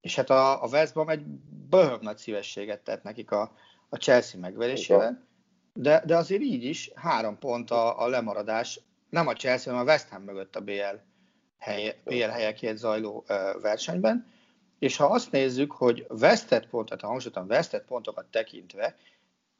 és 0.00 0.14
hát 0.14 0.30
a, 0.30 0.62
a 0.62 0.66
West 0.66 0.92
Brom 0.92 1.08
egy 1.08 1.24
böhög 1.68 2.02
nagy 2.02 2.16
szívességet 2.16 2.80
tett 2.80 3.02
nekik 3.02 3.30
a, 3.30 3.52
a 3.88 3.96
Chelsea 3.96 4.40
megverésével, 4.40 5.26
de, 5.72 6.02
de 6.06 6.16
azért 6.16 6.42
így 6.42 6.64
is 6.64 6.90
három 6.94 7.38
pont 7.38 7.70
a, 7.70 8.02
a 8.02 8.08
lemaradás, 8.08 8.80
nem 9.10 9.26
a 9.26 9.32
Chelsea, 9.32 9.72
hanem 9.72 9.88
a 9.88 9.90
West 9.90 10.08
Ham 10.08 10.22
mögött 10.22 10.56
a 10.56 10.60
BL, 10.60 10.96
helye, 11.58 11.94
BL 12.04 12.28
helyekért 12.28 12.76
zajló 12.76 13.24
uh, 13.28 13.60
versenyben, 13.62 14.26
és 14.78 14.96
ha 14.96 15.04
azt 15.04 15.32
nézzük, 15.32 15.72
hogy 15.72 16.06
vesztett 16.08 16.68
pontot, 16.68 17.00
ha 17.00 17.06
hangsúlyozom, 17.06 17.46
vesztett 17.46 17.84
pontokat 17.84 18.26
tekintve, 18.26 18.96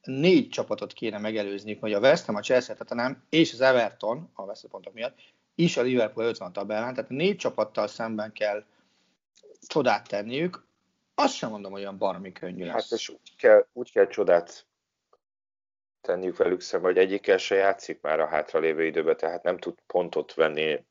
négy 0.03 0.49
csapatot 0.49 0.93
kéne 0.93 1.19
megelőzni, 1.19 1.75
hogy 1.81 1.93
a 1.93 1.99
West 1.99 2.25
Ham, 2.25 2.35
a 2.35 2.41
Chelsea, 2.41 2.77
nem, 2.89 3.23
és 3.29 3.53
az 3.53 3.61
Everton, 3.61 4.31
a 4.35 4.47
vesztett 4.47 4.71
pontok 4.71 4.93
miatt, 4.93 5.19
is 5.55 5.77
a 5.77 5.83
Liverpool 5.83 6.27
50 6.27 6.53
tabellán, 6.53 6.95
tehát 6.95 7.11
négy 7.11 7.37
csapattal 7.37 7.87
szemben 7.87 8.33
kell 8.33 8.65
csodát 9.67 10.09
tenniük, 10.09 10.67
azt 11.15 11.35
sem 11.35 11.51
mondom, 11.51 11.73
hogy 11.73 11.81
olyan 11.81 11.99
baromi 11.99 12.33
könnyű 12.33 12.65
lesz. 12.65 12.91
Hát 12.91 12.99
és 12.99 13.09
úgy 13.09 13.37
kell, 13.37 13.67
úgy 13.73 13.93
kell 13.93 14.07
csodát 14.07 14.67
tenniük 16.01 16.37
velük 16.37 16.61
szemben, 16.61 16.93
hogy 16.93 17.01
egyikkel 17.01 17.39
se 17.39 17.55
játszik 17.55 18.01
már 18.01 18.21
a 18.21 18.29
hátralévő 18.29 18.85
időben, 18.85 19.17
tehát 19.17 19.43
nem 19.43 19.59
tud 19.59 19.79
pontot 19.87 20.35
venni 20.35 20.85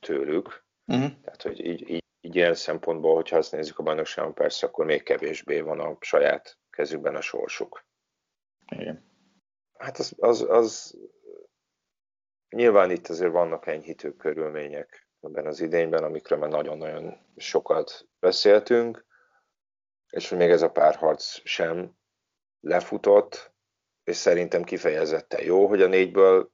tőlük. 0.00 0.64
Uh-huh. 0.86 1.20
Tehát, 1.22 1.42
hogy 1.42 1.64
így, 1.66 1.90
így, 1.90 2.04
így 2.20 2.36
ilyen 2.36 2.54
szempontból, 2.54 3.14
hogyha 3.14 3.36
azt 3.36 3.52
nézzük 3.52 3.78
a 3.78 3.82
bajnokságon, 3.82 4.34
persze, 4.34 4.66
akkor 4.66 4.84
még 4.84 5.02
kevésbé 5.02 5.60
van 5.60 5.80
a 5.80 5.96
saját 6.00 6.58
kezükben 6.70 7.16
a 7.16 7.20
sorsuk. 7.20 7.84
Igen. 8.66 9.04
Hát 9.78 9.98
az, 9.98 10.14
az, 10.18 10.46
az 10.48 10.98
nyilván 12.48 12.90
itt 12.90 13.08
azért 13.08 13.32
vannak 13.32 13.66
enyhítő 13.66 14.16
körülmények 14.16 15.08
ebben 15.20 15.46
az 15.46 15.60
idényben, 15.60 16.04
amikről 16.04 16.38
már 16.38 16.50
nagyon-nagyon 16.50 17.18
sokat 17.36 18.08
beszéltünk, 18.18 19.06
és 20.10 20.28
hogy 20.28 20.38
még 20.38 20.50
ez 20.50 20.62
a 20.62 20.70
párharc 20.70 21.40
sem 21.44 21.96
lefutott, 22.60 23.52
és 24.04 24.16
szerintem 24.16 24.62
kifejezetten 24.62 25.44
jó, 25.44 25.66
hogy 25.66 25.82
a 25.82 25.86
négyből 25.86 26.52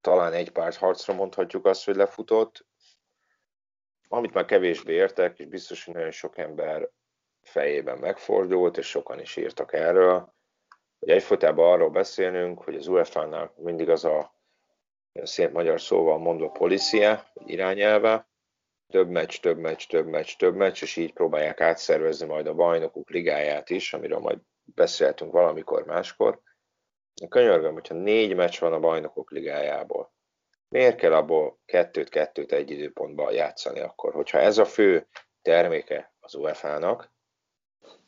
talán 0.00 0.32
egy 0.32 0.50
párharcra 0.50 1.14
mondhatjuk 1.14 1.66
azt, 1.66 1.84
hogy 1.84 1.96
lefutott. 1.96 2.66
Amit 4.08 4.34
már 4.34 4.44
kevésbé 4.44 4.92
értek, 4.92 5.38
és 5.38 5.46
biztos, 5.46 5.84
hogy 5.84 5.94
nagyon 5.94 6.10
sok 6.10 6.38
ember 6.38 6.90
fejében 7.42 7.98
megfordult, 7.98 8.76
és 8.76 8.86
sokan 8.86 9.20
is 9.20 9.36
írtak 9.36 9.72
erről, 9.72 10.34
hogy 10.98 11.08
egyfolytában 11.08 11.72
arról 11.72 11.90
beszélnünk, 11.90 12.62
hogy 12.62 12.74
az 12.76 12.86
UEFA-nál 12.86 13.54
mindig 13.56 13.88
az 13.88 14.04
a 14.04 14.33
szép 15.22 15.52
magyar 15.52 15.80
szóval 15.80 16.18
mondva 16.18 16.48
policia, 16.48 17.24
irányelve, 17.46 18.28
több 18.88 19.08
meccs, 19.08 19.36
több 19.40 19.58
meccs, 19.58 19.86
több 19.86 20.06
meccs, 20.06 20.36
több 20.36 20.54
meccs, 20.54 20.82
és 20.82 20.96
így 20.96 21.12
próbálják 21.12 21.60
átszervezni 21.60 22.26
majd 22.26 22.46
a 22.46 22.54
bajnokok 22.54 23.10
ligáját 23.10 23.70
is, 23.70 23.92
amiről 23.92 24.18
majd 24.18 24.38
beszéltünk 24.64 25.32
valamikor 25.32 25.84
máskor. 25.84 26.40
Könyörgöm, 27.28 27.72
hogyha 27.72 27.94
négy 27.94 28.34
meccs 28.34 28.60
van 28.60 28.72
a 28.72 28.80
bajnokok 28.80 29.30
ligájából, 29.30 30.12
miért 30.68 30.96
kell 30.96 31.14
abból 31.14 31.58
kettőt-kettőt 31.64 32.52
egy 32.52 32.70
időpontban 32.70 33.32
játszani 33.32 33.80
akkor? 33.80 34.12
Hogyha 34.12 34.38
ez 34.38 34.58
a 34.58 34.64
fő 34.64 35.06
terméke 35.42 36.14
az 36.20 36.34
UEFA-nak, 36.34 37.12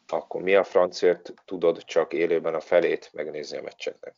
akkor 0.07 0.43
mi 0.43 0.55
a 0.55 0.65
francért 0.65 1.33
tudod 1.45 1.85
csak 1.85 2.13
élőben 2.13 2.55
a 2.55 2.61
felét 2.61 3.11
megnézni 3.13 3.57
a 3.57 3.63
meccseknek? 3.63 4.15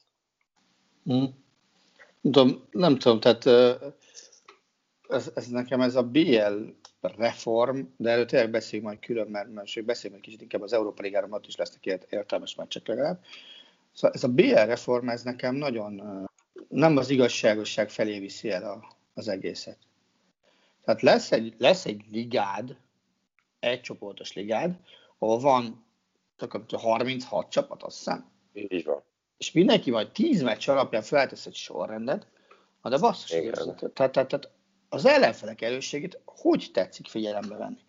Hmm. 1.05 1.47
Nem 2.21 2.33
tudom, 2.33 2.69
nem 2.71 2.99
tudom, 2.99 3.21
tehát 3.21 3.47
ez, 5.09 5.31
ez 5.35 5.47
nekem 5.47 5.81
ez 5.81 5.95
a 5.95 6.03
BL 6.03 6.63
reform, 7.01 7.81
de 7.97 8.11
erről 8.11 8.27
tényleg 8.27 8.51
beszéljünk 8.51 8.89
majd 8.89 9.01
külön, 9.01 9.29
mert 9.29 9.49
most 9.55 9.85
beszéljünk 9.85 10.23
egy 10.23 10.29
kicsit 10.29 10.43
inkább 10.43 10.63
az 10.63 10.73
Európa 10.73 11.03
Ligáról, 11.03 11.33
ott 11.33 11.47
is 11.47 11.57
lesznek 11.57 11.87
értelmes 12.11 12.55
meccsek 12.55 12.87
legalább. 12.87 13.21
Szóval 13.93 14.17
ez 14.17 14.25
a 14.25 14.29
BL 14.29 14.55
reform, 14.55 15.09
ez 15.09 15.23
nekem 15.23 15.55
nagyon 15.55 16.03
nem 16.69 16.97
az 16.97 17.11
igazságosság 17.11 17.91
felé 17.91 18.19
viszi 18.19 18.51
el 18.51 18.65
a, 18.71 18.97
az 19.15 19.29
egészet. 19.29 19.79
Tehát 20.85 21.03
lesz 21.03 21.33
egy, 21.33 21.55
lesz 21.59 21.87
egy 21.87 22.05
ligád, 22.11 22.77
egy 23.61 23.81
csoportos 23.81 24.33
ligád, 24.33 24.81
ahol 25.19 25.39
van 25.39 25.87
36 26.71 27.51
csapat, 27.51 27.83
azt 27.83 27.97
hiszem. 27.97 28.31
Így 28.53 28.85
van 28.85 29.03
és 29.39 29.53
mindenki 29.53 29.91
majd 29.91 30.11
tíz 30.11 30.43
meccs 30.43 30.69
alapján 30.69 31.03
feltesz 31.03 31.47
egy 31.47 31.55
sorrendet, 31.55 32.27
de 32.83 32.99
basszus, 32.99 33.31
tehát, 33.31 33.93
tehát, 33.95 34.13
tehát 34.13 34.51
az 34.89 35.07
ellenfelek 35.07 35.61
erősségét 35.61 36.21
hogy 36.25 36.71
tetszik 36.73 37.07
figyelembe 37.07 37.57
venni? 37.57 37.87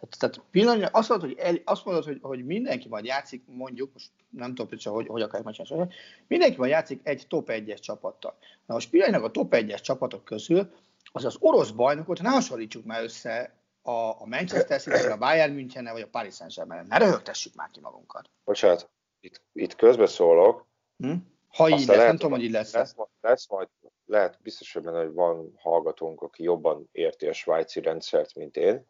Tehát, 0.00 0.18
tehát 0.18 0.48
pillanat, 0.50 0.90
azt 0.92 1.08
mondod, 1.08 1.28
hogy, 1.28 1.38
el, 1.38 1.56
azt 1.64 1.84
mondod 1.84 2.04
hogy, 2.04 2.18
hogy 2.22 2.44
mindenki 2.44 2.88
majd 2.88 3.04
játszik, 3.04 3.42
mondjuk, 3.46 3.92
most 3.92 4.10
nem 4.30 4.54
tudom, 4.54 4.66
hogy 4.94 5.06
hogy 5.06 5.22
akarják 5.22 5.44
megcsinálni, 5.44 5.94
mindenki 6.26 6.56
majd 6.58 6.70
játszik 6.70 7.00
egy 7.02 7.26
top 7.28 7.48
1-es 7.52 7.78
csapattal. 7.78 8.36
Na 8.66 8.74
most 8.74 8.90
pillanatnyilag 8.90 9.28
a 9.28 9.30
top 9.30 9.54
1-es 9.56 9.80
csapatok 9.80 10.24
közül 10.24 10.72
az 11.12 11.24
az 11.24 11.36
orosz 11.38 11.70
bajnokot 11.70 12.20
ne 12.20 12.28
hasonlítsuk 12.28 12.84
már 12.84 13.02
össze 13.02 13.54
a, 13.82 13.90
a 13.90 14.26
Manchester 14.26 14.80
city 14.80 15.06
a 15.06 15.16
Bayern 15.16 15.52
München 15.52 15.84
vagy 15.92 16.02
a 16.02 16.08
Paris 16.10 16.34
Saint-Germain. 16.34 16.86
Ne 16.88 16.98
röhögtessük 16.98 17.54
már 17.54 17.70
ki 17.70 17.80
magunkat. 17.80 18.30
Bocsánat, 18.44 18.90
itt, 19.20 19.42
itt 19.52 19.76
közbeszólok, 19.76 20.66
Hm? 21.02 21.14
Ha 21.48 21.68
így 21.68 21.78
lesz, 21.78 21.86
lehet, 21.86 22.06
nem 22.06 22.16
tudom, 22.16 22.30
hogy 22.30 22.42
így 22.42 22.50
lesz. 22.50 22.72
Lesz, 22.72 22.94
lesz 23.20 23.48
majd, 23.48 23.68
lehet 24.06 24.38
biztos, 24.42 24.72
hogy 24.72 24.82
benne, 24.82 25.02
hogy 25.02 25.12
van 25.12 25.52
hallgatónk, 25.56 26.20
aki 26.20 26.42
jobban 26.42 26.88
érti 26.92 27.26
a 27.26 27.32
svájci 27.32 27.80
rendszert, 27.80 28.34
mint 28.34 28.56
én. 28.56 28.86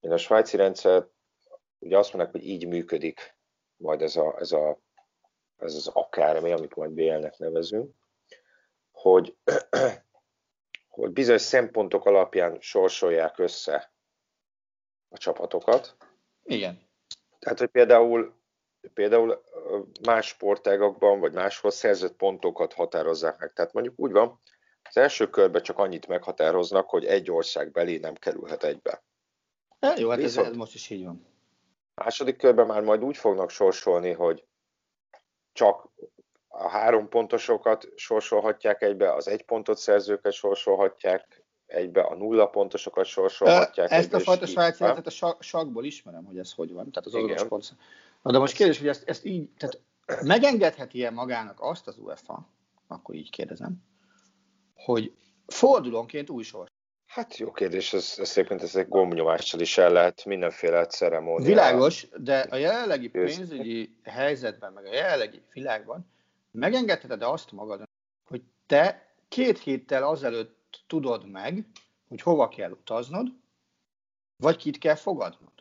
Én 0.00 0.12
a 0.12 0.16
svájci 0.16 0.56
rendszer, 0.56 1.08
ugye 1.78 1.98
azt 1.98 2.12
mondják, 2.12 2.34
hogy 2.34 2.46
így 2.46 2.66
működik 2.66 3.36
majd 3.76 4.02
ez, 4.02 4.16
a, 4.16 4.36
ez, 4.38 4.52
a, 4.52 4.78
ez 5.56 5.74
az 5.74 5.86
akármi, 5.86 6.52
amit 6.52 6.74
majd 6.74 6.90
BL-nek 6.90 7.38
nevezünk. 7.38 7.94
hogy, 8.90 9.36
hogy 10.88 11.10
bizonyos 11.10 11.42
szempontok 11.42 12.04
alapján 12.04 12.60
sorsolják 12.60 13.38
össze 13.38 13.92
a 15.08 15.18
csapatokat. 15.18 15.96
Igen. 16.42 16.82
Tehát, 17.38 17.58
hogy 17.58 17.68
például, 17.68 18.34
például 18.94 19.42
más 20.02 20.26
sportágakban, 20.26 21.20
vagy 21.20 21.32
máshol 21.32 21.70
szerzett 21.70 22.16
pontokat 22.16 22.72
határozzák 22.72 23.38
meg. 23.38 23.52
Tehát 23.52 23.72
mondjuk 23.72 23.94
úgy 23.96 24.12
van, 24.12 24.40
az 24.82 24.96
első 24.96 25.30
körben 25.30 25.62
csak 25.62 25.78
annyit 25.78 26.06
meghatároznak, 26.06 26.88
hogy 26.88 27.04
egy 27.04 27.30
ország 27.30 27.70
belé 27.70 27.96
nem 27.96 28.14
kerülhet 28.14 28.64
egybe. 28.64 29.02
E, 29.78 29.94
jó, 29.98 30.08
hát 30.08 30.18
ez, 30.18 30.36
ez 30.36 30.56
most 30.56 30.74
is 30.74 30.90
így 30.90 31.04
van. 31.04 31.26
Második 31.94 32.36
körben 32.36 32.66
már 32.66 32.82
majd 32.82 33.04
úgy 33.04 33.16
fognak 33.16 33.50
sorsolni, 33.50 34.12
hogy 34.12 34.44
csak 35.52 35.88
a 36.48 36.68
három 36.68 37.08
pontosokat 37.08 37.88
sorsolhatják 37.94 38.82
egybe, 38.82 39.12
az 39.12 39.28
egy 39.28 39.42
pontot 39.42 39.78
szerzőket 39.78 40.32
sorsolhatják 40.32 41.44
egybe, 41.66 42.00
a 42.00 42.14
nulla 42.14 42.46
pontosokat 42.46 43.04
sorsolhatják 43.04 43.90
Ezt 43.90 44.04
egybe, 44.04 44.16
a 44.16 44.20
fajta 44.20 44.46
sajátjeletet 44.46 45.06
a 45.06 45.36
sakból 45.40 45.84
ismerem, 45.84 46.24
hogy 46.24 46.38
ez 46.38 46.52
hogy 46.52 46.72
van, 46.72 46.90
tehát 46.90 47.06
az 47.06 47.14
azonos. 47.14 47.70
Na 48.24 48.30
de 48.30 48.38
most 48.38 48.54
kérdés, 48.54 48.78
hogy 48.78 48.88
ezt, 48.88 49.08
ezt 49.08 49.24
így, 49.24 49.50
tehát 49.56 49.80
megengedheti-e 50.22 51.10
magának 51.10 51.60
azt 51.60 51.86
az 51.86 51.98
UEFA, 51.98 52.48
akkor 52.86 53.14
így 53.14 53.30
kérdezem, 53.30 53.82
hogy 54.74 55.12
fordulónként 55.46 56.30
új 56.30 56.42
sors. 56.42 56.70
Hát 57.06 57.36
jó 57.36 57.52
kérdés, 57.52 57.92
ez, 57.92 58.14
ez 58.18 58.28
szépen 58.28 58.60
ez 58.60 58.76
egy 58.76 58.88
gombnyomással 58.88 59.60
is 59.60 59.78
el 59.78 59.92
lehet 59.92 60.24
mindenféle 60.24 60.86
ceremónia. 60.86 61.46
Világos, 61.46 62.08
de 62.16 62.38
a 62.38 62.56
jelenlegi 62.56 63.08
pénzügyi 63.08 63.96
helyzetben, 64.02 64.72
meg 64.72 64.86
a 64.86 64.94
jelenlegi 64.94 65.42
világban 65.52 66.10
megengedheted 66.50 67.22
azt 67.22 67.52
magad, 67.52 67.88
hogy 68.24 68.42
te 68.66 69.14
két 69.28 69.58
héttel 69.58 70.02
azelőtt 70.02 70.82
tudod 70.86 71.30
meg, 71.30 71.66
hogy 72.08 72.22
hova 72.22 72.48
kell 72.48 72.70
utaznod, 72.70 73.28
vagy 74.36 74.56
kit 74.56 74.78
kell 74.78 74.94
fogadnod? 74.94 75.53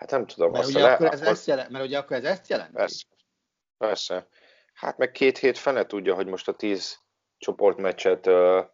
Hát 0.00 0.10
nem 0.10 0.26
tudom. 0.26 0.50
Mert, 0.50 0.66
ugye, 0.66 0.80
le, 0.80 0.92
akkor 0.92 1.06
ez 1.06 1.20
akkor... 1.20 1.32
Ezt 1.32 1.46
jelent, 1.46 1.70
mert 1.70 1.84
ugye 1.84 1.98
akkor 1.98 2.16
ez 2.16 2.24
ezt 2.24 2.48
jelenti. 2.48 2.72
Persze. 2.72 3.04
Persze. 3.78 4.28
Hát 4.74 4.98
meg 4.98 5.10
két 5.10 5.38
hét 5.38 5.58
fene 5.58 5.86
tudja, 5.86 6.14
hogy 6.14 6.26
most 6.26 6.48
a 6.48 6.52
tíz 6.52 6.98
csoportmeccset 7.38 8.26
uh, 8.26 8.64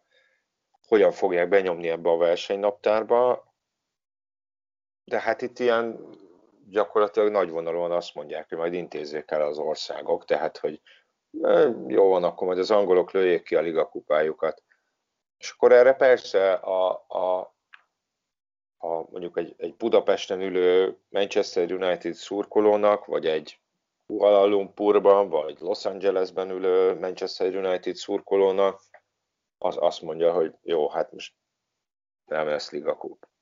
hogyan 0.87 1.11
fogják 1.11 1.49
benyomni 1.49 1.89
ebbe 1.89 2.09
a 2.09 2.17
versenynaptárba, 2.17 3.53
de 5.03 5.19
hát 5.19 5.41
itt 5.41 5.59
ilyen 5.59 6.15
gyakorlatilag 6.69 7.31
nagy 7.31 7.49
vonalon 7.49 7.91
azt 7.91 8.15
mondják, 8.15 8.49
hogy 8.49 8.57
majd 8.57 8.73
intézzék 8.73 9.31
el 9.31 9.41
az 9.41 9.57
országok, 9.57 10.25
tehát 10.25 10.57
hogy 10.57 10.81
jó 11.87 12.09
van, 12.09 12.23
akkor 12.23 12.47
majd 12.47 12.59
az 12.59 12.71
angolok 12.71 13.11
lőjék 13.11 13.43
ki 13.43 13.55
a 13.55 13.61
ligakupájukat. 13.61 14.63
És 15.37 15.51
akkor 15.51 15.71
erre 15.71 15.93
persze 15.93 16.53
a, 16.53 17.05
a, 17.07 17.55
a 18.77 19.09
mondjuk 19.09 19.37
egy, 19.37 19.53
egy 19.57 19.75
Budapesten 19.75 20.41
ülő 20.41 20.97
Manchester 21.09 21.71
United 21.71 22.13
szurkolónak, 22.13 23.05
vagy 23.05 23.25
egy 23.25 23.59
Kuala 24.05 24.45
Lumpurban, 24.45 25.29
vagy 25.29 25.59
Los 25.59 25.85
Angelesben 25.85 26.49
ülő 26.49 26.99
Manchester 26.99 27.55
United 27.55 27.95
szurkolónak, 27.95 28.81
az 29.57 29.77
azt 29.79 30.01
mondja, 30.01 30.33
hogy 30.33 30.53
jó, 30.61 30.89
hát 30.89 31.11
most 31.11 31.33
nem 32.25 32.47
lesz 32.47 32.71
liga 32.71 32.97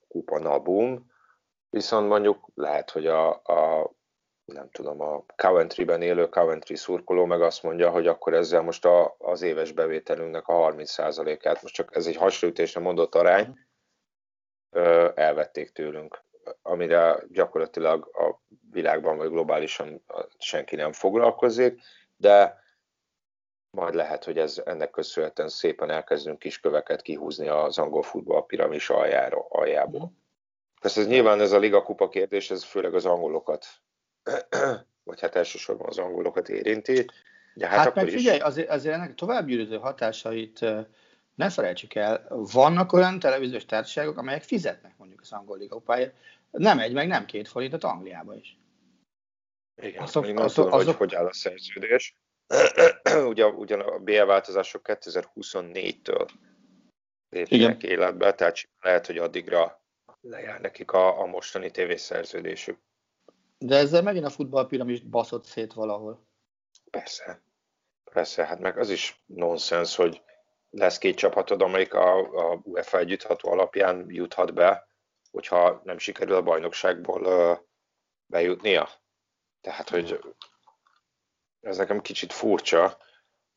kupa, 0.08 0.40
na 0.40 0.60
boom, 0.60 1.12
viszont 1.70 2.08
mondjuk 2.08 2.50
lehet, 2.54 2.90
hogy 2.90 3.08
a, 3.08 3.30
a 3.44 3.92
nem 4.46 4.70
tudom, 4.72 5.02
a 5.02 5.26
Coventry-ben 5.36 6.02
élő 6.02 6.30
Coventry 6.30 6.76
szurkoló 6.76 7.26
meg 7.26 7.42
azt 7.42 7.64
mondja, 7.64 7.90
hogy 7.90 8.08
akkor 8.08 8.34
ezzel 8.34 8.62
most 8.62 8.86
a, 8.86 9.16
az 9.18 9.42
éves 9.42 9.72
bevételünknek 9.72 10.48
a 10.48 10.54
30%-át, 10.54 11.62
most 11.62 11.74
csak 11.74 11.96
ez 11.96 12.08
egy 12.08 12.16
hasonlítésre 12.16 12.82
mondott 12.82 13.16
arány, 13.16 13.65
elvették 15.16 15.72
tőlünk, 15.72 16.24
amire 16.62 17.24
gyakorlatilag 17.30 18.10
a 18.14 18.42
világban 18.72 19.18
vagy 19.18 19.30
globálisan 19.30 20.04
senki 20.38 20.76
nem 20.76 20.92
foglalkozik, 20.92 21.82
de 22.18 22.64
majd 23.70 23.94
lehet, 23.94 24.24
hogy 24.24 24.38
ez 24.38 24.62
ennek 24.66 24.90
köszönhetően 24.90 25.50
szépen 25.50 25.90
elkezdünk 25.90 26.40
kis 26.40 26.60
köveket 26.60 27.02
kihúzni 27.02 27.48
az 27.48 27.78
angol 27.78 28.04
futball 28.04 28.46
piramis 28.46 28.90
aljára, 28.90 29.46
aljából. 29.50 30.12
Persze 30.82 31.02
ez 31.02 31.08
nyilván 31.08 31.42
ez 31.42 31.52
a 31.52 31.58
Liga 31.58 31.84
Kupa 31.84 32.10
kérdés, 32.10 32.52
ez 32.52 32.64
főleg 32.64 32.94
az 32.94 33.06
angolokat, 33.06 33.66
vagy 35.04 35.22
hát 35.22 35.36
elsősorban 35.36 35.88
az 35.88 35.98
angolokat 35.98 36.50
érinti. 36.50 37.06
De 37.54 37.68
hát, 37.68 37.80
hát 37.80 37.96
meg 37.96 38.10
figyelj, 38.10 38.38
is... 38.38 38.44
azért, 38.44 38.70
azért 38.70 38.96
ennek 38.96 39.16
továbbgyűrűző 39.16 39.78
hatásait 39.78 40.66
ne 41.36 41.50
felejtsük 41.50 41.96
el, 41.96 42.26
vannak 42.30 42.94
olyan 42.94 43.20
televíziós 43.20 43.66
társaságok, 43.66 44.18
amelyek 44.18 44.44
fizetnek 44.44 44.98
mondjuk 44.98 45.22
az 45.22 45.32
angol 45.32 45.68
Kupáért, 45.68 46.16
nem 46.52 46.80
egy, 46.80 46.94
meg 46.94 47.08
nem 47.08 47.26
két 47.26 47.48
forintot 47.48 47.84
Angliába 47.84 48.36
is. 48.36 48.58
Igen, 49.82 50.04
azok, 50.04 50.24
még 50.24 50.34
nem 50.34 50.44
azok, 50.44 50.66
tudom, 50.66 50.80
azok... 50.80 50.98
hogy 50.98 51.10
hogy 51.10 51.16
áll 51.16 51.26
a 51.26 51.34
szerződés. 51.34 52.16
ugyan, 53.32 53.56
ugyan 53.56 53.80
a 53.80 54.00
BL 54.00 54.24
változások 54.24 54.82
2024-től 54.84 56.30
lépnek 57.30 57.84
életbe, 57.84 58.34
tehát 58.34 58.70
lehet, 58.82 59.06
hogy 59.06 59.18
addigra 59.18 59.84
lejár 60.22 60.62
nekik 60.62 60.92
a, 60.92 61.22
a 61.22 61.26
mostani 61.26 61.72
tévészerződésük. 61.72 62.80
De 63.58 63.76
ezzel 63.76 64.02
megint 64.02 64.26
a 64.26 64.30
futballpiramist 64.30 65.08
baszott 65.08 65.46
szét 65.46 65.74
valahol. 65.74 66.28
Persze. 66.92 67.42
Persze, 68.12 68.46
hát 68.46 68.60
meg 68.60 68.78
az 68.78 68.90
is 68.90 69.24
nonsens, 69.26 69.96
hogy 69.96 70.22
lesz 70.76 70.98
két 70.98 71.16
csapatod, 71.18 71.62
amelyik 71.62 71.94
a, 71.94 72.18
a 72.18 72.62
UEFA 72.64 72.98
együttható 72.98 73.52
alapján 73.52 74.06
juthat 74.08 74.54
be, 74.54 74.88
hogyha 75.32 75.82
nem 75.84 75.98
sikerül 75.98 76.36
a 76.36 76.42
bajnokságból 76.42 77.66
bejutnia. 78.26 78.90
Tehát, 79.62 79.90
hogy 79.90 80.20
ez 81.62 81.78
nekem 81.78 82.02
kicsit 82.02 82.34
furcsa, 82.34 82.98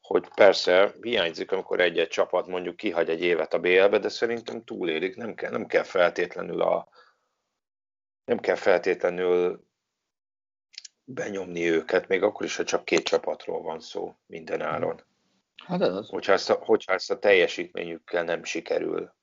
hogy 0.01 0.29
persze 0.35 0.95
hiányzik, 1.01 1.53
amikor 1.53 1.81
egy-egy 1.81 2.09
csapat 2.09 2.47
mondjuk 2.47 2.77
kihagy 2.77 3.09
egy 3.09 3.23
évet 3.23 3.55
a 3.55 3.59
BL-be, 3.59 3.99
de 3.99 4.09
szerintem 4.09 4.65
túlélik, 4.65 5.17
nem 5.17 5.35
kell, 5.35 5.51
nem 5.51 5.67
kell 5.67 5.83
feltétlenül 5.83 6.63
a 6.63 6.89
nem 8.25 8.39
kell 8.39 8.57
feltétlenül 8.57 9.67
benyomni 11.05 11.71
őket, 11.71 12.09
még 12.09 12.23
akkor 12.23 12.47
is, 12.47 12.57
ha 12.57 12.65
csak 12.65 12.85
két 12.85 13.03
csapatról 13.03 13.63
van 13.63 13.81
szó 13.81 14.17
minden 14.27 14.63
áron. 14.63 15.03
Hát 15.69 15.81
az. 15.81 16.09
Hogyha 16.09 16.33
ezt 16.33 16.51
a, 16.51 16.55
hogyha 16.65 16.93
ezt 16.93 17.11
a 17.11 17.19
teljesítményükkel 17.19 18.25
nem 18.25 18.45
sikerül 18.45 19.15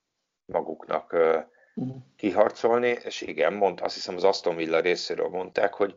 maguknak 0.46 1.14
uh, 1.14 1.44
uh-huh. 1.76 1.98
kiharcolni, 2.16 2.98
és 3.04 3.22
igen, 3.22 3.54
mond, 3.54 3.80
azt 3.82 3.94
hiszem 3.96 4.16
az 4.16 4.24
Aston 4.24 4.56
Villa 4.56 4.80
részéről 4.80 5.28
mondták, 5.28 5.74
hogy 5.74 5.96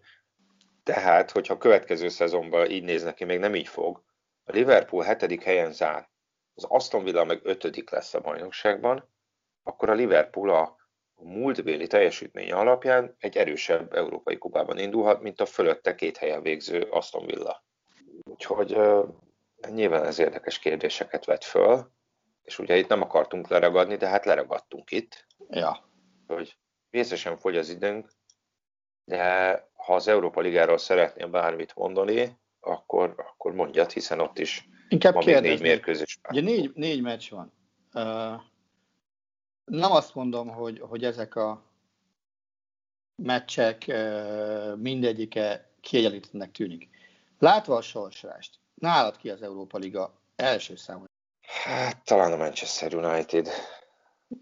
tehát, 0.83 1.31
hogyha 1.31 1.55
a 1.55 1.59
következő 1.59 2.09
szezonban 2.09 2.71
így 2.71 2.85
néz 2.85 3.03
neki, 3.03 3.25
még 3.25 3.39
nem 3.39 3.55
így 3.55 3.69
fog, 3.69 4.03
a 4.45 4.53
Liverpool 4.53 5.05
hetedik 5.05 5.43
helyen 5.43 5.73
zár, 5.73 6.09
az 6.55 6.65
Aston 6.65 7.05
Villa 7.05 7.25
meg 7.25 7.41
ötödik 7.43 7.91
lesz 7.91 8.15
a 8.15 8.21
bajnokságban, 8.21 9.09
akkor 9.63 9.89
a 9.89 9.95
Liverpool 9.95 10.51
a, 10.51 10.77
múltbéli 11.21 11.87
teljesítménye 11.87 12.55
alapján 12.55 13.17
egy 13.19 13.37
erősebb 13.37 13.93
európai 13.93 14.39
kupában 14.39 14.79
indulhat, 14.79 15.23
mint 15.23 15.41
a 15.41 15.47
fölötte 15.47 15.95
két 15.95 16.17
helyen 16.17 16.43
végző 16.43 16.81
Aston 16.81 17.27
Villa. 17.27 17.65
Úgyhogy 18.23 18.77
nyilván 19.71 20.05
ez 20.05 20.19
érdekes 20.19 20.59
kérdéseket 20.59 21.25
vet 21.25 21.45
föl, 21.45 21.91
és 22.43 22.59
ugye 22.59 22.77
itt 22.77 22.89
nem 22.89 23.03
akartunk 23.03 23.49
leragadni, 23.49 23.97
de 23.97 24.09
hát 24.09 24.25
leragadtunk 24.25 24.91
itt. 24.91 25.27
Ja. 25.49 25.91
Hogy 26.27 26.57
vészesen 26.91 27.37
fogy 27.37 27.57
az 27.57 27.69
időnk, 27.69 28.11
de 29.05 29.53
ha 29.75 29.95
az 29.95 30.09
Európa 30.09 30.41
Ligáról 30.41 30.79
szeretnél 30.79 31.27
bármit 31.27 31.75
mondani, 31.75 32.39
akkor, 32.61 33.15
akkor 33.17 33.53
mondjad, 33.53 33.91
hiszen 33.91 34.21
ott 34.21 34.39
is 34.39 34.69
Inkább 34.89 35.15
van 35.15 35.25
még 35.25 35.41
négy 35.41 35.61
mérkőzés. 35.61 36.19
Ugye 36.31 36.41
négy, 36.41 36.73
négy 36.75 37.03
meccs 37.03 37.31
van. 37.31 37.53
Uh, 37.95 38.43
nem 39.65 39.93
azt 39.93 40.15
mondom, 40.15 40.49
hogy, 40.49 40.81
hogy 40.81 41.05
ezek 41.05 41.35
a 41.35 41.65
meccsek 43.17 43.85
uh, 43.89 44.77
mindegyike 44.77 45.71
kiegyenlítenek 45.81 46.51
tűnik. 46.51 46.89
Látva 47.39 47.77
a 47.77 47.81
sorsolást, 47.81 48.59
nálad 48.81 49.17
ki 49.17 49.31
az 49.31 49.43
Európa 49.43 49.79
Liga 49.79 50.13
első 50.37 50.77
számú? 50.77 51.05
Hát 51.65 52.05
talán 52.05 52.33
a 52.33 52.37
Manchester 52.37 52.95
United. 52.95 53.49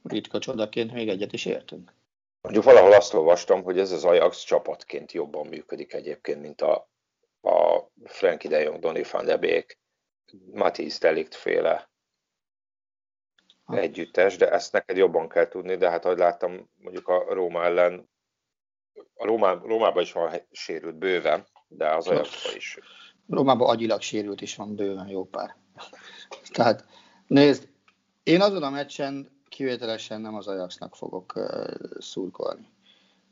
Ritka 0.02 0.38
csodaként 0.38 0.92
még 0.92 1.08
egyet 1.08 1.32
is 1.32 1.44
értünk. 1.44 1.92
Mondjuk 2.40 2.64
valahol 2.64 2.92
azt 2.92 3.14
olvastam, 3.14 3.62
hogy 3.62 3.78
ez 3.78 3.90
az 3.90 4.04
Ajax 4.04 4.42
csapatként 4.42 5.12
jobban 5.12 5.46
működik 5.46 5.92
egyébként, 5.92 6.40
mint 6.40 6.60
a, 6.60 6.88
a 7.42 7.88
Frankie 8.04 8.50
de 8.50 8.60
Jong, 8.60 8.78
Donny 8.78 9.04
van 9.10 9.24
de 9.24 9.36
Beek, 9.36 9.78
Matisse 10.52 10.98
Delikt 10.98 11.34
féle 11.34 11.90
ha. 13.64 13.78
együttes, 13.78 14.36
de 14.36 14.50
ezt 14.50 14.72
neked 14.72 14.96
jobban 14.96 15.28
kell 15.28 15.48
tudni, 15.48 15.76
de 15.76 15.90
hát 15.90 16.04
ahogy 16.04 16.18
láttam 16.18 16.70
mondjuk 16.74 17.08
a 17.08 17.34
Róma 17.34 17.64
ellen, 17.64 18.08
a 19.14 19.24
Rómá, 19.24 19.52
Rómában 19.52 20.02
is 20.02 20.12
van 20.12 20.46
sérült 20.50 20.94
bőven, 20.94 21.46
de 21.68 21.88
az 21.88 22.06
Ajaxban 22.06 22.54
is. 22.56 22.78
Rómában 23.28 23.68
agyilag 23.68 24.00
sérült 24.00 24.40
is 24.40 24.56
van 24.56 24.74
bőven 24.74 25.08
jó 25.08 25.24
pár. 25.24 25.56
Tehát 26.52 26.84
Nézd, 27.26 27.68
én 28.22 28.40
azon 28.40 28.62
a 28.62 28.70
meccsen 28.70 29.28
kivételesen 29.48 30.20
nem 30.20 30.34
az 30.34 30.46
Ajaxnak 30.46 30.96
fogok 30.96 31.32
uh, 31.36 31.74
szurkolni. 31.98 32.68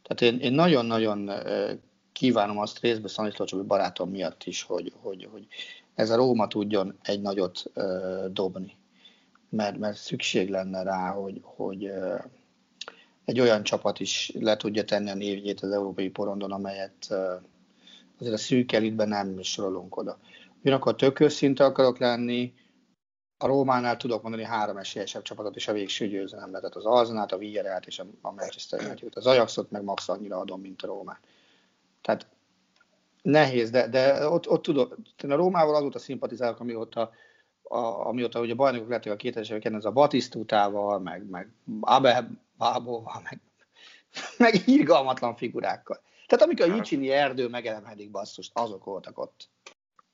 Tehát 0.03 0.35
én, 0.35 0.41
én 0.41 0.53
nagyon-nagyon 0.53 1.29
uh, 1.29 1.71
kívánom 2.13 2.59
azt 2.59 2.81
részben 2.81 3.09
Szaniszló 3.09 3.45
Csabi 3.45 3.63
barátom 3.63 4.11
miatt 4.11 4.45
is, 4.45 4.63
hogy, 4.63 4.93
hogy, 5.01 5.29
hogy 5.33 5.47
ez 5.95 6.11
a 6.11 6.17
Róma 6.17 6.47
tudjon 6.47 6.99
egy 7.03 7.21
nagyot 7.21 7.63
uh, 7.75 8.27
dobni. 8.27 8.77
Mert, 9.49 9.79
mert 9.79 9.97
szükség 9.97 10.51
lenne 10.51 10.83
rá, 10.83 11.11
hogy, 11.11 11.41
hogy 11.43 11.85
uh, 11.85 12.25
egy 13.25 13.41
olyan 13.41 13.63
csapat 13.63 14.01
is 14.01 14.33
le 14.41 14.57
tudja 14.57 14.85
tenni 14.85 15.11
a 15.11 15.15
névjét 15.15 15.61
az 15.61 15.71
európai 15.71 16.09
porondon, 16.09 16.53
amelyet 16.53 17.07
uh, 17.11 17.19
azért 18.25 18.41
a 18.41 18.45
szűk 18.45 18.72
elitben 18.72 19.09
nem 19.09 19.43
sorolunk 19.43 19.97
oda. 19.97 20.18
Ugyanakkor 20.62 20.95
tök 20.95 21.20
őszinte 21.20 21.64
akarok 21.64 21.99
lenni, 21.99 22.55
a 23.39 23.47
Rómánál 23.47 23.97
tudok 23.97 24.22
mondani 24.22 24.45
három 24.45 24.77
esélyesebb 24.77 25.22
csapatot, 25.22 25.57
és 25.57 25.68
a 25.68 25.72
végső 25.72 26.09
győzelem 26.09 26.51
tehát 26.51 26.77
az 26.77 26.85
Arzenát, 26.85 27.33
a 27.33 27.39
Villarrealt 27.39 27.87
és 27.87 27.99
a 27.99 28.31
Manchester 28.31 28.81
United. 28.81 29.16
Az 29.16 29.27
Ajaxot 29.27 29.70
meg 29.70 29.83
max 29.83 30.09
annyira 30.09 30.39
adom, 30.39 30.61
mint 30.61 30.83
a 30.83 30.87
Rómát. 30.87 31.20
Tehát 32.01 32.27
nehéz, 33.22 33.70
de, 33.70 33.89
de 33.89 34.29
ott, 34.29 34.49
ott 34.49 34.62
tudok, 34.62 34.97
a 35.29 35.35
Rómával 35.35 35.75
azóta 35.75 35.99
szimpatizálok, 35.99 36.61
amióta, 36.61 37.11
a, 37.62 37.77
amióta 38.07 38.41
ugye 38.41 38.55
bajnokok 38.55 38.89
lettek 38.89 39.12
a 39.12 39.16
2000-es 39.16 39.51
éveken, 39.51 39.75
ez 39.75 39.85
a 39.85 39.91
Batisztútával, 39.91 40.99
meg, 40.99 41.29
meg 41.29 41.49
Abel 41.81 42.31
Bábóval, 42.59 43.22
meg, 43.25 43.41
meg 44.39 44.68
irgalmatlan 44.68 45.37
figurákkal. 45.37 46.01
Tehát 46.37 46.49
amikor 46.49 46.70
a 46.70 46.76
Jicsini 46.76 47.11
erdő 47.11 47.49
megelemhedik 47.49 48.11
basszust, 48.11 48.51
azok 48.55 48.85
voltak 48.85 49.18
ott. 49.18 49.49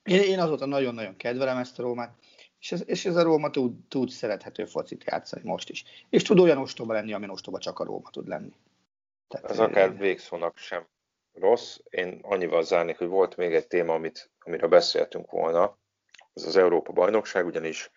Én, 0.02 0.20
én 0.20 0.38
azóta 0.38 0.66
nagyon-nagyon 0.66 1.16
kedvelem 1.16 1.56
ezt 1.56 1.78
a 1.78 1.82
Rómát, 1.82 2.14
és 2.58 2.72
ez, 2.72 2.82
és 2.86 3.06
ez 3.06 3.16
a 3.16 3.22
Róma 3.22 3.50
tud, 3.50 3.72
tud 3.88 4.08
szerethető 4.08 4.64
focit 4.64 5.04
játszani 5.04 5.42
most 5.44 5.70
is. 5.70 5.84
És 6.08 6.22
tud 6.22 6.38
olyan 6.38 6.58
ostoba 6.58 6.92
lenni, 6.92 7.12
ami 7.12 7.28
ostoba 7.28 7.58
csak 7.58 7.78
a 7.78 7.84
Róma 7.84 8.10
tud 8.10 8.28
lenni. 8.28 8.52
Tehát, 9.28 9.50
ez 9.50 9.58
akár 9.58 9.96
végszónak 9.96 10.56
sem 10.56 10.86
rossz. 11.32 11.78
Én 11.90 12.18
annyival 12.22 12.62
zárnék, 12.62 12.98
hogy 12.98 13.08
volt 13.08 13.36
még 13.36 13.54
egy 13.54 13.66
téma, 13.66 13.94
amit, 13.94 14.30
amiről 14.40 14.68
beszéltünk 14.68 15.30
volna, 15.30 15.78
ez 16.34 16.44
az 16.44 16.56
Európa 16.56 16.92
bajnokság, 16.92 17.46
ugyanis 17.46 17.90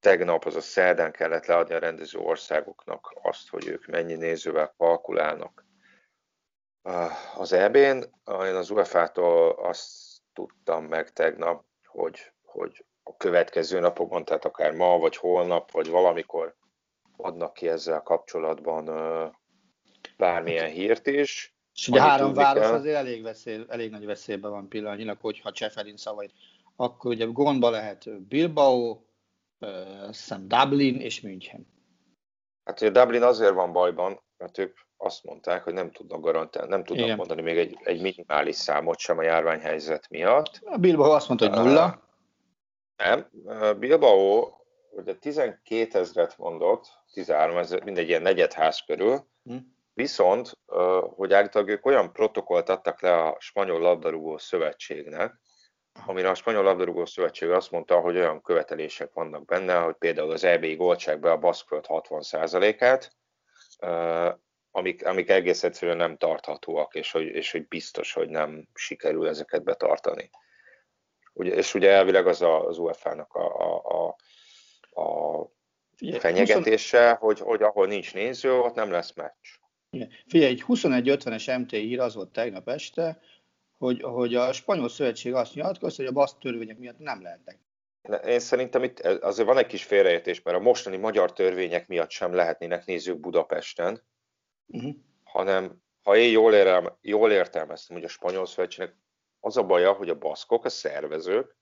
tegnap, 0.00 0.44
az 0.44 0.56
a 0.56 0.60
szerdán 0.60 1.12
kellett 1.12 1.46
leadni 1.46 1.74
a 1.74 1.78
rendező 1.78 2.18
országoknak 2.18 3.18
azt, 3.22 3.48
hogy 3.48 3.66
ők 3.66 3.86
mennyi 3.86 4.14
nézővel 4.14 4.74
kalkulálnak 4.76 5.63
az 7.36 7.52
EB-n. 7.52 8.04
Én 8.44 8.54
az 8.54 8.70
UEFA-tól 8.70 9.50
azt 9.50 9.92
tudtam 10.32 10.84
meg 10.84 11.12
tegnap, 11.12 11.64
hogy, 11.84 12.32
hogy 12.42 12.84
a 13.02 13.16
következő 13.16 13.80
napokban, 13.80 14.24
tehát 14.24 14.44
akár 14.44 14.72
ma, 14.72 14.98
vagy 14.98 15.16
holnap, 15.16 15.70
vagy 15.70 15.88
valamikor 15.88 16.54
adnak 17.16 17.54
ki 17.54 17.68
ezzel 17.68 18.00
kapcsolatban 18.00 18.84
bármilyen 20.16 20.70
hírt 20.70 21.06
is. 21.06 21.56
És 21.74 21.88
ugye 21.88 22.00
három 22.00 22.32
város 22.32 22.62
kell. 22.62 22.72
azért 22.72 22.96
elég, 22.96 23.22
veszély, 23.22 23.64
elég 23.68 23.90
nagy 23.90 24.04
veszélyben 24.04 24.50
van 24.50 24.68
pillanatnyilag, 24.68 25.18
hogyha 25.20 25.52
Cseferin 25.52 25.96
szavait, 25.96 26.32
akkor 26.76 27.10
ugye 27.10 27.24
gondba 27.24 27.70
lehet 27.70 28.20
Bilbao, 28.28 29.00
szem 30.10 30.48
Dublin 30.48 31.00
és 31.00 31.20
München. 31.20 31.66
Hát 32.64 32.80
ugye 32.80 32.90
Dublin 32.90 33.22
azért 33.22 33.52
van 33.52 33.72
bajban, 33.72 34.20
mert 34.36 34.58
ők 34.58 34.78
azt 35.04 35.24
mondták, 35.24 35.62
hogy 35.64 35.72
nem 35.72 35.90
tudnak 35.90 36.20
garantálni, 36.20 36.70
nem 36.70 36.84
tudnak 36.84 37.04
Igen. 37.04 37.16
mondani 37.16 37.42
még 37.42 37.58
egy, 37.58 37.78
egy 37.82 38.00
minimális 38.00 38.56
számot 38.56 38.98
sem 38.98 39.18
a 39.18 39.22
járványhelyzet 39.22 40.08
miatt. 40.08 40.60
A 40.64 40.76
Bilbao 40.76 41.10
azt 41.10 41.28
mondta, 41.28 41.48
hogy 41.48 41.64
nulla. 41.64 42.02
Nem, 42.96 43.30
Bilbao 43.78 44.50
ugye 44.90 45.14
12 45.14 45.98
ezret 45.98 46.38
mondott, 46.38 46.86
13 47.12 47.56
ezer, 47.56 47.84
mindegy 47.84 48.08
ilyen 48.08 48.22
negyedház 48.22 48.80
körül, 48.86 49.26
hm. 49.44 49.56
viszont, 49.94 50.58
hogy 51.16 51.32
állítólag 51.32 51.68
ők 51.68 51.86
olyan 51.86 52.12
protokollt 52.12 52.68
adtak 52.68 53.02
le 53.02 53.22
a 53.22 53.36
Spanyol 53.38 53.80
Labdarúgó 53.80 54.38
Szövetségnek, 54.38 55.42
amire 56.06 56.30
a 56.30 56.34
Spanyol 56.34 56.62
Labdarúgó 56.62 57.04
Szövetség 57.04 57.50
azt 57.50 57.70
mondta, 57.70 58.00
hogy 58.00 58.16
olyan 58.16 58.42
követelések 58.42 59.12
vannak 59.12 59.44
benne, 59.44 59.78
hogy 59.78 59.94
például 59.94 60.30
az 60.30 60.44
EB 60.44 60.76
golcsák 60.76 61.20
be 61.20 61.30
a 61.30 61.38
Baszkföld 61.38 61.84
60%-át, 61.88 63.16
amik, 64.76 65.06
amik 65.06 65.28
egész 65.28 65.62
egyszerűen 65.62 65.96
nem 65.96 66.16
tarthatóak, 66.16 66.94
és 66.94 67.10
hogy, 67.10 67.26
és 67.26 67.50
hogy 67.50 67.68
biztos, 67.68 68.12
hogy 68.12 68.28
nem 68.28 68.68
sikerül 68.74 69.28
ezeket 69.28 69.64
betartani. 69.64 70.30
Ugye, 71.32 71.54
és 71.54 71.74
ugye 71.74 71.90
elvileg 71.90 72.26
az 72.26 72.42
a, 72.42 72.66
az 72.66 72.78
UEFA-nak 72.78 73.34
a, 73.34 73.58
a, 73.58 73.84
a, 73.98 75.00
a 75.02 76.18
fenyegetése, 76.18 77.08
20... 77.08 77.18
hogy, 77.18 77.40
hogy 77.40 77.62
ahol 77.62 77.86
nincs 77.86 78.14
néző, 78.14 78.52
ott 78.52 78.74
nem 78.74 78.90
lesz 78.90 79.14
meccs. 79.14 79.48
Figyelj, 80.26 80.50
egy 80.50 80.64
21-50-es 80.68 81.60
MT 81.60 81.72
ír 81.72 82.00
az 82.00 82.14
volt 82.14 82.32
tegnap 82.32 82.68
este, 82.68 83.20
hogy, 83.78 84.02
hogy 84.02 84.34
a 84.34 84.52
spanyol 84.52 84.88
szövetség 84.88 85.34
azt 85.34 85.54
nyilatkozta, 85.54 86.02
hogy 86.02 86.10
a 86.10 86.14
BASZ 86.14 86.36
törvények 86.40 86.78
miatt 86.78 86.98
nem 86.98 87.22
lehetnek. 87.22 87.58
Én 88.26 88.40
szerintem 88.40 88.82
itt 88.82 89.00
azért 89.00 89.48
van 89.48 89.58
egy 89.58 89.66
kis 89.66 89.84
félreértés, 89.84 90.42
mert 90.42 90.56
a 90.56 90.60
mostani 90.60 90.96
magyar 90.96 91.32
törvények 91.32 91.88
miatt 91.88 92.10
sem 92.10 92.34
lehetnének 92.34 92.84
nézők 92.84 93.20
Budapesten, 93.20 94.02
uh-huh. 94.66 94.94
hanem 95.24 95.82
ha 96.02 96.16
én 96.16 96.30
jól, 96.30 96.54
érem, 96.54 96.96
jól 97.00 97.32
értelmeztem, 97.32 97.96
hogy 97.96 98.04
a 98.04 98.08
spanyol 98.08 98.46
szövetségnek 98.46 98.96
az 99.40 99.56
a 99.56 99.62
baja, 99.62 99.92
hogy 99.92 100.08
a 100.08 100.18
baszkok, 100.18 100.64
a 100.64 100.68
szervezők 100.68 101.56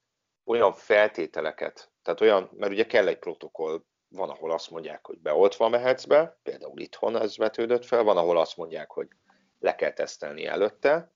olyan 0.44 0.72
feltételeket, 0.72 1.90
tehát 2.03 2.20
olyan, 2.20 2.50
mert 2.53 2.72
ugye 2.72 2.86
kell 2.86 3.07
egy 3.07 3.18
protokoll, 3.18 3.84
van, 4.09 4.30
ahol 4.30 4.50
azt 4.50 4.70
mondják, 4.70 5.07
hogy 5.07 5.18
beoltva 5.18 5.68
mehetsz 5.68 6.05
be, 6.05 6.38
például 6.42 6.80
itthon 6.80 7.16
ez 7.16 7.36
vetődött 7.36 7.84
fel, 7.84 8.03
van, 8.03 8.16
ahol 8.16 8.38
azt 8.38 8.57
mondják, 8.57 8.90
hogy 8.90 9.09
le 9.59 9.74
kell 9.74 9.92
tesztelni 9.92 10.46
előtte, 10.46 11.14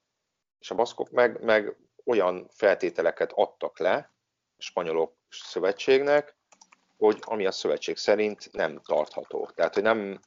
és 0.59 0.70
a 0.70 0.74
baszkok 0.74 1.11
meg, 1.11 1.43
meg 1.43 1.76
olyan 2.05 2.49
feltételeket 2.49 3.32
adtak 3.32 3.78
le 3.78 4.12
a 4.57 4.62
spanyolok 4.62 5.16
szövetségnek, 5.28 6.37
hogy 6.97 7.18
ami 7.20 7.47
a 7.47 7.51
szövetség 7.51 7.97
szerint 7.97 8.53
nem 8.53 8.80
tartható. 8.82 9.51
Tehát, 9.55 9.74
hogy 9.74 9.82
nem, 9.82 10.20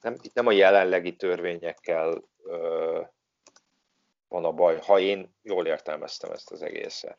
nem, 0.00 0.16
itt 0.20 0.34
nem 0.34 0.46
a 0.46 0.52
jelenlegi 0.52 1.16
törvényekkel 1.16 2.22
ö, 2.44 3.00
van 4.28 4.44
a 4.44 4.52
baj, 4.52 4.78
ha 4.78 4.98
én 4.98 5.34
jól 5.42 5.66
értelmeztem 5.66 6.32
ezt 6.32 6.50
az 6.50 6.62
egészet. 6.62 7.18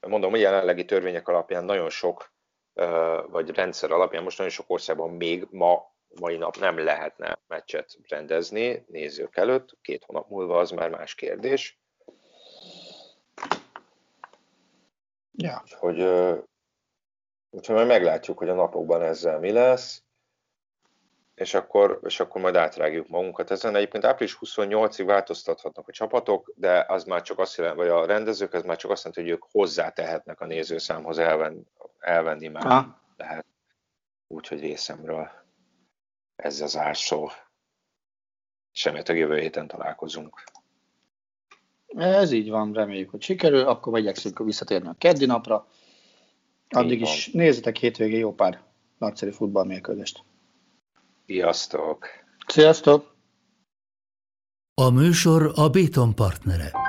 Mondom, 0.00 0.30
hogy 0.30 0.40
jelenlegi 0.40 0.84
törvények 0.84 1.28
alapján 1.28 1.64
nagyon 1.64 1.90
sok, 1.90 2.32
vagy 3.26 3.50
rendszer 3.50 3.90
alapján 3.90 4.22
most 4.22 4.38
nagyon 4.38 4.52
sok 4.52 4.70
országban 4.70 5.10
még 5.10 5.46
ma, 5.50 5.92
mai 6.20 6.36
nap 6.36 6.56
nem 6.56 6.78
lehetne 6.78 7.38
meccset 7.46 7.98
rendezni 8.08 8.84
nézők 8.88 9.36
előtt, 9.36 9.76
két 9.82 10.04
hónap 10.04 10.28
múlva 10.28 10.58
az 10.58 10.70
már 10.70 10.90
más 10.90 11.14
kérdés. 11.14 11.78
Ja. 15.32 15.62
Úgyhogy, 15.64 16.00
úgyhogy 17.50 17.74
majd 17.74 17.86
meglátjuk, 17.86 18.38
hogy 18.38 18.48
a 18.48 18.54
napokban 18.54 19.02
ezzel 19.02 19.38
mi 19.38 19.50
lesz 19.50 20.02
és 21.38 21.54
akkor, 21.54 22.00
és 22.04 22.20
akkor 22.20 22.40
majd 22.40 22.56
átrágjuk 22.56 23.08
magunkat 23.08 23.50
ezen. 23.50 23.76
Egyébként 23.76 24.04
április 24.04 24.38
28-ig 24.40 25.02
változtathatnak 25.06 25.88
a 25.88 25.92
csapatok, 25.92 26.52
de 26.56 26.84
az 26.88 27.04
már 27.04 27.22
csak 27.22 27.38
azt 27.38 27.56
jelenti, 27.56 27.78
vagy 27.78 27.88
a 27.88 28.06
rendezők, 28.06 28.54
ez 28.54 28.62
már 28.62 28.76
csak 28.76 28.90
azt 28.90 29.04
jelenti, 29.04 29.22
hogy 29.22 29.40
ők 29.40 29.50
hozzátehetnek 29.50 30.40
a 30.40 30.46
nézőszámhoz, 30.46 31.18
elvenni, 31.18 31.62
elvenni 31.98 32.48
már 32.48 32.62
ha. 32.62 33.00
lehet. 33.16 33.46
Úgyhogy 34.26 34.60
részemről 34.60 35.30
ez 36.36 36.60
az 36.60 36.76
árszó. 36.76 37.30
Semmit 38.72 39.08
a 39.08 39.12
jövő 39.12 39.38
héten 39.38 39.66
találkozunk. 39.66 40.42
Ez 41.86 42.32
így 42.32 42.50
van, 42.50 42.72
reméljük, 42.72 43.10
hogy 43.10 43.22
sikerül, 43.22 43.60
akkor 43.60 43.98
igyekszünk 43.98 44.38
visszatérni 44.38 44.88
a 44.88 44.94
keddi 44.98 45.26
napra. 45.26 45.66
Addig 46.68 47.00
is 47.00 47.30
nézzetek 47.30 47.76
hétvégén 47.76 48.18
jó 48.18 48.34
pár 48.34 48.62
nagyszerű 48.98 49.30
futballmérkőzést. 49.30 50.26
Sziasztok! 51.28 52.06
Sziasztok! 52.46 53.14
A 54.74 54.90
műsor 54.90 55.52
a 55.54 55.68
Béton 55.68 56.14
partnere. 56.14 56.87